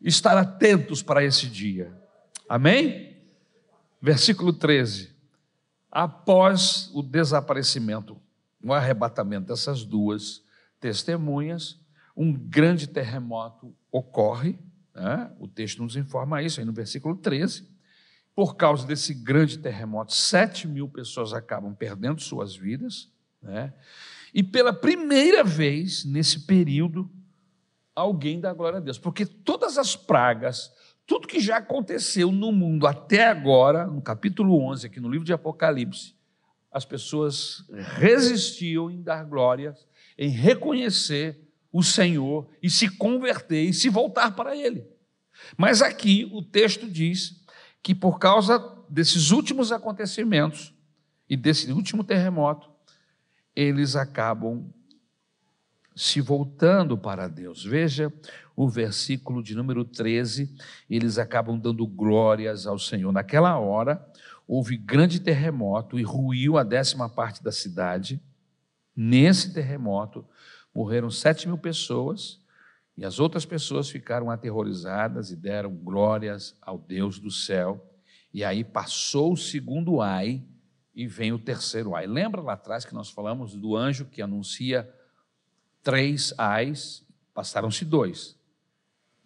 estar 0.00 0.36
atentos 0.36 1.02
para 1.02 1.24
esse 1.24 1.46
dia. 1.46 1.96
Amém? 2.48 3.16
Versículo 4.02 4.52
13. 4.52 5.14
Após 5.90 6.90
o 6.92 7.02
desaparecimento, 7.02 8.20
o 8.62 8.72
arrebatamento 8.72 9.46
dessas 9.46 9.84
duas 9.84 10.42
testemunhas, 10.80 11.78
um 12.16 12.32
grande 12.32 12.88
terremoto 12.88 13.74
ocorre, 13.90 14.58
né? 14.94 15.30
o 15.38 15.46
texto 15.46 15.82
nos 15.82 15.96
informa 15.96 16.42
isso 16.42 16.58
aí 16.60 16.66
no 16.66 16.72
versículo 16.72 17.16
13. 17.16 17.72
Por 18.34 18.56
causa 18.56 18.84
desse 18.84 19.14
grande 19.14 19.58
terremoto, 19.58 20.12
sete 20.12 20.66
mil 20.66 20.88
pessoas 20.88 21.32
acabam 21.32 21.72
perdendo 21.72 22.20
suas 22.20 22.56
vidas, 22.56 23.08
né? 23.40 23.72
E 24.34 24.42
pela 24.42 24.72
primeira 24.72 25.44
vez 25.44 26.04
nesse 26.04 26.40
período, 26.40 27.08
alguém 27.94 28.40
dá 28.40 28.52
glória 28.52 28.78
a 28.78 28.80
Deus, 28.80 28.98
porque 28.98 29.24
todas 29.24 29.78
as 29.78 29.94
pragas, 29.94 30.72
tudo 31.06 31.28
que 31.28 31.38
já 31.38 31.58
aconteceu 31.58 32.32
no 32.32 32.50
mundo 32.50 32.88
até 32.88 33.28
agora, 33.28 33.86
no 33.86 34.02
capítulo 34.02 34.60
11, 34.60 34.88
aqui 34.88 34.98
no 34.98 35.08
livro 35.08 35.24
de 35.24 35.32
Apocalipse, 35.32 36.16
as 36.72 36.84
pessoas 36.84 37.64
resistiam 37.96 38.90
em 38.90 39.00
dar 39.00 39.24
glórias, 39.24 39.86
em 40.18 40.28
reconhecer 40.28 41.40
o 41.72 41.84
Senhor 41.84 42.48
e 42.60 42.68
se 42.68 42.88
converter 42.88 43.62
e 43.62 43.72
se 43.72 43.88
voltar 43.88 44.34
para 44.34 44.56
Ele. 44.56 44.84
Mas 45.56 45.80
aqui 45.80 46.28
o 46.32 46.42
texto 46.42 46.90
diz 46.90 47.44
que 47.80 47.94
por 47.94 48.18
causa 48.18 48.58
desses 48.88 49.30
últimos 49.30 49.70
acontecimentos 49.70 50.74
e 51.28 51.36
desse 51.36 51.70
último 51.70 52.02
terremoto, 52.02 52.73
eles 53.54 53.96
acabam 53.96 54.72
se 55.94 56.20
voltando 56.20 56.98
para 56.98 57.28
Deus. 57.28 57.64
Veja 57.64 58.12
o 58.56 58.68
versículo 58.68 59.42
de 59.42 59.54
número 59.54 59.84
13, 59.84 60.54
eles 60.88 61.18
acabam 61.18 61.58
dando 61.58 61.86
glórias 61.86 62.66
ao 62.66 62.78
Senhor. 62.78 63.12
Naquela 63.12 63.58
hora, 63.58 64.04
houve 64.46 64.76
grande 64.76 65.20
terremoto 65.20 65.98
e 65.98 66.02
ruiu 66.02 66.58
a 66.58 66.62
décima 66.62 67.08
parte 67.08 67.42
da 67.42 67.52
cidade. 67.52 68.20
Nesse 68.94 69.52
terremoto, 69.52 70.24
morreram 70.74 71.10
sete 71.10 71.46
mil 71.46 71.58
pessoas 71.58 72.40
e 72.96 73.04
as 73.04 73.18
outras 73.18 73.44
pessoas 73.44 73.88
ficaram 73.88 74.30
aterrorizadas 74.30 75.30
e 75.30 75.36
deram 75.36 75.74
glórias 75.74 76.56
ao 76.62 76.78
Deus 76.78 77.18
do 77.18 77.30
céu. 77.30 77.84
E 78.32 78.44
aí 78.44 78.64
passou 78.64 79.32
o 79.32 79.36
segundo 79.36 80.00
ai 80.00 80.44
e 80.94 81.06
vem 81.06 81.32
o 81.32 81.38
terceiro 81.38 81.94
ai. 81.94 82.06
Lembra 82.06 82.40
lá 82.40 82.52
atrás 82.52 82.84
que 82.84 82.94
nós 82.94 83.10
falamos 83.10 83.54
do 83.54 83.76
anjo 83.76 84.04
que 84.04 84.22
anuncia 84.22 84.88
três 85.82 86.32
ais, 86.38 87.04
passaram-se 87.32 87.84
dois. 87.84 88.38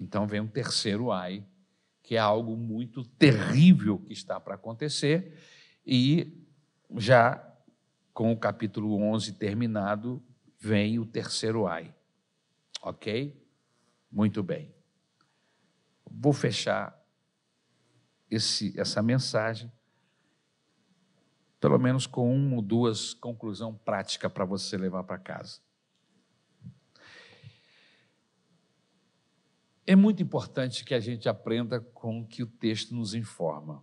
Então 0.01 0.27
vem 0.27 0.41
um 0.41 0.49
terceiro 0.49 1.13
ai, 1.13 1.45
que 2.03 2.17
é 2.17 2.19
algo 2.19 2.57
muito 2.57 3.05
terrível 3.05 3.99
que 3.99 4.13
está 4.13 4.41
para 4.41 4.55
acontecer, 4.55 5.39
e 5.87 6.45
já 6.97 7.45
com 8.15 8.33
o 8.33 8.37
capítulo 8.37 9.01
11 9.01 9.35
terminado, 9.35 10.23
vem 10.59 10.99
o 10.99 11.07
terceiro 11.07 11.67
ai. 11.67 11.95
Ok? 12.83 13.41
Muito 14.11 14.43
bem. 14.43 14.75
Vou 16.11 16.33
fechar 16.33 16.99
esse, 18.31 18.79
essa 18.79 19.03
mensagem, 19.03 19.71
pelo 21.61 21.79
menos 21.79 22.07
com 22.07 22.35
uma 22.35 22.57
ou 22.57 22.63
duas 22.63 23.15
conclusões 23.15 23.77
práticas 23.85 24.31
para 24.33 24.45
você 24.45 24.77
levar 24.77 25.05
para 25.05 25.19
casa. 25.19 25.61
É 29.87 29.97
muito 29.97 30.23
importante 30.23 30.85
que 30.85 30.93
a 30.93 31.01
gente 31.01 31.29
aprenda 31.29 31.81
com 31.81 32.21
o 32.21 32.27
que 32.27 32.43
o 32.43 32.47
texto 32.47 32.95
nos 32.95 33.15
informa. 33.15 33.83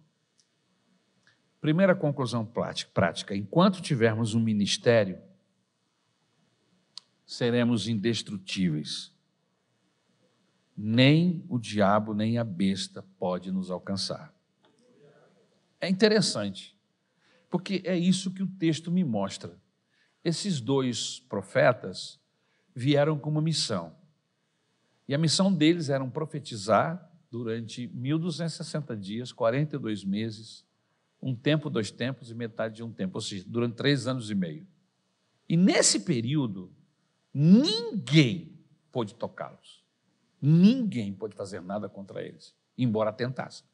Primeira 1.59 1.95
conclusão 1.95 2.45
prática: 2.93 3.35
enquanto 3.35 3.81
tivermos 3.81 4.35
um 4.35 4.39
ministério, 4.39 5.19
seremos 7.25 7.87
indestrutíveis. 7.87 9.11
Nem 10.77 11.43
o 11.49 11.57
diabo, 11.57 12.13
nem 12.13 12.37
a 12.37 12.43
besta 12.43 13.03
pode 13.17 13.51
nos 13.51 13.71
alcançar. 13.71 14.31
É 15.81 15.89
interessante, 15.89 16.74
porque 17.55 17.81
é 17.85 17.97
isso 17.97 18.31
que 18.31 18.43
o 18.43 18.47
texto 18.47 18.91
me 18.91 19.01
mostra. 19.01 19.57
Esses 20.25 20.59
dois 20.59 21.21
profetas 21.21 22.19
vieram 22.75 23.17
com 23.17 23.29
uma 23.29 23.41
missão 23.41 23.95
e 25.07 25.15
a 25.15 25.17
missão 25.17 25.53
deles 25.53 25.87
era 25.87 26.05
profetizar 26.05 27.09
durante 27.31 27.87
1260 27.87 28.97
dias, 28.97 29.31
42 29.31 30.03
meses, 30.03 30.65
um 31.21 31.33
tempo, 31.33 31.69
dois 31.69 31.89
tempos 31.89 32.29
e 32.29 32.33
metade 32.33 32.75
de 32.75 32.83
um 32.83 32.91
tempo, 32.91 33.19
ou 33.19 33.21
seja, 33.21 33.45
durante 33.47 33.75
três 33.75 34.05
anos 34.05 34.29
e 34.29 34.35
meio. 34.35 34.67
E 35.47 35.55
nesse 35.55 36.01
período, 36.01 36.69
ninguém 37.33 38.59
pôde 38.91 39.15
tocá-los. 39.15 39.81
Ninguém 40.41 41.13
pôde 41.13 41.33
fazer 41.37 41.61
nada 41.61 41.87
contra 41.87 42.21
eles, 42.21 42.53
embora 42.77 43.13
tentassem. 43.13 43.65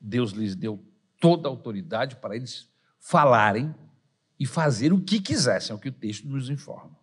Deus 0.00 0.32
lhes 0.32 0.56
deu 0.56 0.84
toda 1.20 1.46
a 1.46 1.52
autoridade 1.52 2.16
para 2.16 2.34
eles 2.34 2.68
falarem 3.00 3.74
e 4.38 4.46
fazer 4.46 4.92
o 4.92 5.00
que 5.00 5.20
quisessem, 5.20 5.72
é 5.72 5.76
o 5.76 5.80
que 5.80 5.88
o 5.88 5.92
texto 5.92 6.28
nos 6.28 6.48
informa. 6.48 6.98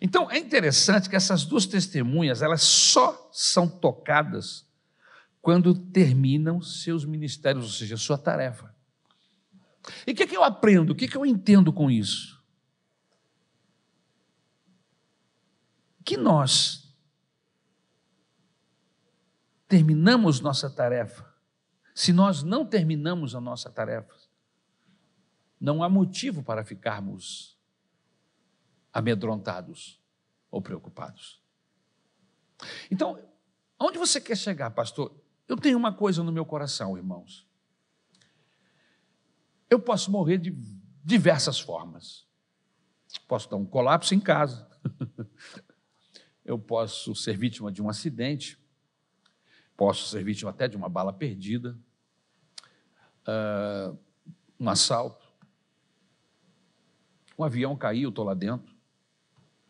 Então 0.00 0.30
é 0.30 0.38
interessante 0.38 1.08
que 1.08 1.16
essas 1.16 1.44
duas 1.44 1.66
testemunhas, 1.66 2.42
elas 2.42 2.62
só 2.62 3.28
são 3.32 3.68
tocadas 3.68 4.68
quando 5.40 5.74
terminam 5.74 6.60
seus 6.60 7.04
ministérios, 7.04 7.64
ou 7.64 7.70
seja, 7.70 7.96
sua 7.96 8.18
tarefa. 8.18 8.74
E 10.06 10.12
o 10.12 10.14
que, 10.14 10.24
é 10.24 10.26
que 10.26 10.36
eu 10.36 10.44
aprendo? 10.44 10.92
O 10.92 10.94
que, 10.94 11.06
é 11.06 11.08
que 11.08 11.16
eu 11.16 11.24
entendo 11.24 11.72
com 11.72 11.90
isso? 11.90 12.38
Que 16.04 16.16
nós 16.16 16.94
terminamos 19.66 20.40
nossa 20.40 20.68
tarefa. 20.68 21.24
Se 21.94 22.12
nós 22.12 22.42
não 22.42 22.66
terminamos 22.66 23.34
a 23.34 23.40
nossa 23.40 23.70
tarefa, 23.70 24.14
não 25.60 25.82
há 25.82 25.88
motivo 25.88 26.42
para 26.42 26.64
ficarmos 26.64 27.58
amedrontados 28.92 30.00
ou 30.50 30.62
preocupados. 30.62 31.42
Então, 32.90 33.22
aonde 33.78 33.98
você 33.98 34.20
quer 34.20 34.36
chegar, 34.36 34.70
pastor? 34.70 35.14
Eu 35.46 35.56
tenho 35.56 35.76
uma 35.76 35.92
coisa 35.92 36.22
no 36.22 36.32
meu 36.32 36.46
coração, 36.46 36.96
irmãos. 36.96 37.48
Eu 39.68 39.78
posso 39.78 40.10
morrer 40.10 40.38
de 40.38 40.50
diversas 41.04 41.60
formas. 41.60 42.26
Posso 43.26 43.48
dar 43.50 43.56
um 43.56 43.66
colapso 43.66 44.14
em 44.14 44.20
casa. 44.20 44.68
Eu 46.44 46.58
posso 46.58 47.14
ser 47.14 47.36
vítima 47.36 47.70
de 47.70 47.82
um 47.82 47.88
acidente. 47.88 48.58
Posso 49.76 50.08
ser 50.08 50.24
vítima 50.24 50.50
até 50.50 50.66
de 50.66 50.76
uma 50.76 50.88
bala 50.88 51.12
perdida. 51.12 51.78
Uh, 53.22 53.96
um 54.58 54.68
assalto. 54.68 55.19
Um 57.40 57.44
avião 57.44 57.74
caiu, 57.74 58.10
estou 58.10 58.22
lá 58.22 58.34
dentro. 58.34 58.70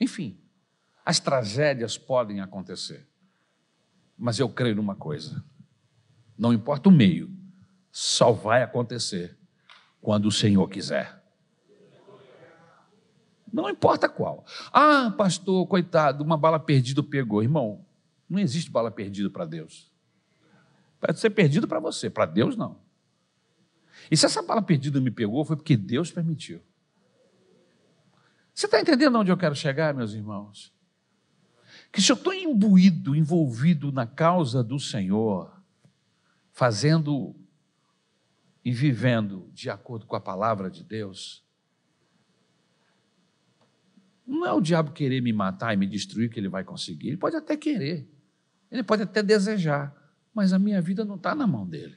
Enfim, 0.00 0.36
as 1.06 1.20
tragédias 1.20 1.96
podem 1.96 2.40
acontecer. 2.40 3.08
Mas 4.18 4.40
eu 4.40 4.48
creio 4.48 4.74
numa 4.74 4.96
coisa: 4.96 5.44
não 6.36 6.52
importa 6.52 6.88
o 6.88 6.92
meio, 6.92 7.32
só 7.92 8.32
vai 8.32 8.64
acontecer 8.64 9.38
quando 10.00 10.26
o 10.26 10.32
Senhor 10.32 10.68
quiser. 10.68 11.22
Não 13.52 13.70
importa 13.70 14.08
qual. 14.08 14.44
Ah, 14.72 15.14
pastor, 15.16 15.64
coitado, 15.68 16.24
uma 16.24 16.36
bala 16.36 16.58
perdida 16.58 17.04
pegou. 17.04 17.40
Irmão, 17.40 17.86
não 18.28 18.40
existe 18.40 18.68
bala 18.68 18.90
perdida 18.90 19.30
para 19.30 19.46
Deus. 19.46 19.92
Pode 20.98 21.20
ser 21.20 21.30
perdido 21.30 21.68
para 21.68 21.78
você, 21.78 22.10
para 22.10 22.26
Deus 22.26 22.56
não. 22.56 22.80
E 24.10 24.16
se 24.16 24.26
essa 24.26 24.42
bala 24.42 24.60
perdida 24.60 25.00
me 25.00 25.12
pegou, 25.12 25.44
foi 25.44 25.54
porque 25.54 25.76
Deus 25.76 26.10
permitiu. 26.10 26.60
Você 28.60 28.66
está 28.66 28.78
entendendo 28.78 29.18
onde 29.18 29.32
eu 29.32 29.38
quero 29.38 29.54
chegar, 29.54 29.94
meus 29.94 30.12
irmãos? 30.12 30.70
Que 31.90 32.02
se 32.02 32.12
eu 32.12 32.16
estou 32.16 32.34
imbuído, 32.34 33.16
envolvido 33.16 33.90
na 33.90 34.06
causa 34.06 34.62
do 34.62 34.78
Senhor, 34.78 35.50
fazendo 36.52 37.34
e 38.62 38.70
vivendo 38.70 39.48
de 39.54 39.70
acordo 39.70 40.04
com 40.04 40.14
a 40.14 40.20
palavra 40.20 40.70
de 40.70 40.84
Deus, 40.84 41.42
não 44.26 44.44
é 44.44 44.52
o 44.52 44.60
diabo 44.60 44.92
querer 44.92 45.22
me 45.22 45.32
matar 45.32 45.72
e 45.72 45.78
me 45.78 45.86
destruir 45.86 46.28
que 46.28 46.38
ele 46.38 46.50
vai 46.50 46.62
conseguir. 46.62 47.08
Ele 47.08 47.16
pode 47.16 47.36
até 47.36 47.56
querer, 47.56 48.06
ele 48.70 48.82
pode 48.82 49.04
até 49.04 49.22
desejar, 49.22 49.96
mas 50.34 50.52
a 50.52 50.58
minha 50.58 50.82
vida 50.82 51.02
não 51.02 51.16
está 51.16 51.34
na 51.34 51.46
mão 51.46 51.66
dele, 51.66 51.96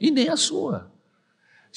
e 0.00 0.10
nem 0.10 0.28
a 0.28 0.36
sua. 0.36 0.92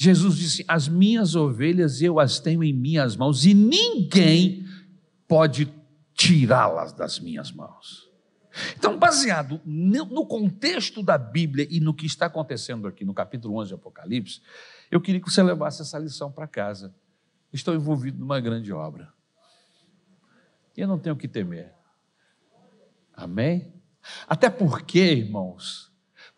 Jesus 0.00 0.36
disse: 0.36 0.64
As 0.68 0.86
minhas 0.86 1.34
ovelhas 1.34 2.00
eu 2.00 2.20
as 2.20 2.38
tenho 2.38 2.62
em 2.62 2.72
minhas 2.72 3.16
mãos, 3.16 3.44
e 3.44 3.52
ninguém 3.52 4.64
pode 5.26 5.74
tirá-las 6.14 6.92
das 6.92 7.18
minhas 7.18 7.50
mãos. 7.50 8.08
Então, 8.76 8.96
baseado 8.96 9.60
no 9.64 10.24
contexto 10.24 11.02
da 11.02 11.18
Bíblia 11.18 11.66
e 11.68 11.80
no 11.80 11.92
que 11.92 12.06
está 12.06 12.26
acontecendo 12.26 12.86
aqui 12.86 13.04
no 13.04 13.12
capítulo 13.12 13.56
11 13.56 13.68
de 13.68 13.74
Apocalipse, 13.74 14.40
eu 14.88 15.00
queria 15.00 15.20
que 15.20 15.30
você 15.30 15.42
levasse 15.42 15.82
essa 15.82 15.98
lição 15.98 16.30
para 16.30 16.46
casa. 16.46 16.94
Estou 17.52 17.74
envolvido 17.74 18.20
numa 18.20 18.38
grande 18.38 18.72
obra. 18.72 19.12
E 20.76 20.80
eu 20.80 20.86
não 20.86 20.98
tenho 20.98 21.16
que 21.16 21.26
temer. 21.26 21.74
Amém? 23.12 23.72
Até 24.28 24.48
porque, 24.48 25.00
irmãos, 25.00 25.87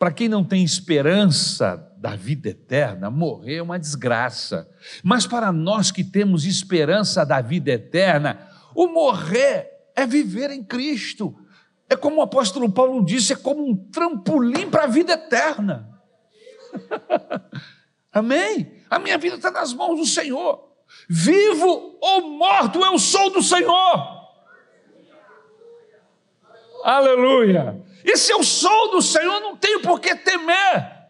para 0.01 0.11
quem 0.11 0.31
não 0.31 0.43
tem 0.43 0.65
esperança 0.65 1.77
da 1.99 2.17
vida 2.17 2.49
eterna, 2.49 3.11
morrer 3.11 3.57
é 3.57 3.63
uma 3.63 3.79
desgraça. 3.79 4.67
Mas 5.05 5.27
para 5.27 5.53
nós 5.53 5.91
que 5.91 6.03
temos 6.03 6.47
esperança 6.47 7.23
da 7.27 7.43
vida 7.43 7.73
eterna, 7.73 8.49
o 8.75 8.87
morrer 8.87 9.69
é 9.95 10.07
viver 10.07 10.51
em 10.51 10.65
Cristo. 10.65 11.39
É 11.87 11.95
como 11.95 12.17
o 12.17 12.23
apóstolo 12.23 12.73
Paulo 12.73 13.05
disse, 13.05 13.35
é 13.35 13.37
como 13.37 13.63
um 13.63 13.77
trampolim 13.77 14.71
para 14.71 14.85
a 14.85 14.87
vida 14.87 15.13
eterna. 15.13 15.87
Amém? 18.11 18.73
A 18.89 18.99
minha 18.99 19.19
vida 19.19 19.37
está 19.37 19.51
nas 19.51 19.75
mãos 19.75 19.99
do 19.99 20.07
Senhor. 20.07 20.67
Vivo 21.11 21.99
ou 22.01 22.39
morto, 22.39 22.83
eu 22.83 22.99
sou 22.99 23.35
do 23.35 23.43
Senhor. 23.43 24.20
Aleluia. 26.85 27.81
E 28.05 28.17
se 28.17 28.33
eu 28.33 28.43
sou 28.43 28.91
do 28.91 29.03
Senhor, 29.03 29.41
não 29.41 29.57
tenho 29.57 29.81
por 29.81 30.01
que 30.01 30.15
temer. 30.15 31.01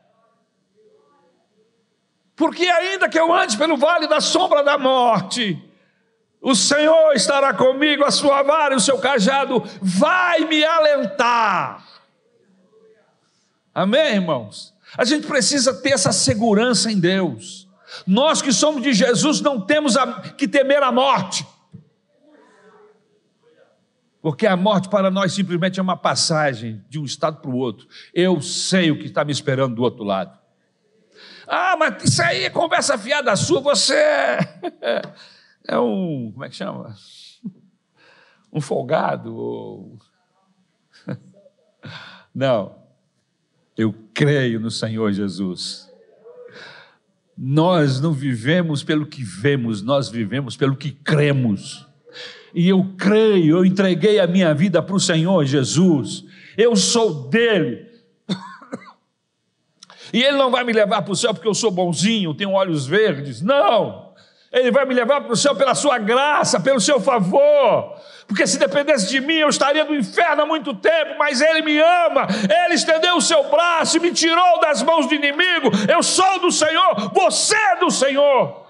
Porque 2.34 2.66
ainda 2.66 3.08
que 3.08 3.18
eu 3.18 3.32
ande 3.32 3.56
pelo 3.56 3.76
vale 3.76 4.06
da 4.06 4.20
sombra 4.20 4.62
da 4.62 4.78
morte, 4.78 5.62
o 6.40 6.54
Senhor 6.54 7.12
estará 7.12 7.52
comigo, 7.52 8.04
a 8.04 8.10
sua 8.10 8.42
vara 8.42 8.72
e 8.72 8.76
o 8.78 8.80
seu 8.80 8.98
cajado 8.98 9.62
vai 9.82 10.40
me 10.46 10.64
alentar. 10.64 11.86
Amém, 13.74 14.14
irmãos? 14.14 14.74
A 14.96 15.04
gente 15.04 15.26
precisa 15.26 15.74
ter 15.74 15.90
essa 15.90 16.12
segurança 16.12 16.90
em 16.90 16.98
Deus. 16.98 17.68
Nós 18.06 18.40
que 18.40 18.52
somos 18.52 18.82
de 18.82 18.92
Jesus 18.92 19.40
não 19.40 19.60
temos 19.60 19.94
que 20.36 20.48
temer 20.48 20.82
a 20.82 20.90
morte. 20.90 21.46
Porque 24.22 24.46
a 24.46 24.56
morte 24.56 24.88
para 24.88 25.10
nós 25.10 25.32
simplesmente 25.32 25.80
é 25.80 25.82
uma 25.82 25.96
passagem 25.96 26.84
de 26.88 26.98
um 26.98 27.04
estado 27.04 27.40
para 27.40 27.50
o 27.50 27.56
outro. 27.56 27.88
Eu 28.12 28.40
sei 28.40 28.90
o 28.90 28.98
que 28.98 29.06
está 29.06 29.24
me 29.24 29.32
esperando 29.32 29.74
do 29.74 29.82
outro 29.82 30.04
lado. 30.04 30.38
Ah, 31.46 31.76
mas 31.78 32.04
isso 32.04 32.22
aí 32.22 32.44
é 32.44 32.50
conversa 32.50 32.96
fiada 32.96 33.34
sua, 33.34 33.60
você 33.60 33.94
é 33.94 34.38
é 35.66 35.78
um, 35.78 36.30
como 36.32 36.44
é 36.44 36.48
que 36.48 36.56
chama? 36.56 36.94
Um 38.52 38.60
folgado 38.60 39.32
ou 39.36 39.98
Não. 42.34 42.76
Eu 43.76 43.94
creio 44.12 44.58
no 44.58 44.70
Senhor 44.70 45.12
Jesus. 45.12 45.88
Nós 47.36 48.00
não 48.00 48.12
vivemos 48.12 48.82
pelo 48.82 49.06
que 49.06 49.22
vemos, 49.22 49.82
nós 49.82 50.08
vivemos 50.08 50.56
pelo 50.56 50.76
que 50.76 50.90
cremos. 50.90 51.86
E 52.54 52.68
eu 52.68 52.94
creio, 52.98 53.58
eu 53.58 53.64
entreguei 53.64 54.18
a 54.18 54.26
minha 54.26 54.52
vida 54.54 54.82
para 54.82 54.94
o 54.94 55.00
Senhor 55.00 55.44
Jesus. 55.44 56.24
Eu 56.56 56.74
sou 56.76 57.28
dele. 57.28 57.88
E 60.12 60.22
ele 60.22 60.36
não 60.36 60.50
vai 60.50 60.64
me 60.64 60.72
levar 60.72 61.02
para 61.02 61.12
o 61.12 61.16
céu 61.16 61.32
porque 61.32 61.46
eu 61.46 61.54
sou 61.54 61.70
bonzinho, 61.70 62.34
tenho 62.34 62.50
olhos 62.50 62.86
verdes. 62.86 63.40
Não. 63.40 64.10
Ele 64.52 64.72
vai 64.72 64.84
me 64.84 64.92
levar 64.92 65.20
para 65.20 65.32
o 65.32 65.36
céu 65.36 65.54
pela 65.54 65.76
sua 65.76 65.98
graça, 65.98 66.58
pelo 66.58 66.80
seu 66.80 67.00
favor. 67.00 67.94
Porque 68.26 68.46
se 68.46 68.58
dependesse 68.58 69.08
de 69.08 69.20
mim, 69.20 69.34
eu 69.34 69.48
estaria 69.48 69.84
no 69.84 69.94
inferno 69.94 70.42
há 70.42 70.46
muito 70.46 70.74
tempo, 70.74 71.16
mas 71.18 71.40
Ele 71.40 71.62
me 71.62 71.78
ama, 71.78 72.26
Ele 72.64 72.74
estendeu 72.74 73.16
o 73.16 73.20
seu 73.20 73.48
braço 73.48 73.96
e 73.96 74.00
me 74.00 74.12
tirou 74.12 74.60
das 74.60 74.82
mãos 74.82 75.06
do 75.06 75.14
inimigo. 75.14 75.70
Eu 75.88 76.02
sou 76.02 76.40
do 76.40 76.50
Senhor, 76.50 77.12
você 77.12 77.54
é 77.54 77.76
do 77.76 77.90
Senhor. 77.90 78.66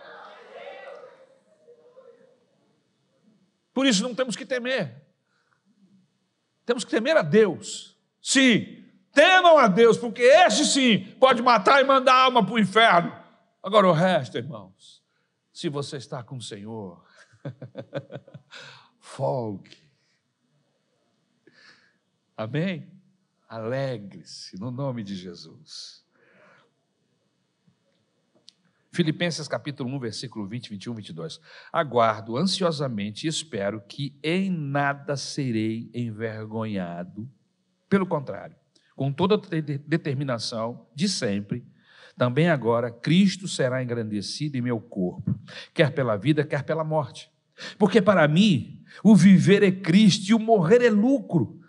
Por 3.81 3.87
isso 3.87 4.03
não 4.03 4.15
temos 4.15 4.37
que 4.37 4.45
temer. 4.45 5.03
Temos 6.67 6.85
que 6.85 6.91
temer 6.91 7.17
a 7.17 7.23
Deus. 7.23 7.97
Sim, 8.21 8.85
temam 9.11 9.57
a 9.57 9.69
Deus, 9.69 9.97
porque 9.97 10.21
este 10.21 10.67
sim 10.67 11.17
pode 11.19 11.41
matar 11.41 11.81
e 11.81 11.85
mandar 11.85 12.13
a 12.13 12.25
alma 12.25 12.45
para 12.45 12.55
o 12.55 12.59
inferno. 12.59 13.11
Agora 13.63 13.89
o 13.89 13.93
resto, 13.93 14.37
irmãos 14.37 15.01
se 15.61 15.69
você 15.69 15.97
está 15.97 16.23
com 16.23 16.37
o 16.37 16.43
Senhor, 16.43 17.05
folgue. 18.99 19.77
Amém? 22.37 22.91
Alegre-se 23.49 24.59
no 24.59 24.71
nome 24.71 25.03
de 25.03 25.15
Jesus. 25.15 26.03
Filipenses 28.93 29.47
capítulo 29.47 29.89
1, 29.95 30.01
versículo 30.01 30.49
20, 30.49 30.71
21, 30.71 30.95
22. 30.95 31.41
Aguardo 31.73 32.37
ansiosamente 32.37 33.25
e 33.25 33.29
espero 33.29 33.81
que 33.87 34.19
em 34.23 34.51
nada 34.51 35.17
serei 35.17 35.89
envergonhado. 35.95 37.31
Pelo 37.89 38.05
contrário, 38.05 38.57
com 38.97 39.13
toda 39.13 39.39
determinação 39.87 40.89
de 40.93 41.09
sempre, 41.09 41.65
também 42.17 42.49
agora 42.49 42.91
Cristo 42.91 43.47
será 43.47 43.83
engrandecido 43.83 44.57
em 44.59 44.63
meu 44.63 44.81
corpo, 44.81 45.39
quer 45.73 45.93
pela 45.95 46.17
vida, 46.17 46.45
quer 46.45 46.65
pela 46.65 46.83
morte. 46.83 47.31
Porque 47.79 48.03
para 48.03 48.27
mim, 48.27 48.83
o 49.05 49.15
viver 49.15 49.63
é 49.63 49.71
Cristo 49.71 50.31
e 50.31 50.35
o 50.35 50.39
morrer 50.39 50.83
é 50.83 50.91
lucro. 50.91 51.61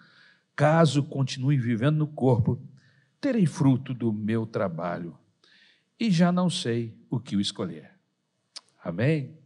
Caso 0.55 1.03
continue 1.03 1.57
vivendo 1.57 1.97
no 1.97 2.07
corpo, 2.07 2.61
terei 3.19 3.45
fruto 3.45 3.93
do 3.93 4.11
meu 4.11 4.45
trabalho 4.45 5.17
e 5.99 6.09
já 6.09 6.31
não 6.31 6.49
sei 6.49 7.00
o 7.11 7.19
que 7.19 7.35
o 7.35 7.41
escolher. 7.41 7.91
Amém? 8.81 9.37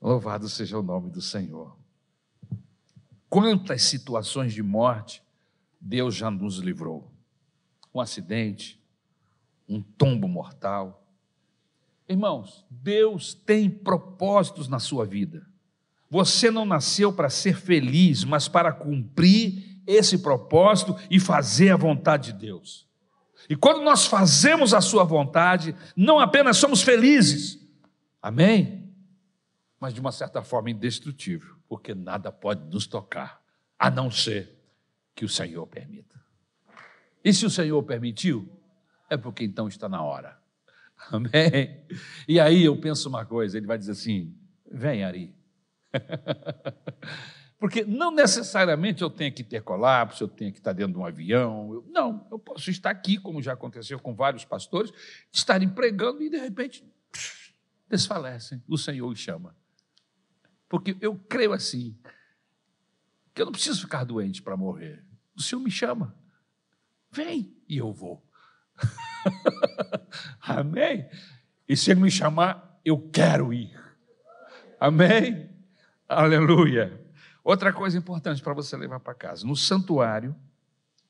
Louvado 0.00 0.48
seja 0.48 0.78
o 0.78 0.82
nome 0.82 1.10
do 1.10 1.20
Senhor. 1.20 1.76
Quantas 3.28 3.82
situações 3.82 4.54
de 4.54 4.62
morte 4.62 5.20
Deus 5.80 6.14
já 6.14 6.30
nos 6.30 6.58
livrou? 6.58 7.12
Um 7.92 8.00
acidente, 8.00 8.80
um 9.68 9.82
tombo 9.82 10.28
mortal. 10.28 11.04
Irmãos, 12.08 12.64
Deus 12.70 13.34
tem 13.34 13.68
propósitos 13.68 14.68
na 14.68 14.78
sua 14.78 15.04
vida. 15.04 15.46
Você 16.08 16.48
não 16.48 16.64
nasceu 16.64 17.12
para 17.12 17.28
ser 17.28 17.56
feliz, 17.56 18.22
mas 18.22 18.46
para 18.46 18.72
cumprir 18.72 19.80
esse 19.84 20.18
propósito 20.18 20.96
e 21.10 21.18
fazer 21.18 21.70
a 21.70 21.76
vontade 21.76 22.32
de 22.32 22.38
Deus. 22.38 22.83
E 23.48 23.56
quando 23.56 23.82
nós 23.82 24.06
fazemos 24.06 24.72
a 24.72 24.80
Sua 24.80 25.04
vontade, 25.04 25.74
não 25.96 26.18
apenas 26.18 26.56
somos 26.56 26.82
felizes, 26.82 27.58
amém? 28.22 28.92
Mas 29.78 29.92
de 29.92 30.00
uma 30.00 30.12
certa 30.12 30.42
forma 30.42 30.70
indestrutível, 30.70 31.56
porque 31.68 31.94
nada 31.94 32.32
pode 32.32 32.64
nos 32.70 32.86
tocar, 32.86 33.42
a 33.78 33.90
não 33.90 34.10
ser 34.10 34.58
que 35.14 35.24
o 35.24 35.28
Senhor 35.28 35.66
permita. 35.66 36.20
E 37.24 37.32
se 37.32 37.46
o 37.46 37.50
Senhor 37.50 37.82
permitiu, 37.82 38.48
é 39.08 39.16
porque 39.16 39.44
então 39.44 39.68
está 39.68 39.88
na 39.88 40.02
hora. 40.02 40.38
Amém? 41.10 41.84
E 42.26 42.40
aí 42.40 42.64
eu 42.64 42.78
penso 42.80 43.08
uma 43.08 43.24
coisa, 43.24 43.56
ele 43.56 43.66
vai 43.66 43.78
dizer 43.78 43.92
assim: 43.92 44.34
vem, 44.70 45.04
Ari. 45.04 45.34
Porque 47.64 47.82
não 47.82 48.10
necessariamente 48.10 49.00
eu 49.00 49.08
tenho 49.08 49.32
que 49.32 49.42
ter 49.42 49.62
colapso, 49.62 50.24
eu 50.24 50.28
tenho 50.28 50.52
que 50.52 50.58
estar 50.58 50.74
dentro 50.74 50.92
de 50.92 50.98
um 50.98 51.06
avião. 51.06 51.72
Eu, 51.72 51.84
não, 51.88 52.28
eu 52.30 52.38
posso 52.38 52.70
estar 52.70 52.90
aqui, 52.90 53.16
como 53.16 53.40
já 53.40 53.54
aconteceu 53.54 53.98
com 53.98 54.14
vários 54.14 54.44
pastores, 54.44 54.92
estarem 55.32 55.66
pregando 55.66 56.22
e 56.22 56.28
de 56.28 56.36
repente 56.36 56.84
desfalecem. 57.88 58.62
O 58.68 58.76
Senhor 58.76 59.08
os 59.08 59.18
chama. 59.18 59.56
Porque 60.68 60.94
eu 61.00 61.18
creio 61.26 61.54
assim, 61.54 61.96
que 63.32 63.40
eu 63.40 63.46
não 63.46 63.52
preciso 63.52 63.80
ficar 63.80 64.04
doente 64.04 64.42
para 64.42 64.58
morrer. 64.58 65.02
O 65.34 65.40
Senhor 65.40 65.62
me 65.62 65.70
chama. 65.70 66.14
Vem 67.10 67.56
e 67.66 67.78
eu 67.78 67.94
vou. 67.94 68.22
Amém? 70.38 71.08
E 71.66 71.74
se 71.78 71.92
Ele 71.92 72.02
me 72.02 72.10
chamar, 72.10 72.78
eu 72.84 73.08
quero 73.08 73.54
ir. 73.54 73.74
Amém? 74.78 75.48
Aleluia. 76.06 77.02
Outra 77.44 77.74
coisa 77.74 77.98
importante 77.98 78.42
para 78.42 78.54
você 78.54 78.74
levar 78.74 79.00
para 79.00 79.14
casa: 79.14 79.46
no 79.46 79.54
santuário, 79.54 80.34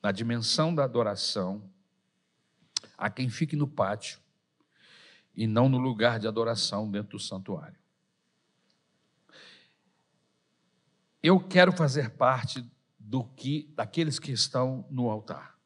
na 0.02 0.10
dimensão 0.10 0.74
da 0.74 0.82
adoração, 0.82 1.70
há 2.98 3.08
quem 3.08 3.30
fique 3.30 3.54
no 3.54 3.68
pátio 3.68 4.18
e 5.32 5.46
não 5.46 5.68
no 5.68 5.78
lugar 5.78 6.18
de 6.18 6.26
adoração 6.26 6.90
dentro 6.90 7.16
do 7.16 7.20
santuário. 7.20 7.78
Eu 11.22 11.40
quero 11.40 11.72
fazer 11.72 12.10
parte 12.10 12.68
do 12.98 13.24
que 13.24 13.72
daqueles 13.74 14.18
que 14.18 14.32
estão 14.32 14.84
no 14.90 15.08
altar. 15.08 15.56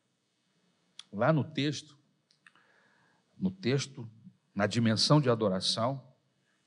Lá 1.10 1.32
no 1.32 1.42
texto, 1.42 1.98
no 3.38 3.50
texto, 3.50 4.08
na 4.54 4.66
dimensão 4.66 5.20
de 5.20 5.30
adoração, 5.30 6.02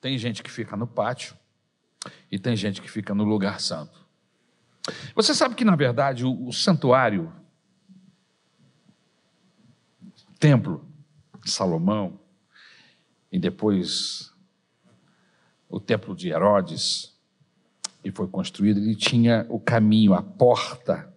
tem 0.02 0.18
gente 0.18 0.42
que 0.42 0.50
fica 0.50 0.76
no 0.76 0.88
pátio 0.88 1.38
e 2.32 2.40
tem 2.40 2.56
gente 2.56 2.82
que 2.82 2.90
fica 2.90 3.14
no 3.14 3.24
lugar 3.24 3.60
santo. 3.60 4.02
Você 5.16 5.34
sabe 5.34 5.56
que, 5.56 5.66
na 5.66 5.76
verdade, 5.76 6.26
o, 6.26 6.48
o 6.48 6.52
santuário, 6.52 7.32
o 10.30 10.34
templo 10.40 10.86
Salomão, 11.46 12.20
e 13.32 13.40
depois 13.40 14.32
o 15.70 15.80
templo 15.80 16.16
de 16.16 16.30
Herodes, 16.30 17.18
que 18.04 18.12
foi 18.12 18.28
construído, 18.28 18.80
ele 18.80 18.96
tinha 18.96 19.46
o 19.50 19.60
caminho, 19.60 20.14
a 20.14 20.22
porta. 20.22 21.12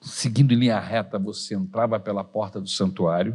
Seguindo 0.00 0.52
em 0.52 0.56
linha 0.56 0.78
reta, 0.78 1.18
você 1.18 1.54
entrava 1.54 1.98
pela 1.98 2.22
porta 2.22 2.60
do 2.60 2.68
santuário. 2.68 3.34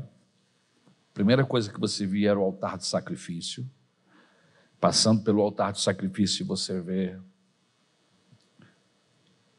A 0.88 1.14
primeira 1.14 1.46
coisa 1.46 1.72
que 1.72 1.80
você 1.80 2.06
via 2.06 2.32
era 2.32 2.40
o 2.40 2.44
altar 2.44 2.78
de 2.78 2.86
sacrifício. 2.86 3.70
Passando 4.80 5.24
pelo 5.24 5.42
altar 5.42 5.72
de 5.74 5.82
sacrifício, 5.82 6.46
você 6.46 6.80
vê 6.82 7.18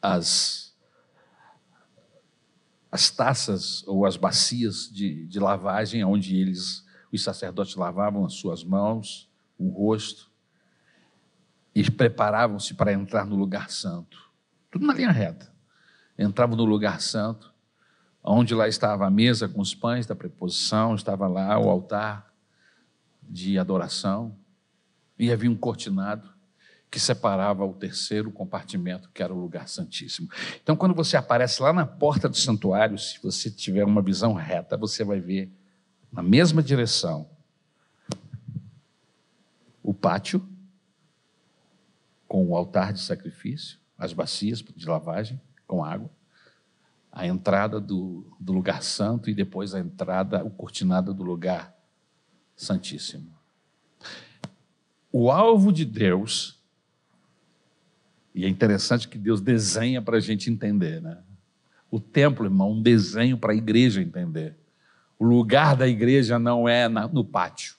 as, 0.01 0.75
as 2.91 3.11
taças 3.11 3.83
ou 3.87 4.07
as 4.07 4.17
bacias 4.17 4.91
de, 4.93 5.27
de 5.27 5.41
lavagem, 5.41 6.05
onde 6.05 6.37
eles, 6.37 6.85
os 7.13 7.23
sacerdotes, 7.23 7.75
lavavam 7.75 8.25
as 8.25 8.35
suas 8.35 8.63
mãos, 8.63 9.31
o 9.59 9.69
rosto, 9.69 10.31
e 11.75 11.91
preparavam-se 11.91 12.75
para 12.75 12.93
entrar 12.93 13.27
no 13.27 13.37
lugar 13.37 13.71
santo. 13.71 14.31
Tudo 14.71 14.87
na 14.87 14.95
linha 14.95 15.11
reta. 15.11 15.53
Entravam 16.19 16.57
no 16.57 16.65
lugar 16.65 17.01
santo, 17.01 17.53
onde 18.23 18.55
lá 18.55 18.67
estava 18.67 19.07
a 19.07 19.11
mesa 19.11 19.49
com 19.49 19.61
os 19.61 19.75
pães 19.75 20.07
da 20.07 20.15
preposição, 20.15 20.95
estava 20.95 21.27
lá 21.27 21.59
o 21.59 21.69
altar 21.69 22.33
de 23.23 23.59
adoração 23.59 24.37
e 25.19 25.33
havia 25.33 25.51
um 25.51 25.57
cortinado 25.57 26.37
que 26.91 27.01
separava 27.01 27.65
o 27.65 27.75
terceiro 27.75 28.31
compartimento, 28.31 29.11
que 29.13 29.23
era 29.23 29.35
o 29.35 29.39
lugar 29.39 29.69
santíssimo. 29.69 30.29
Então, 30.63 30.77
quando 30.77 30.95
você 30.95 31.17
aparece 31.17 31.61
lá 31.63 31.73
na 31.73 31.85
porta 31.85 32.29
do 32.29 32.37
santuário, 32.37 32.97
se 32.99 33.21
você 33.23 33.51
tiver 33.51 33.85
uma 33.85 34.01
visão 34.01 34.33
reta, 34.35 34.77
você 34.77 35.05
vai 35.05 35.21
ver 35.21 35.51
na 36.13 36.23
mesma 36.23 36.63
direção 36.63 37.29
o 39.83 39.93
pátio 39.93 40.47
com 42.29 42.47
o 42.49 42.57
altar 42.57 42.93
de 42.93 43.01
sacrifício, 43.01 43.79
as 43.99 44.13
bacias 44.13 44.63
de 44.63 44.87
lavagem 44.87 45.41
com 45.67 45.85
água, 45.85 46.11
a 47.11 47.27
entrada 47.27 47.81
do, 47.81 48.27
do 48.39 48.53
lugar 48.53 48.83
santo 48.83 49.29
e 49.29 49.35
depois 49.35 49.75
a 49.75 49.81
entrada, 49.81 50.45
o 50.45 50.51
cortinado 50.51 51.13
do 51.13 51.23
lugar 51.23 51.75
santíssimo 52.55 53.37
o 55.13 55.31
alvo 55.31 55.73
de 55.73 55.85
Deus, 55.85 56.61
e 58.35 58.45
é 58.45 58.49
interessante 58.49 59.09
que 59.09 59.17
Deus 59.17 59.41
desenha 59.41 60.03
para 60.03 60.19
a 60.19 60.21
gente 60.21 60.51
entender, 60.51 61.01
né? 61.01 61.19
O 61.91 61.99
templo, 61.99 62.45
irmão, 62.45 62.73
um 62.73 62.83
desenho 62.83 63.39
para 63.39 63.53
a 63.53 63.57
igreja 63.57 64.03
entender. 64.03 64.57
O 65.19 65.25
lugar 65.25 65.75
da 65.75 65.89
igreja 65.89 66.39
não 66.39 66.69
é 66.69 66.89
no 66.89 67.25
pátio. 67.25 67.77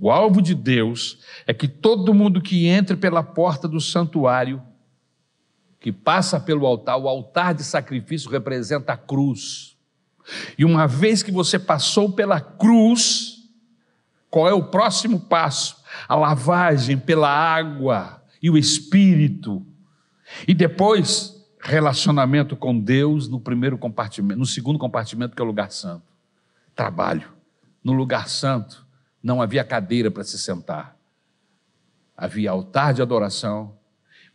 O 0.00 0.10
alvo 0.10 0.40
de 0.40 0.54
Deus 0.54 1.18
é 1.46 1.52
que 1.52 1.66
todo 1.66 2.14
mundo 2.14 2.40
que 2.40 2.66
entre 2.66 2.96
pela 2.96 3.22
porta 3.22 3.66
do 3.66 3.80
santuário, 3.80 4.62
que 5.80 5.90
passa 5.90 6.38
pelo 6.38 6.66
altar, 6.66 6.98
o 6.98 7.08
altar 7.08 7.54
de 7.54 7.64
sacrifício 7.64 8.30
representa 8.30 8.92
a 8.92 8.96
cruz. 8.96 9.76
E 10.56 10.64
uma 10.64 10.86
vez 10.86 11.22
que 11.22 11.32
você 11.32 11.58
passou 11.58 12.12
pela 12.12 12.40
cruz, 12.40 13.39
qual 14.30 14.48
é 14.48 14.54
o 14.54 14.62
próximo 14.62 15.18
passo? 15.18 15.76
A 16.08 16.14
lavagem 16.14 16.96
pela 16.96 17.28
água 17.28 18.22
e 18.40 18.48
o 18.48 18.56
Espírito. 18.56 19.66
E 20.46 20.54
depois, 20.54 21.44
relacionamento 21.60 22.56
com 22.56 22.78
Deus 22.78 23.28
no 23.28 23.40
primeiro 23.40 23.76
compartimento, 23.76 24.38
no 24.38 24.46
segundo 24.46 24.78
compartimento, 24.78 25.34
que 25.34 25.42
é 25.42 25.44
o 25.44 25.48
lugar 25.48 25.72
santo. 25.72 26.04
Trabalho. 26.74 27.28
No 27.82 27.92
lugar 27.92 28.28
santo 28.28 28.86
não 29.22 29.42
havia 29.42 29.64
cadeira 29.64 30.10
para 30.10 30.22
se 30.22 30.38
sentar. 30.38 30.96
Havia 32.16 32.50
altar 32.50 32.94
de 32.94 33.02
adoração, 33.02 33.74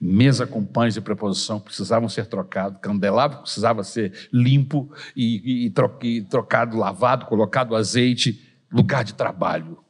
mesa 0.02 0.46
com 0.46 0.64
pães 0.66 0.96
de 0.96 1.02
preposição 1.02 1.60
precisavam 1.60 2.10
ser 2.10 2.26
trocados, 2.26 2.80
candelabro 2.82 3.40
precisava 3.40 3.84
ser 3.84 4.28
limpo 4.34 4.92
e, 5.16 5.68
e, 5.68 6.18
e 6.18 6.22
trocado, 6.24 6.78
lavado, 6.78 7.26
colocado 7.28 7.76
azeite, 7.76 8.44
lugar 8.72 9.04
de 9.04 9.14
trabalho. 9.14 9.85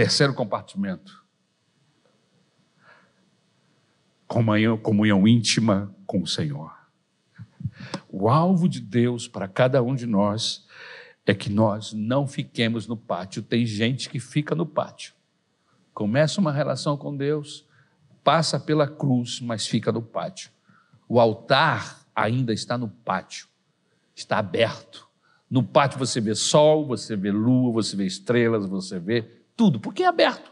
Terceiro 0.00 0.32
compartimento. 0.32 1.22
Comunhão, 4.26 4.78
comunhão 4.78 5.28
íntima 5.28 5.94
com 6.06 6.22
o 6.22 6.26
Senhor. 6.26 6.74
O 8.08 8.26
alvo 8.30 8.66
de 8.66 8.80
Deus 8.80 9.28
para 9.28 9.46
cada 9.46 9.82
um 9.82 9.94
de 9.94 10.06
nós 10.06 10.66
é 11.26 11.34
que 11.34 11.52
nós 11.52 11.92
não 11.92 12.26
fiquemos 12.26 12.86
no 12.86 12.96
pátio. 12.96 13.42
Tem 13.42 13.66
gente 13.66 14.08
que 14.08 14.18
fica 14.18 14.54
no 14.54 14.64
pátio. 14.64 15.12
Começa 15.92 16.40
uma 16.40 16.50
relação 16.50 16.96
com 16.96 17.14
Deus, 17.14 17.68
passa 18.24 18.58
pela 18.58 18.88
cruz, 18.88 19.38
mas 19.38 19.66
fica 19.66 19.92
no 19.92 20.00
pátio. 20.00 20.50
O 21.06 21.20
altar 21.20 22.06
ainda 22.16 22.54
está 22.54 22.78
no 22.78 22.88
pátio, 22.88 23.48
está 24.16 24.38
aberto. 24.38 25.06
No 25.50 25.62
pátio 25.62 25.98
você 25.98 26.22
vê 26.22 26.34
sol, 26.34 26.86
você 26.86 27.14
vê 27.14 27.30
lua, 27.30 27.70
você 27.70 27.94
vê 27.94 28.06
estrelas, 28.06 28.64
você 28.64 28.98
vê 28.98 29.39
tudo, 29.60 29.78
porque 29.78 30.04
é 30.04 30.06
aberto. 30.06 30.50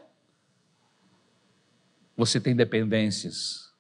Você 2.14 2.38
tem 2.38 2.54
dependências. 2.54 3.72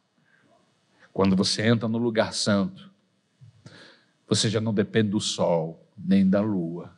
Quando 1.12 1.36
você 1.36 1.66
entra 1.66 1.86
no 1.86 1.98
lugar 1.98 2.32
santo, 2.32 2.90
você 4.26 4.48
já 4.48 4.58
não 4.58 4.72
depende 4.72 5.10
do 5.10 5.20
sol, 5.20 5.86
nem 5.98 6.26
da 6.26 6.40
lua, 6.40 6.96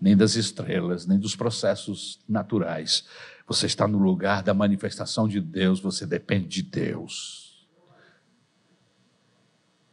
nem 0.00 0.16
das 0.16 0.34
estrelas, 0.34 1.04
nem 1.04 1.18
dos 1.18 1.36
processos 1.36 2.24
naturais. 2.26 3.06
Você 3.46 3.66
está 3.66 3.86
no 3.86 3.98
lugar 3.98 4.42
da 4.42 4.54
manifestação 4.54 5.28
de 5.28 5.38
Deus, 5.38 5.78
você 5.78 6.06
depende 6.06 6.48
de 6.48 6.62
Deus. 6.62 7.68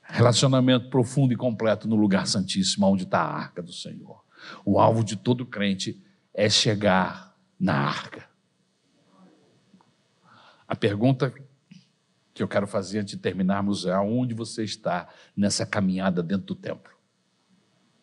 Relacionamento 0.01 0.89
profundo 0.89 1.33
e 1.33 1.35
completo 1.35 1.89
no 1.89 1.97
lugar 1.97 2.25
santíssimo, 2.25 2.87
onde 2.87 3.03
está 3.03 3.19
a 3.19 3.35
arca 3.35 3.61
do 3.61 3.73
Senhor. 3.73 4.23
O 4.63 4.79
alvo 4.79 5.03
de 5.03 5.17
todo 5.17 5.45
crente 5.45 6.01
é 6.33 6.49
chegar 6.49 7.34
na 7.59 7.73
arca. 7.73 8.27
A 10.67 10.75
pergunta 10.75 11.33
que 12.33 12.43
eu 12.43 12.47
quero 12.47 12.67
fazer 12.67 12.99
antes 12.99 13.15
de 13.15 13.21
terminarmos 13.21 13.85
é 13.85 13.93
aonde 13.93 14.33
você 14.33 14.63
está 14.63 15.07
nessa 15.35 15.65
caminhada 15.65 16.21
dentro 16.21 16.47
do 16.47 16.55
templo. 16.55 16.91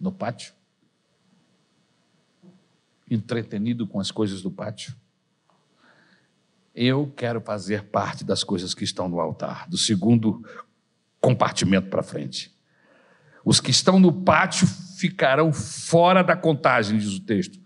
No 0.01 0.11
pátio? 0.11 0.55
Entretenido 3.11 3.87
com 3.87 4.01
as 4.01 4.11
coisas 4.11 4.41
do 4.41 4.51
pátio? 4.51 4.95
Eu 6.75 7.13
quero 7.15 7.41
fazer 7.43 7.85
parte 7.85 8.25
das 8.25 8.43
coisas 8.43 8.73
que 8.73 8.85
estão 8.85 9.09
no 9.09 9.21
altar, 9.21 9.69
do 9.69 9.77
segundo 9.77 10.43
compartimento 11.21 11.91
para 11.91 12.03
frente. 12.03 12.51
Os 13.45 13.61
que 13.61 13.71
estão 13.71 14.01
no 14.01 14.13
pátio 14.13 14.67
ficarão 14.67 15.53
fora 15.53 16.23
da 16.23 16.35
contagem, 16.35 16.97
diz 16.97 17.13
o 17.13 17.21
texto, 17.21 17.61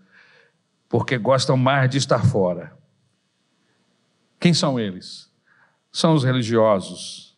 porque 0.89 1.17
gostam 1.17 1.57
mais 1.57 1.89
de 1.89 1.97
estar 1.97 2.25
fora. 2.25 2.77
Quem 4.39 4.53
são 4.53 4.79
eles? 4.79 5.31
São 5.91 6.13
os 6.13 6.23
religiosos, 6.23 7.35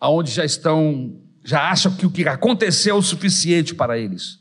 aonde 0.00 0.30
já 0.30 0.44
estão, 0.44 1.20
já 1.44 1.70
acham 1.70 1.94
que 1.94 2.04
o 2.04 2.10
que 2.10 2.26
aconteceu 2.26 2.96
é 2.96 2.98
o 2.98 3.02
suficiente 3.02 3.74
para 3.74 3.96
eles, 3.98 4.40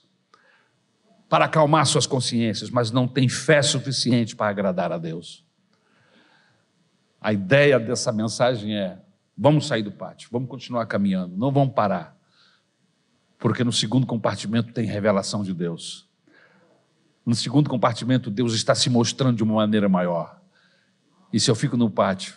para 1.27 1.45
acalmar 1.45 1.85
suas 1.85 2.07
consciências, 2.07 2.69
mas 2.69 2.89
não 2.89 3.07
têm 3.07 3.29
fé 3.29 3.61
suficiente 3.61 4.35
para 4.35 4.49
agradar 4.49 4.91
a 4.91 4.97
Deus. 4.97 5.45
A 7.21 7.31
ideia 7.31 7.79
dessa 7.79 8.11
mensagem 8.11 8.75
é: 8.75 8.99
vamos 9.37 9.67
sair 9.67 9.83
do 9.83 9.91
pátio, 9.91 10.29
vamos 10.31 10.49
continuar 10.49 10.85
caminhando, 10.87 11.37
não 11.37 11.51
vamos 11.51 11.75
parar. 11.75 12.17
Porque 13.37 13.63
no 13.63 13.71
segundo 13.71 14.07
compartimento 14.07 14.73
tem 14.73 14.85
revelação 14.85 15.43
de 15.43 15.53
Deus. 15.53 16.08
No 17.29 17.35
segundo 17.35 17.69
compartimento, 17.69 18.31
Deus 18.31 18.55
está 18.55 18.73
se 18.73 18.89
mostrando 18.89 19.37
de 19.37 19.43
uma 19.43 19.53
maneira 19.53 19.87
maior. 19.87 20.41
E 21.31 21.39
se 21.39 21.51
eu 21.51 21.53
fico 21.53 21.77
no 21.77 21.87
pátio, 21.87 22.33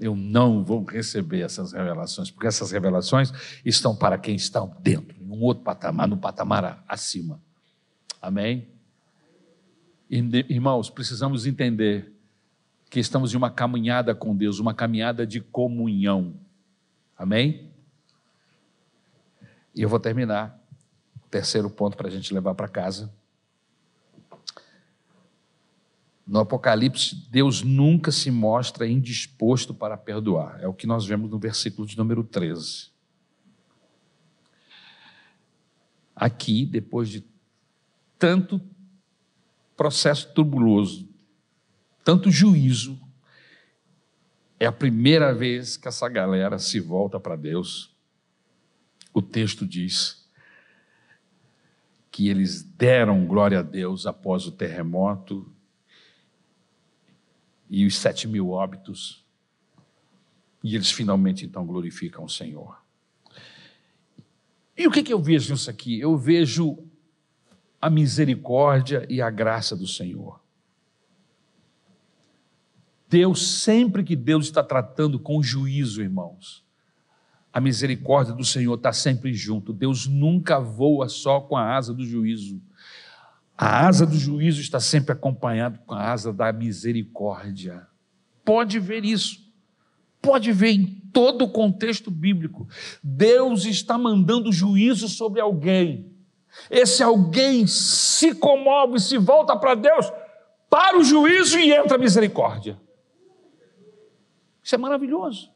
eu 0.00 0.16
não 0.16 0.64
vou 0.64 0.82
receber 0.82 1.42
essas 1.42 1.72
revelações, 1.72 2.28
porque 2.28 2.48
essas 2.48 2.72
revelações 2.72 3.32
estão 3.64 3.94
para 3.94 4.18
quem 4.18 4.34
está 4.34 4.66
dentro, 4.80 5.16
em 5.22 5.30
um 5.30 5.40
outro 5.40 5.62
patamar, 5.62 6.08
no 6.08 6.16
patamar 6.16 6.82
acima. 6.88 7.40
Amém? 8.20 8.66
Irmãos, 10.10 10.90
precisamos 10.90 11.46
entender 11.46 12.12
que 12.90 12.98
estamos 12.98 13.32
em 13.32 13.36
uma 13.36 13.48
caminhada 13.48 14.12
com 14.12 14.34
Deus, 14.34 14.58
uma 14.58 14.74
caminhada 14.74 15.24
de 15.24 15.40
comunhão. 15.40 16.34
Amém? 17.16 17.70
E 19.72 19.82
eu 19.82 19.88
vou 19.88 20.00
terminar. 20.00 20.60
Terceiro 21.30 21.70
ponto 21.70 21.96
para 21.96 22.08
a 22.08 22.10
gente 22.10 22.34
levar 22.34 22.56
para 22.56 22.66
casa. 22.66 23.08
No 26.26 26.40
Apocalipse, 26.40 27.28
Deus 27.30 27.62
nunca 27.62 28.10
se 28.10 28.30
mostra 28.30 28.86
indisposto 28.86 29.74
para 29.74 29.96
perdoar. 29.96 30.60
É 30.60 30.66
o 30.66 30.72
que 30.72 30.86
nós 30.86 31.04
vemos 31.04 31.30
no 31.30 31.38
versículo 31.38 31.86
de 31.86 31.96
número 31.96 32.24
13. 32.24 32.90
Aqui, 36.16 36.64
depois 36.64 37.08
de 37.08 37.24
tanto 38.18 38.60
processo 39.76 40.32
turbuloso, 40.32 41.08
tanto 42.02 42.30
juízo, 42.30 42.98
é 44.58 44.66
a 44.66 44.72
primeira 44.72 45.34
vez 45.34 45.76
que 45.76 45.88
essa 45.88 46.08
galera 46.08 46.58
se 46.58 46.80
volta 46.80 47.20
para 47.20 47.36
Deus 47.36 47.94
o 49.14 49.22
texto 49.22 49.64
diz 49.64 50.28
que 52.10 52.28
eles 52.28 52.62
deram 52.62 53.26
glória 53.26 53.60
a 53.60 53.62
Deus 53.62 54.06
após 54.06 54.44
o 54.44 54.52
terremoto 54.52 55.53
e 57.74 57.86
os 57.86 57.96
sete 57.96 58.28
mil 58.28 58.50
óbitos, 58.50 59.24
e 60.62 60.76
eles 60.76 60.90
finalmente 60.90 61.44
então 61.44 61.66
glorificam 61.66 62.24
o 62.24 62.28
Senhor. 62.28 62.80
E 64.76 64.86
o 64.86 64.90
que, 64.90 65.02
que 65.02 65.12
eu 65.12 65.20
vejo 65.20 65.52
nisso 65.52 65.68
aqui? 65.68 65.98
Eu 65.98 66.16
vejo 66.16 66.78
a 67.80 67.90
misericórdia 67.90 69.06
e 69.10 69.20
a 69.20 69.28
graça 69.28 69.76
do 69.76 69.86
Senhor. 69.86 70.40
Deus, 73.08 73.60
sempre 73.60 74.02
que 74.02 74.16
Deus 74.16 74.46
está 74.46 74.62
tratando 74.62 75.18
com 75.18 75.42
juízo, 75.42 76.00
irmãos, 76.00 76.64
a 77.52 77.60
misericórdia 77.60 78.34
do 78.34 78.44
Senhor 78.44 78.74
está 78.74 78.92
sempre 78.92 79.32
junto. 79.34 79.72
Deus 79.72 80.06
nunca 80.06 80.58
voa 80.58 81.08
só 81.08 81.40
com 81.40 81.56
a 81.56 81.76
asa 81.76 81.92
do 81.92 82.04
juízo. 82.04 82.60
A 83.56 83.86
asa 83.86 84.04
do 84.04 84.16
juízo 84.16 84.60
está 84.60 84.80
sempre 84.80 85.12
acompanhada 85.12 85.78
com 85.86 85.94
a 85.94 86.10
asa 86.10 86.32
da 86.32 86.52
misericórdia. 86.52 87.86
Pode 88.44 88.80
ver 88.80 89.04
isso. 89.04 89.44
Pode 90.20 90.52
ver 90.52 90.70
em 90.70 90.86
todo 91.12 91.44
o 91.44 91.50
contexto 91.50 92.10
bíblico. 92.10 92.66
Deus 93.02 93.64
está 93.64 93.96
mandando 93.96 94.50
juízo 94.50 95.08
sobre 95.08 95.40
alguém. 95.40 96.12
Esse 96.70 97.02
alguém 97.02 97.66
se 97.66 98.34
comove, 98.34 98.98
se 98.98 99.18
volta 99.18 99.56
para 99.56 99.74
Deus, 99.74 100.10
para 100.68 100.98
o 100.98 101.04
juízo 101.04 101.58
e 101.58 101.72
entra 101.72 101.96
a 101.96 101.98
misericórdia. 101.98 102.80
Isso 104.62 104.74
é 104.74 104.78
maravilhoso. 104.78 105.52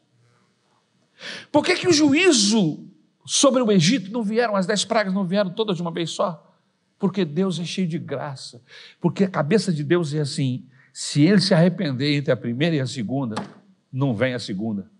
Por 1.50 1.64
que, 1.64 1.74
que 1.74 1.88
o 1.88 1.92
juízo 1.92 2.86
sobre 3.26 3.62
o 3.62 3.72
Egito 3.72 4.12
não 4.12 4.22
vieram, 4.22 4.54
as 4.54 4.66
dez 4.66 4.84
pragas 4.84 5.12
não 5.12 5.24
vieram 5.24 5.50
todas 5.50 5.76
de 5.76 5.82
uma 5.82 5.90
vez 5.90 6.10
só? 6.10 6.47
Porque 6.98 7.24
Deus 7.24 7.58
é 7.58 7.64
cheio 7.64 7.86
de 7.86 7.98
graça. 7.98 8.60
Porque 9.00 9.24
a 9.24 9.30
cabeça 9.30 9.72
de 9.72 9.84
Deus 9.84 10.12
é 10.14 10.20
assim: 10.20 10.66
se 10.92 11.22
ele 11.22 11.40
se 11.40 11.54
arrepender 11.54 12.16
entre 12.16 12.32
a 12.32 12.36
primeira 12.36 12.76
e 12.76 12.80
a 12.80 12.86
segunda, 12.86 13.36
não 13.92 14.14
vem 14.14 14.34
a 14.34 14.38
segunda. 14.38 14.90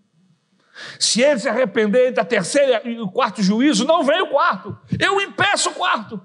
Se 0.99 1.23
ele 1.23 1.41
se 1.41 1.49
arrepender 1.49 2.09
entre 2.09 2.21
a 2.21 2.25
terceira 2.25 2.89
e 2.89 3.01
o 3.01 3.09
quarto 3.09 3.43
juízo, 3.43 3.85
não 3.85 4.05
vem 4.05 4.23
o 4.23 4.31
quarto. 4.31 4.79
Eu 4.99 5.21
impeço 5.21 5.71
o 5.71 5.75
quarto. 5.75 6.21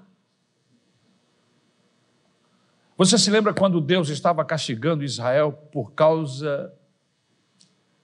Você 2.96 3.18
se 3.18 3.28
lembra 3.28 3.52
quando 3.52 3.80
Deus 3.80 4.08
estava 4.08 4.44
castigando 4.44 5.02
Israel 5.02 5.52
por 5.52 5.92
causa 5.92 6.72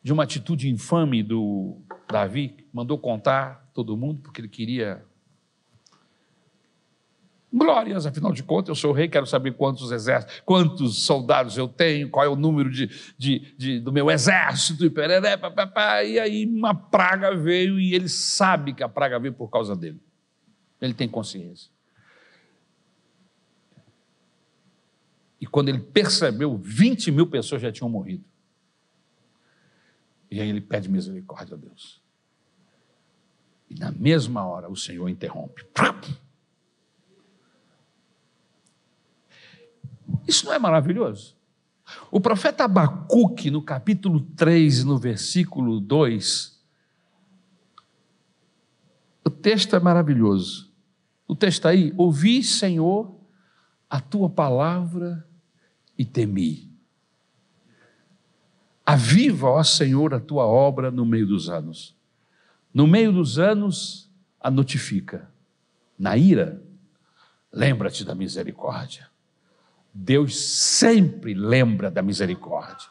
de 0.02 0.12
uma 0.12 0.24
atitude 0.24 0.68
infame 0.68 1.22
do 1.22 1.76
Davi, 2.10 2.66
mandou 2.72 2.98
contar 2.98 3.70
todo 3.72 3.96
mundo, 3.96 4.20
porque 4.20 4.40
ele 4.40 4.48
queria 4.48 5.04
glórias, 7.52 8.06
afinal 8.06 8.32
de 8.32 8.42
contas, 8.42 8.68
eu 8.68 8.74
sou 8.74 8.92
rei, 8.92 9.08
quero 9.08 9.26
saber 9.26 9.54
quantos 9.54 9.90
exércitos, 9.90 10.40
quantos 10.44 11.04
soldados 11.04 11.56
eu 11.56 11.66
tenho, 11.66 12.08
qual 12.08 12.24
é 12.24 12.28
o 12.28 12.36
número 12.36 12.70
de, 12.70 12.88
de, 13.18 13.54
de 13.56 13.80
do 13.80 13.92
meu 13.92 14.10
exército, 14.10 14.84
e, 14.84 14.90
pereré, 14.90 15.36
papapá, 15.36 16.04
e 16.04 16.18
aí 16.18 16.46
uma 16.46 16.74
praga 16.74 17.34
veio 17.34 17.80
e 17.80 17.94
ele 17.94 18.08
sabe 18.08 18.72
que 18.72 18.82
a 18.82 18.88
praga 18.88 19.18
veio 19.18 19.34
por 19.34 19.48
causa 19.48 19.74
dele. 19.74 20.00
Ele 20.80 20.94
tem 20.94 21.08
consciência. 21.08 21.70
E 25.40 25.46
quando 25.46 25.70
ele 25.70 25.80
percebeu, 25.80 26.56
20 26.56 27.10
mil 27.10 27.26
pessoas 27.26 27.62
já 27.62 27.72
tinham 27.72 27.88
morrido. 27.88 28.24
E 30.30 30.40
aí 30.40 30.48
ele 30.48 30.60
pede 30.60 30.88
misericórdia 30.88 31.56
a 31.56 31.58
Deus. 31.58 32.00
E 33.68 33.74
na 33.74 33.90
mesma 33.90 34.46
hora 34.46 34.68
o 34.68 34.76
Senhor 34.76 35.08
interrompe. 35.08 35.64
Isso 40.30 40.46
não 40.46 40.52
é 40.52 40.60
maravilhoso? 40.60 41.36
O 42.08 42.20
profeta 42.20 42.62
Abacuque, 42.62 43.50
no 43.50 43.60
capítulo 43.60 44.20
3, 44.20 44.84
no 44.84 44.96
versículo 44.96 45.80
2, 45.80 46.56
o 49.24 49.28
texto 49.28 49.74
é 49.74 49.80
maravilhoso. 49.80 50.70
O 51.26 51.34
texto 51.34 51.66
aí, 51.66 51.92
ouvi, 51.96 52.44
Senhor, 52.44 53.12
a 53.90 54.00
tua 54.00 54.30
palavra 54.30 55.26
e 55.98 56.04
temi. 56.04 56.70
Aviva, 58.86 59.48
ó 59.48 59.64
Senhor, 59.64 60.14
a 60.14 60.20
tua 60.20 60.46
obra 60.46 60.92
no 60.92 61.04
meio 61.04 61.26
dos 61.26 61.48
anos. 61.48 61.96
No 62.72 62.86
meio 62.86 63.12
dos 63.12 63.36
anos, 63.36 64.08
a 64.40 64.48
notifica. 64.48 65.28
Na 65.98 66.16
ira, 66.16 66.62
lembra-te 67.52 68.04
da 68.04 68.14
misericórdia. 68.14 69.09
Deus 69.92 70.36
sempre 70.36 71.34
lembra 71.34 71.90
da 71.90 72.02
misericórdia. 72.02 72.88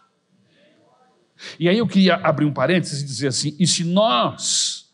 E 1.59 1.69
aí 1.69 1.77
eu 1.77 1.87
queria 1.87 2.15
abrir 2.15 2.45
um 2.45 2.53
parênteses 2.53 3.01
e 3.01 3.05
dizer 3.05 3.27
assim: 3.27 3.55
e 3.59 3.65
se 3.65 3.83
nós 3.83 4.93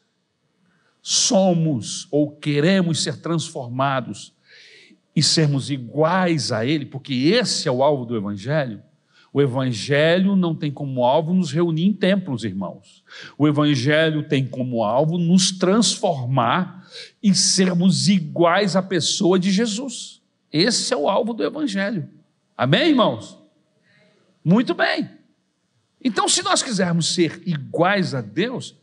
somos 1.01 2.07
ou 2.11 2.31
queremos 2.31 3.03
ser 3.03 3.21
transformados 3.21 4.33
e 5.15 5.23
sermos 5.23 5.69
iguais 5.69 6.51
a 6.51 6.65
Ele, 6.65 6.85
porque 6.85 7.13
esse 7.13 7.67
é 7.67 7.71
o 7.71 7.83
alvo 7.83 8.05
do 8.05 8.15
Evangelho, 8.15 8.81
o 9.31 9.41
Evangelho 9.41 10.35
não 10.35 10.55
tem 10.55 10.71
como 10.71 11.03
alvo 11.03 11.33
nos 11.33 11.51
reunir 11.51 11.85
em 11.85 11.93
templos, 11.93 12.45
irmãos. 12.45 13.03
O 13.37 13.47
Evangelho 13.47 14.27
tem 14.27 14.47
como 14.47 14.81
alvo 14.81 15.17
nos 15.17 15.51
transformar 15.51 16.87
e 17.21 17.35
sermos 17.35 18.07
iguais 18.07 18.77
à 18.77 18.81
pessoa 18.81 19.37
de 19.37 19.51
Jesus. 19.51 20.21
Esse 20.57 20.93
é 20.93 20.97
o 20.97 21.09
alvo 21.09 21.33
do 21.33 21.43
Evangelho. 21.43 22.09
Amém, 22.55 22.91
irmãos? 22.91 23.37
Muito 24.41 24.73
bem. 24.73 25.09
Então, 26.01 26.29
se 26.29 26.41
nós 26.43 26.63
quisermos 26.63 27.13
ser 27.13 27.45
iguais 27.45 28.15
a 28.15 28.21
Deus, 28.21 28.73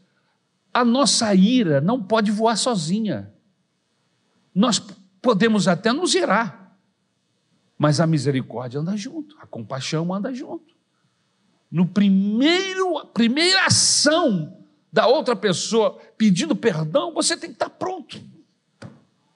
a 0.75 0.85
nossa 0.85 1.35
ira 1.35 1.81
não 1.81 2.03
pode 2.03 2.31
voar 2.31 2.57
sozinha. 2.57 3.33
Nós 4.55 4.79
podemos 5.23 5.66
até 5.66 5.95
nos 5.95 6.14
irar, 6.14 6.77
mas 7.79 8.01
a 8.01 8.07
misericórdia 8.07 8.79
anda 8.79 8.95
junto, 8.95 9.35
a 9.41 9.47
compaixão 9.47 10.12
anda 10.12 10.31
junto. 10.35 10.75
No 11.70 11.87
primeiro, 11.87 13.07
primeira 13.14 13.64
ação 13.64 14.62
da 14.93 15.07
outra 15.07 15.35
pessoa 15.35 15.99
pedindo 16.18 16.55
perdão, 16.55 17.14
você 17.14 17.35
tem 17.35 17.49
que 17.49 17.57
estar 17.57 17.70
pronto. 17.70 18.20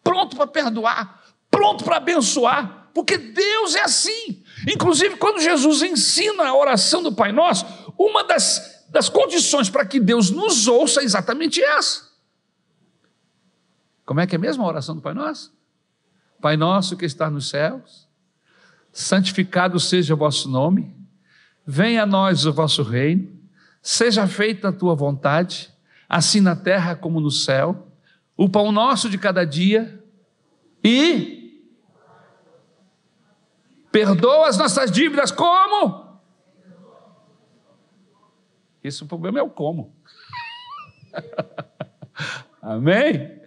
Pronto 0.05 0.37
para 0.37 0.47
perdoar, 0.47 1.26
pronto 1.57 1.85
para 1.85 1.97
abençoar, 1.97 2.91
porque 2.93 3.17
Deus 3.17 3.75
é 3.75 3.81
assim. 3.81 4.43
Inclusive, 4.69 5.17
quando 5.17 5.41
Jesus 5.41 5.81
ensina 5.81 6.47
a 6.47 6.55
oração 6.55 7.03
do 7.03 7.13
Pai 7.13 7.33
Nosso, 7.33 7.65
uma 7.99 8.23
das, 8.23 8.85
das 8.91 9.09
condições 9.09 9.71
para 9.71 9.87
que 9.87 9.99
Deus 9.99 10.31
nos 10.31 10.69
ouça 10.69 11.01
é 11.01 11.05
exatamente 11.05 11.63
essa. 11.63 12.11
Como 14.05 14.21
é 14.21 14.27
que 14.27 14.35
é 14.35 14.39
mesmo 14.39 14.63
a 14.63 14.67
oração 14.67 14.95
do 14.95 15.01
Pai 15.01 15.15
Nosso? 15.15 15.57
Pai 16.43 16.59
nosso 16.59 16.99
que 16.99 17.07
está 17.07 17.31
nos 17.31 17.49
céus, 17.49 18.07
santificado 18.93 19.81
seja 19.81 20.13
o 20.13 20.17
vosso 20.19 20.51
nome, 20.51 20.95
venha 21.67 22.03
a 22.03 22.07
nós 22.07 22.45
o 22.45 22.53
vosso 22.53 22.83
reino, 22.83 23.33
seja 23.81 24.27
feita 24.27 24.69
a 24.69 24.73
tua 24.73 24.95
vontade, 24.95 25.73
assim 26.07 26.43
na 26.43 26.55
terra 26.55 26.95
como 26.95 27.19
no 27.19 27.31
céu, 27.31 27.91
o 28.37 28.47
pão 28.47 28.71
nosso 28.71 29.09
de 29.09 29.17
cada 29.17 29.45
dia 29.45 30.05
e 30.85 31.36
Perdoa 33.97 34.49
as 34.49 34.59
nossas 34.59 34.91
dívidas 34.91 35.31
como? 35.31 36.21
Isso 38.85 39.07
o 39.07 39.09
problema 39.09 39.39
é 39.39 39.43
o 39.43 39.49
como. 39.49 39.97
Amém? 42.61 43.41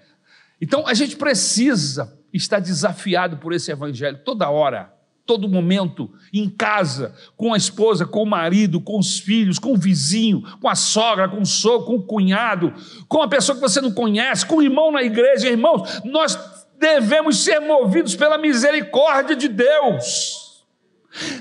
Então 0.60 0.88
a 0.88 0.95
gente 0.95 1.18
precisa 1.18 2.18
estar 2.34 2.58
desafiado 2.58 3.38
por 3.38 3.54
esse 3.54 3.72
evangelho 3.72 4.24
toda 4.26 4.50
hora, 4.50 4.91
todo 5.24 5.47
momento, 5.47 6.12
em 6.34 6.50
casa, 6.50 7.14
com 7.38 7.54
a 7.54 7.58
esposa, 7.58 8.08
com 8.08 8.24
o 8.24 8.26
marido, 8.26 8.82
com 8.82 8.97
os 8.97 9.20
filhos, 9.20 9.60
com 9.60 9.74
o 9.74 9.78
vizinho, 9.78 10.41
com 10.60 10.68
a 10.68 10.74
sogra, 10.74 11.30
com 11.30 11.43
o 11.43 11.45
sogro, 11.45 11.86
com 11.86 11.95
o 11.97 12.04
cunhado, 12.04 12.74
com 13.08 13.22
a 13.22 13.28
pessoa 13.28 13.56
que 13.56 13.62
você 13.62 13.80
não 13.80 13.91
conhece, 13.91 14.47
com 14.47 14.56
o 14.56 14.64
irmão 14.64 14.91
na 14.91 15.04
igreja. 15.04 15.47
Irmãos, 15.47 16.02
nós 16.04 16.36
devemos 16.80 17.44
ser 17.44 17.60
movidos 17.60 18.16
pela 18.16 18.38
misericórdia 18.38 19.36
de 19.36 19.48
Deus. 19.48 20.66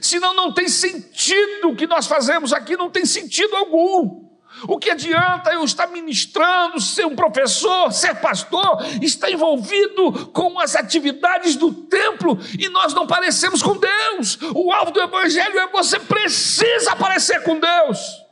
Senão 0.02 0.34
não 0.34 0.52
tem 0.52 0.68
sentido 0.68 1.68
o 1.68 1.76
que 1.76 1.86
nós 1.86 2.06
fazemos 2.06 2.52
aqui, 2.52 2.76
não 2.76 2.90
tem 2.90 3.06
sentido 3.06 3.54
algum. 3.54 4.26
O 4.66 4.78
que 4.78 4.90
adianta 4.90 5.52
eu 5.52 5.62
estar 5.62 5.86
ministrando, 5.86 6.80
ser 6.80 7.06
um 7.06 7.14
professor, 7.14 7.92
ser 7.92 8.16
pastor, 8.16 8.84
estar 9.00 9.30
envolvido 9.30 10.30
com 10.32 10.58
as 10.58 10.74
atividades 10.74 11.54
do 11.54 11.72
templo 11.72 12.36
e 12.58 12.68
nós 12.68 12.92
não 12.92 13.06
parecemos 13.06 13.62
com 13.62 13.76
Deus? 13.76 14.38
O 14.54 14.72
alvo 14.72 14.90
do 14.90 15.00
Evangelho 15.00 15.60
é 15.60 15.68
você 15.68 16.00
precisa 16.00 16.96
parecer 16.96 17.44
com 17.44 17.60
Deus. 17.60 18.27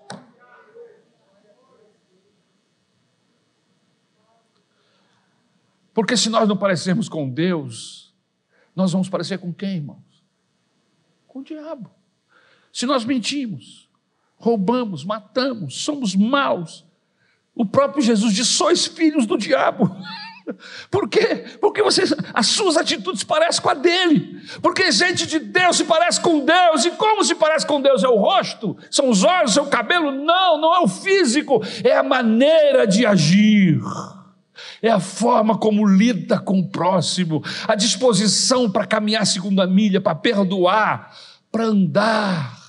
Porque 5.97 6.15
se 6.15 6.29
nós 6.29 6.47
não 6.47 6.59
parecermos 6.59 7.09
com 7.09 7.27
Deus, 7.27 8.13
nós 8.75 8.93
vamos 8.93 9.09
parecer 9.09 9.39
com 9.39 9.51
quem, 9.51 9.77
irmãos? 9.77 10.23
Com 11.27 11.39
o 11.39 11.43
diabo. 11.43 11.91
Se 12.71 12.85
nós 12.85 13.03
mentimos, 13.03 13.89
roubamos, 14.37 15.07
matamos, 15.07 15.83
somos 15.83 16.15
maus, 16.15 16.85
o 17.55 17.65
próprio 17.65 18.03
Jesus 18.03 18.35
diz: 18.35 18.47
sois 18.47 18.85
filhos 18.85 19.25
do 19.25 19.39
diabo. 19.39 19.91
Por 20.91 21.09
quê? 21.09 21.47
Porque 21.63 21.83
você, 21.83 22.03
as 22.35 22.49
suas 22.49 22.77
atitudes 22.77 23.25
parecem 23.25 23.63
com 23.63 23.71
a 23.71 23.75
dele. 23.75 24.39
Porque 24.61 24.93
gente 24.93 25.27
de 25.27 25.39
Deus 25.39 25.79
se 25.79 25.85
parece 25.85 26.21
com 26.21 26.45
Deus. 26.45 26.85
E 26.85 26.91
como 26.91 27.25
se 27.25 27.35
parece 27.35 27.67
com 27.67 27.81
Deus? 27.81 28.05
É 28.05 28.09
o 28.09 28.17
rosto? 28.17 28.77
São 28.91 29.09
os 29.09 29.25
olhos? 29.25 29.57
É 29.57 29.63
o 29.63 29.67
cabelo? 29.67 30.13
Não, 30.13 30.61
não 30.61 30.75
é 30.75 30.81
o 30.81 30.89
físico. 30.89 31.63
É 31.83 31.97
a 31.97 32.03
maneira 32.03 32.87
de 32.87 33.07
agir 33.07 33.81
é 34.81 34.91
a 34.91 35.01
forma 35.01 35.59
como 35.59 35.87
lida 35.87 36.39
com 36.39 36.61
o 36.61 36.69
próximo, 36.69 37.43
a 37.67 37.75
disposição 37.75 38.71
para 38.71 38.87
caminhar 38.87 39.23
a 39.23 39.27
segunda 39.27 39.67
milha, 39.67 40.01
para 40.01 40.15
perdoar, 40.15 41.17
para 41.51 41.65
andar 41.65 42.61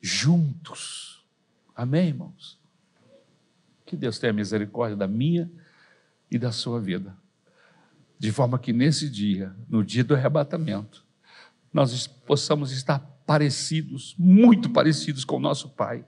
juntos. 0.00 1.24
Amém, 1.74 2.08
irmãos? 2.08 2.58
Que 3.86 3.96
Deus 3.96 4.18
tenha 4.18 4.32
misericórdia 4.32 4.96
da 4.96 5.08
minha 5.08 5.50
e 6.30 6.38
da 6.38 6.50
sua 6.50 6.80
vida, 6.80 7.16
de 8.18 8.32
forma 8.32 8.58
que 8.58 8.72
nesse 8.72 9.08
dia, 9.08 9.54
no 9.68 9.84
dia 9.84 10.02
do 10.02 10.14
arrebatamento, 10.14 11.04
nós 11.72 12.06
possamos 12.06 12.72
estar 12.72 12.98
parecidos, 13.26 14.14
muito 14.18 14.70
parecidos 14.70 15.24
com 15.24 15.36
o 15.36 15.40
nosso 15.40 15.70
Pai, 15.70 16.04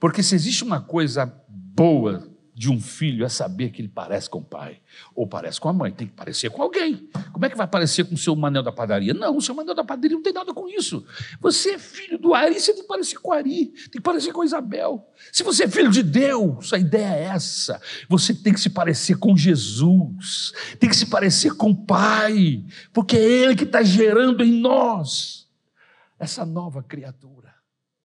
porque 0.00 0.22
se 0.22 0.34
existe 0.34 0.64
uma 0.64 0.80
coisa 0.80 1.26
boa 1.48 2.33
de 2.54 2.70
um 2.70 2.80
filho 2.80 3.24
é 3.24 3.28
saber 3.28 3.70
que 3.70 3.82
ele 3.82 3.88
parece 3.88 4.30
com 4.30 4.38
o 4.38 4.44
pai 4.44 4.80
ou 5.14 5.26
parece 5.26 5.60
com 5.60 5.68
a 5.68 5.72
mãe, 5.72 5.90
tem 5.90 6.06
que 6.06 6.12
parecer 6.12 6.50
com 6.50 6.62
alguém. 6.62 7.08
Como 7.32 7.44
é 7.44 7.50
que 7.50 7.56
vai 7.56 7.66
parecer 7.66 8.04
com 8.04 8.14
o 8.14 8.18
seu 8.18 8.36
Manel 8.36 8.62
da 8.62 8.70
padaria? 8.70 9.12
Não, 9.12 9.36
o 9.36 9.42
seu 9.42 9.54
Manel 9.54 9.74
da 9.74 9.82
padaria 9.82 10.16
não 10.16 10.22
tem 10.22 10.32
nada 10.32 10.54
com 10.54 10.68
isso. 10.68 11.04
Você 11.40 11.72
é 11.72 11.78
filho 11.78 12.16
do 12.16 12.32
Ari, 12.32 12.60
você 12.60 12.72
tem 12.72 12.82
que 12.82 12.88
parecer 12.88 13.18
com 13.18 13.30
o 13.30 13.32
Ari, 13.32 13.66
tem 13.66 13.90
que 13.90 14.00
parecer 14.00 14.32
com 14.32 14.42
a 14.42 14.44
Isabel. 14.44 15.04
Se 15.32 15.42
você 15.42 15.64
é 15.64 15.68
filho 15.68 15.90
de 15.90 16.02
Deus, 16.02 16.72
a 16.72 16.78
ideia 16.78 17.16
é 17.16 17.22
essa. 17.24 17.80
Você 18.08 18.32
tem 18.32 18.52
que 18.52 18.60
se 18.60 18.70
parecer 18.70 19.18
com 19.18 19.36
Jesus, 19.36 20.52
tem 20.78 20.88
que 20.88 20.96
se 20.96 21.06
parecer 21.06 21.56
com 21.56 21.70
o 21.70 21.76
Pai, 21.84 22.64
porque 22.92 23.16
é 23.16 23.20
Ele 23.20 23.56
que 23.56 23.64
está 23.64 23.82
gerando 23.82 24.44
em 24.44 24.52
nós 24.52 25.48
essa 26.18 26.44
nova 26.46 26.82
criatura. 26.82 27.43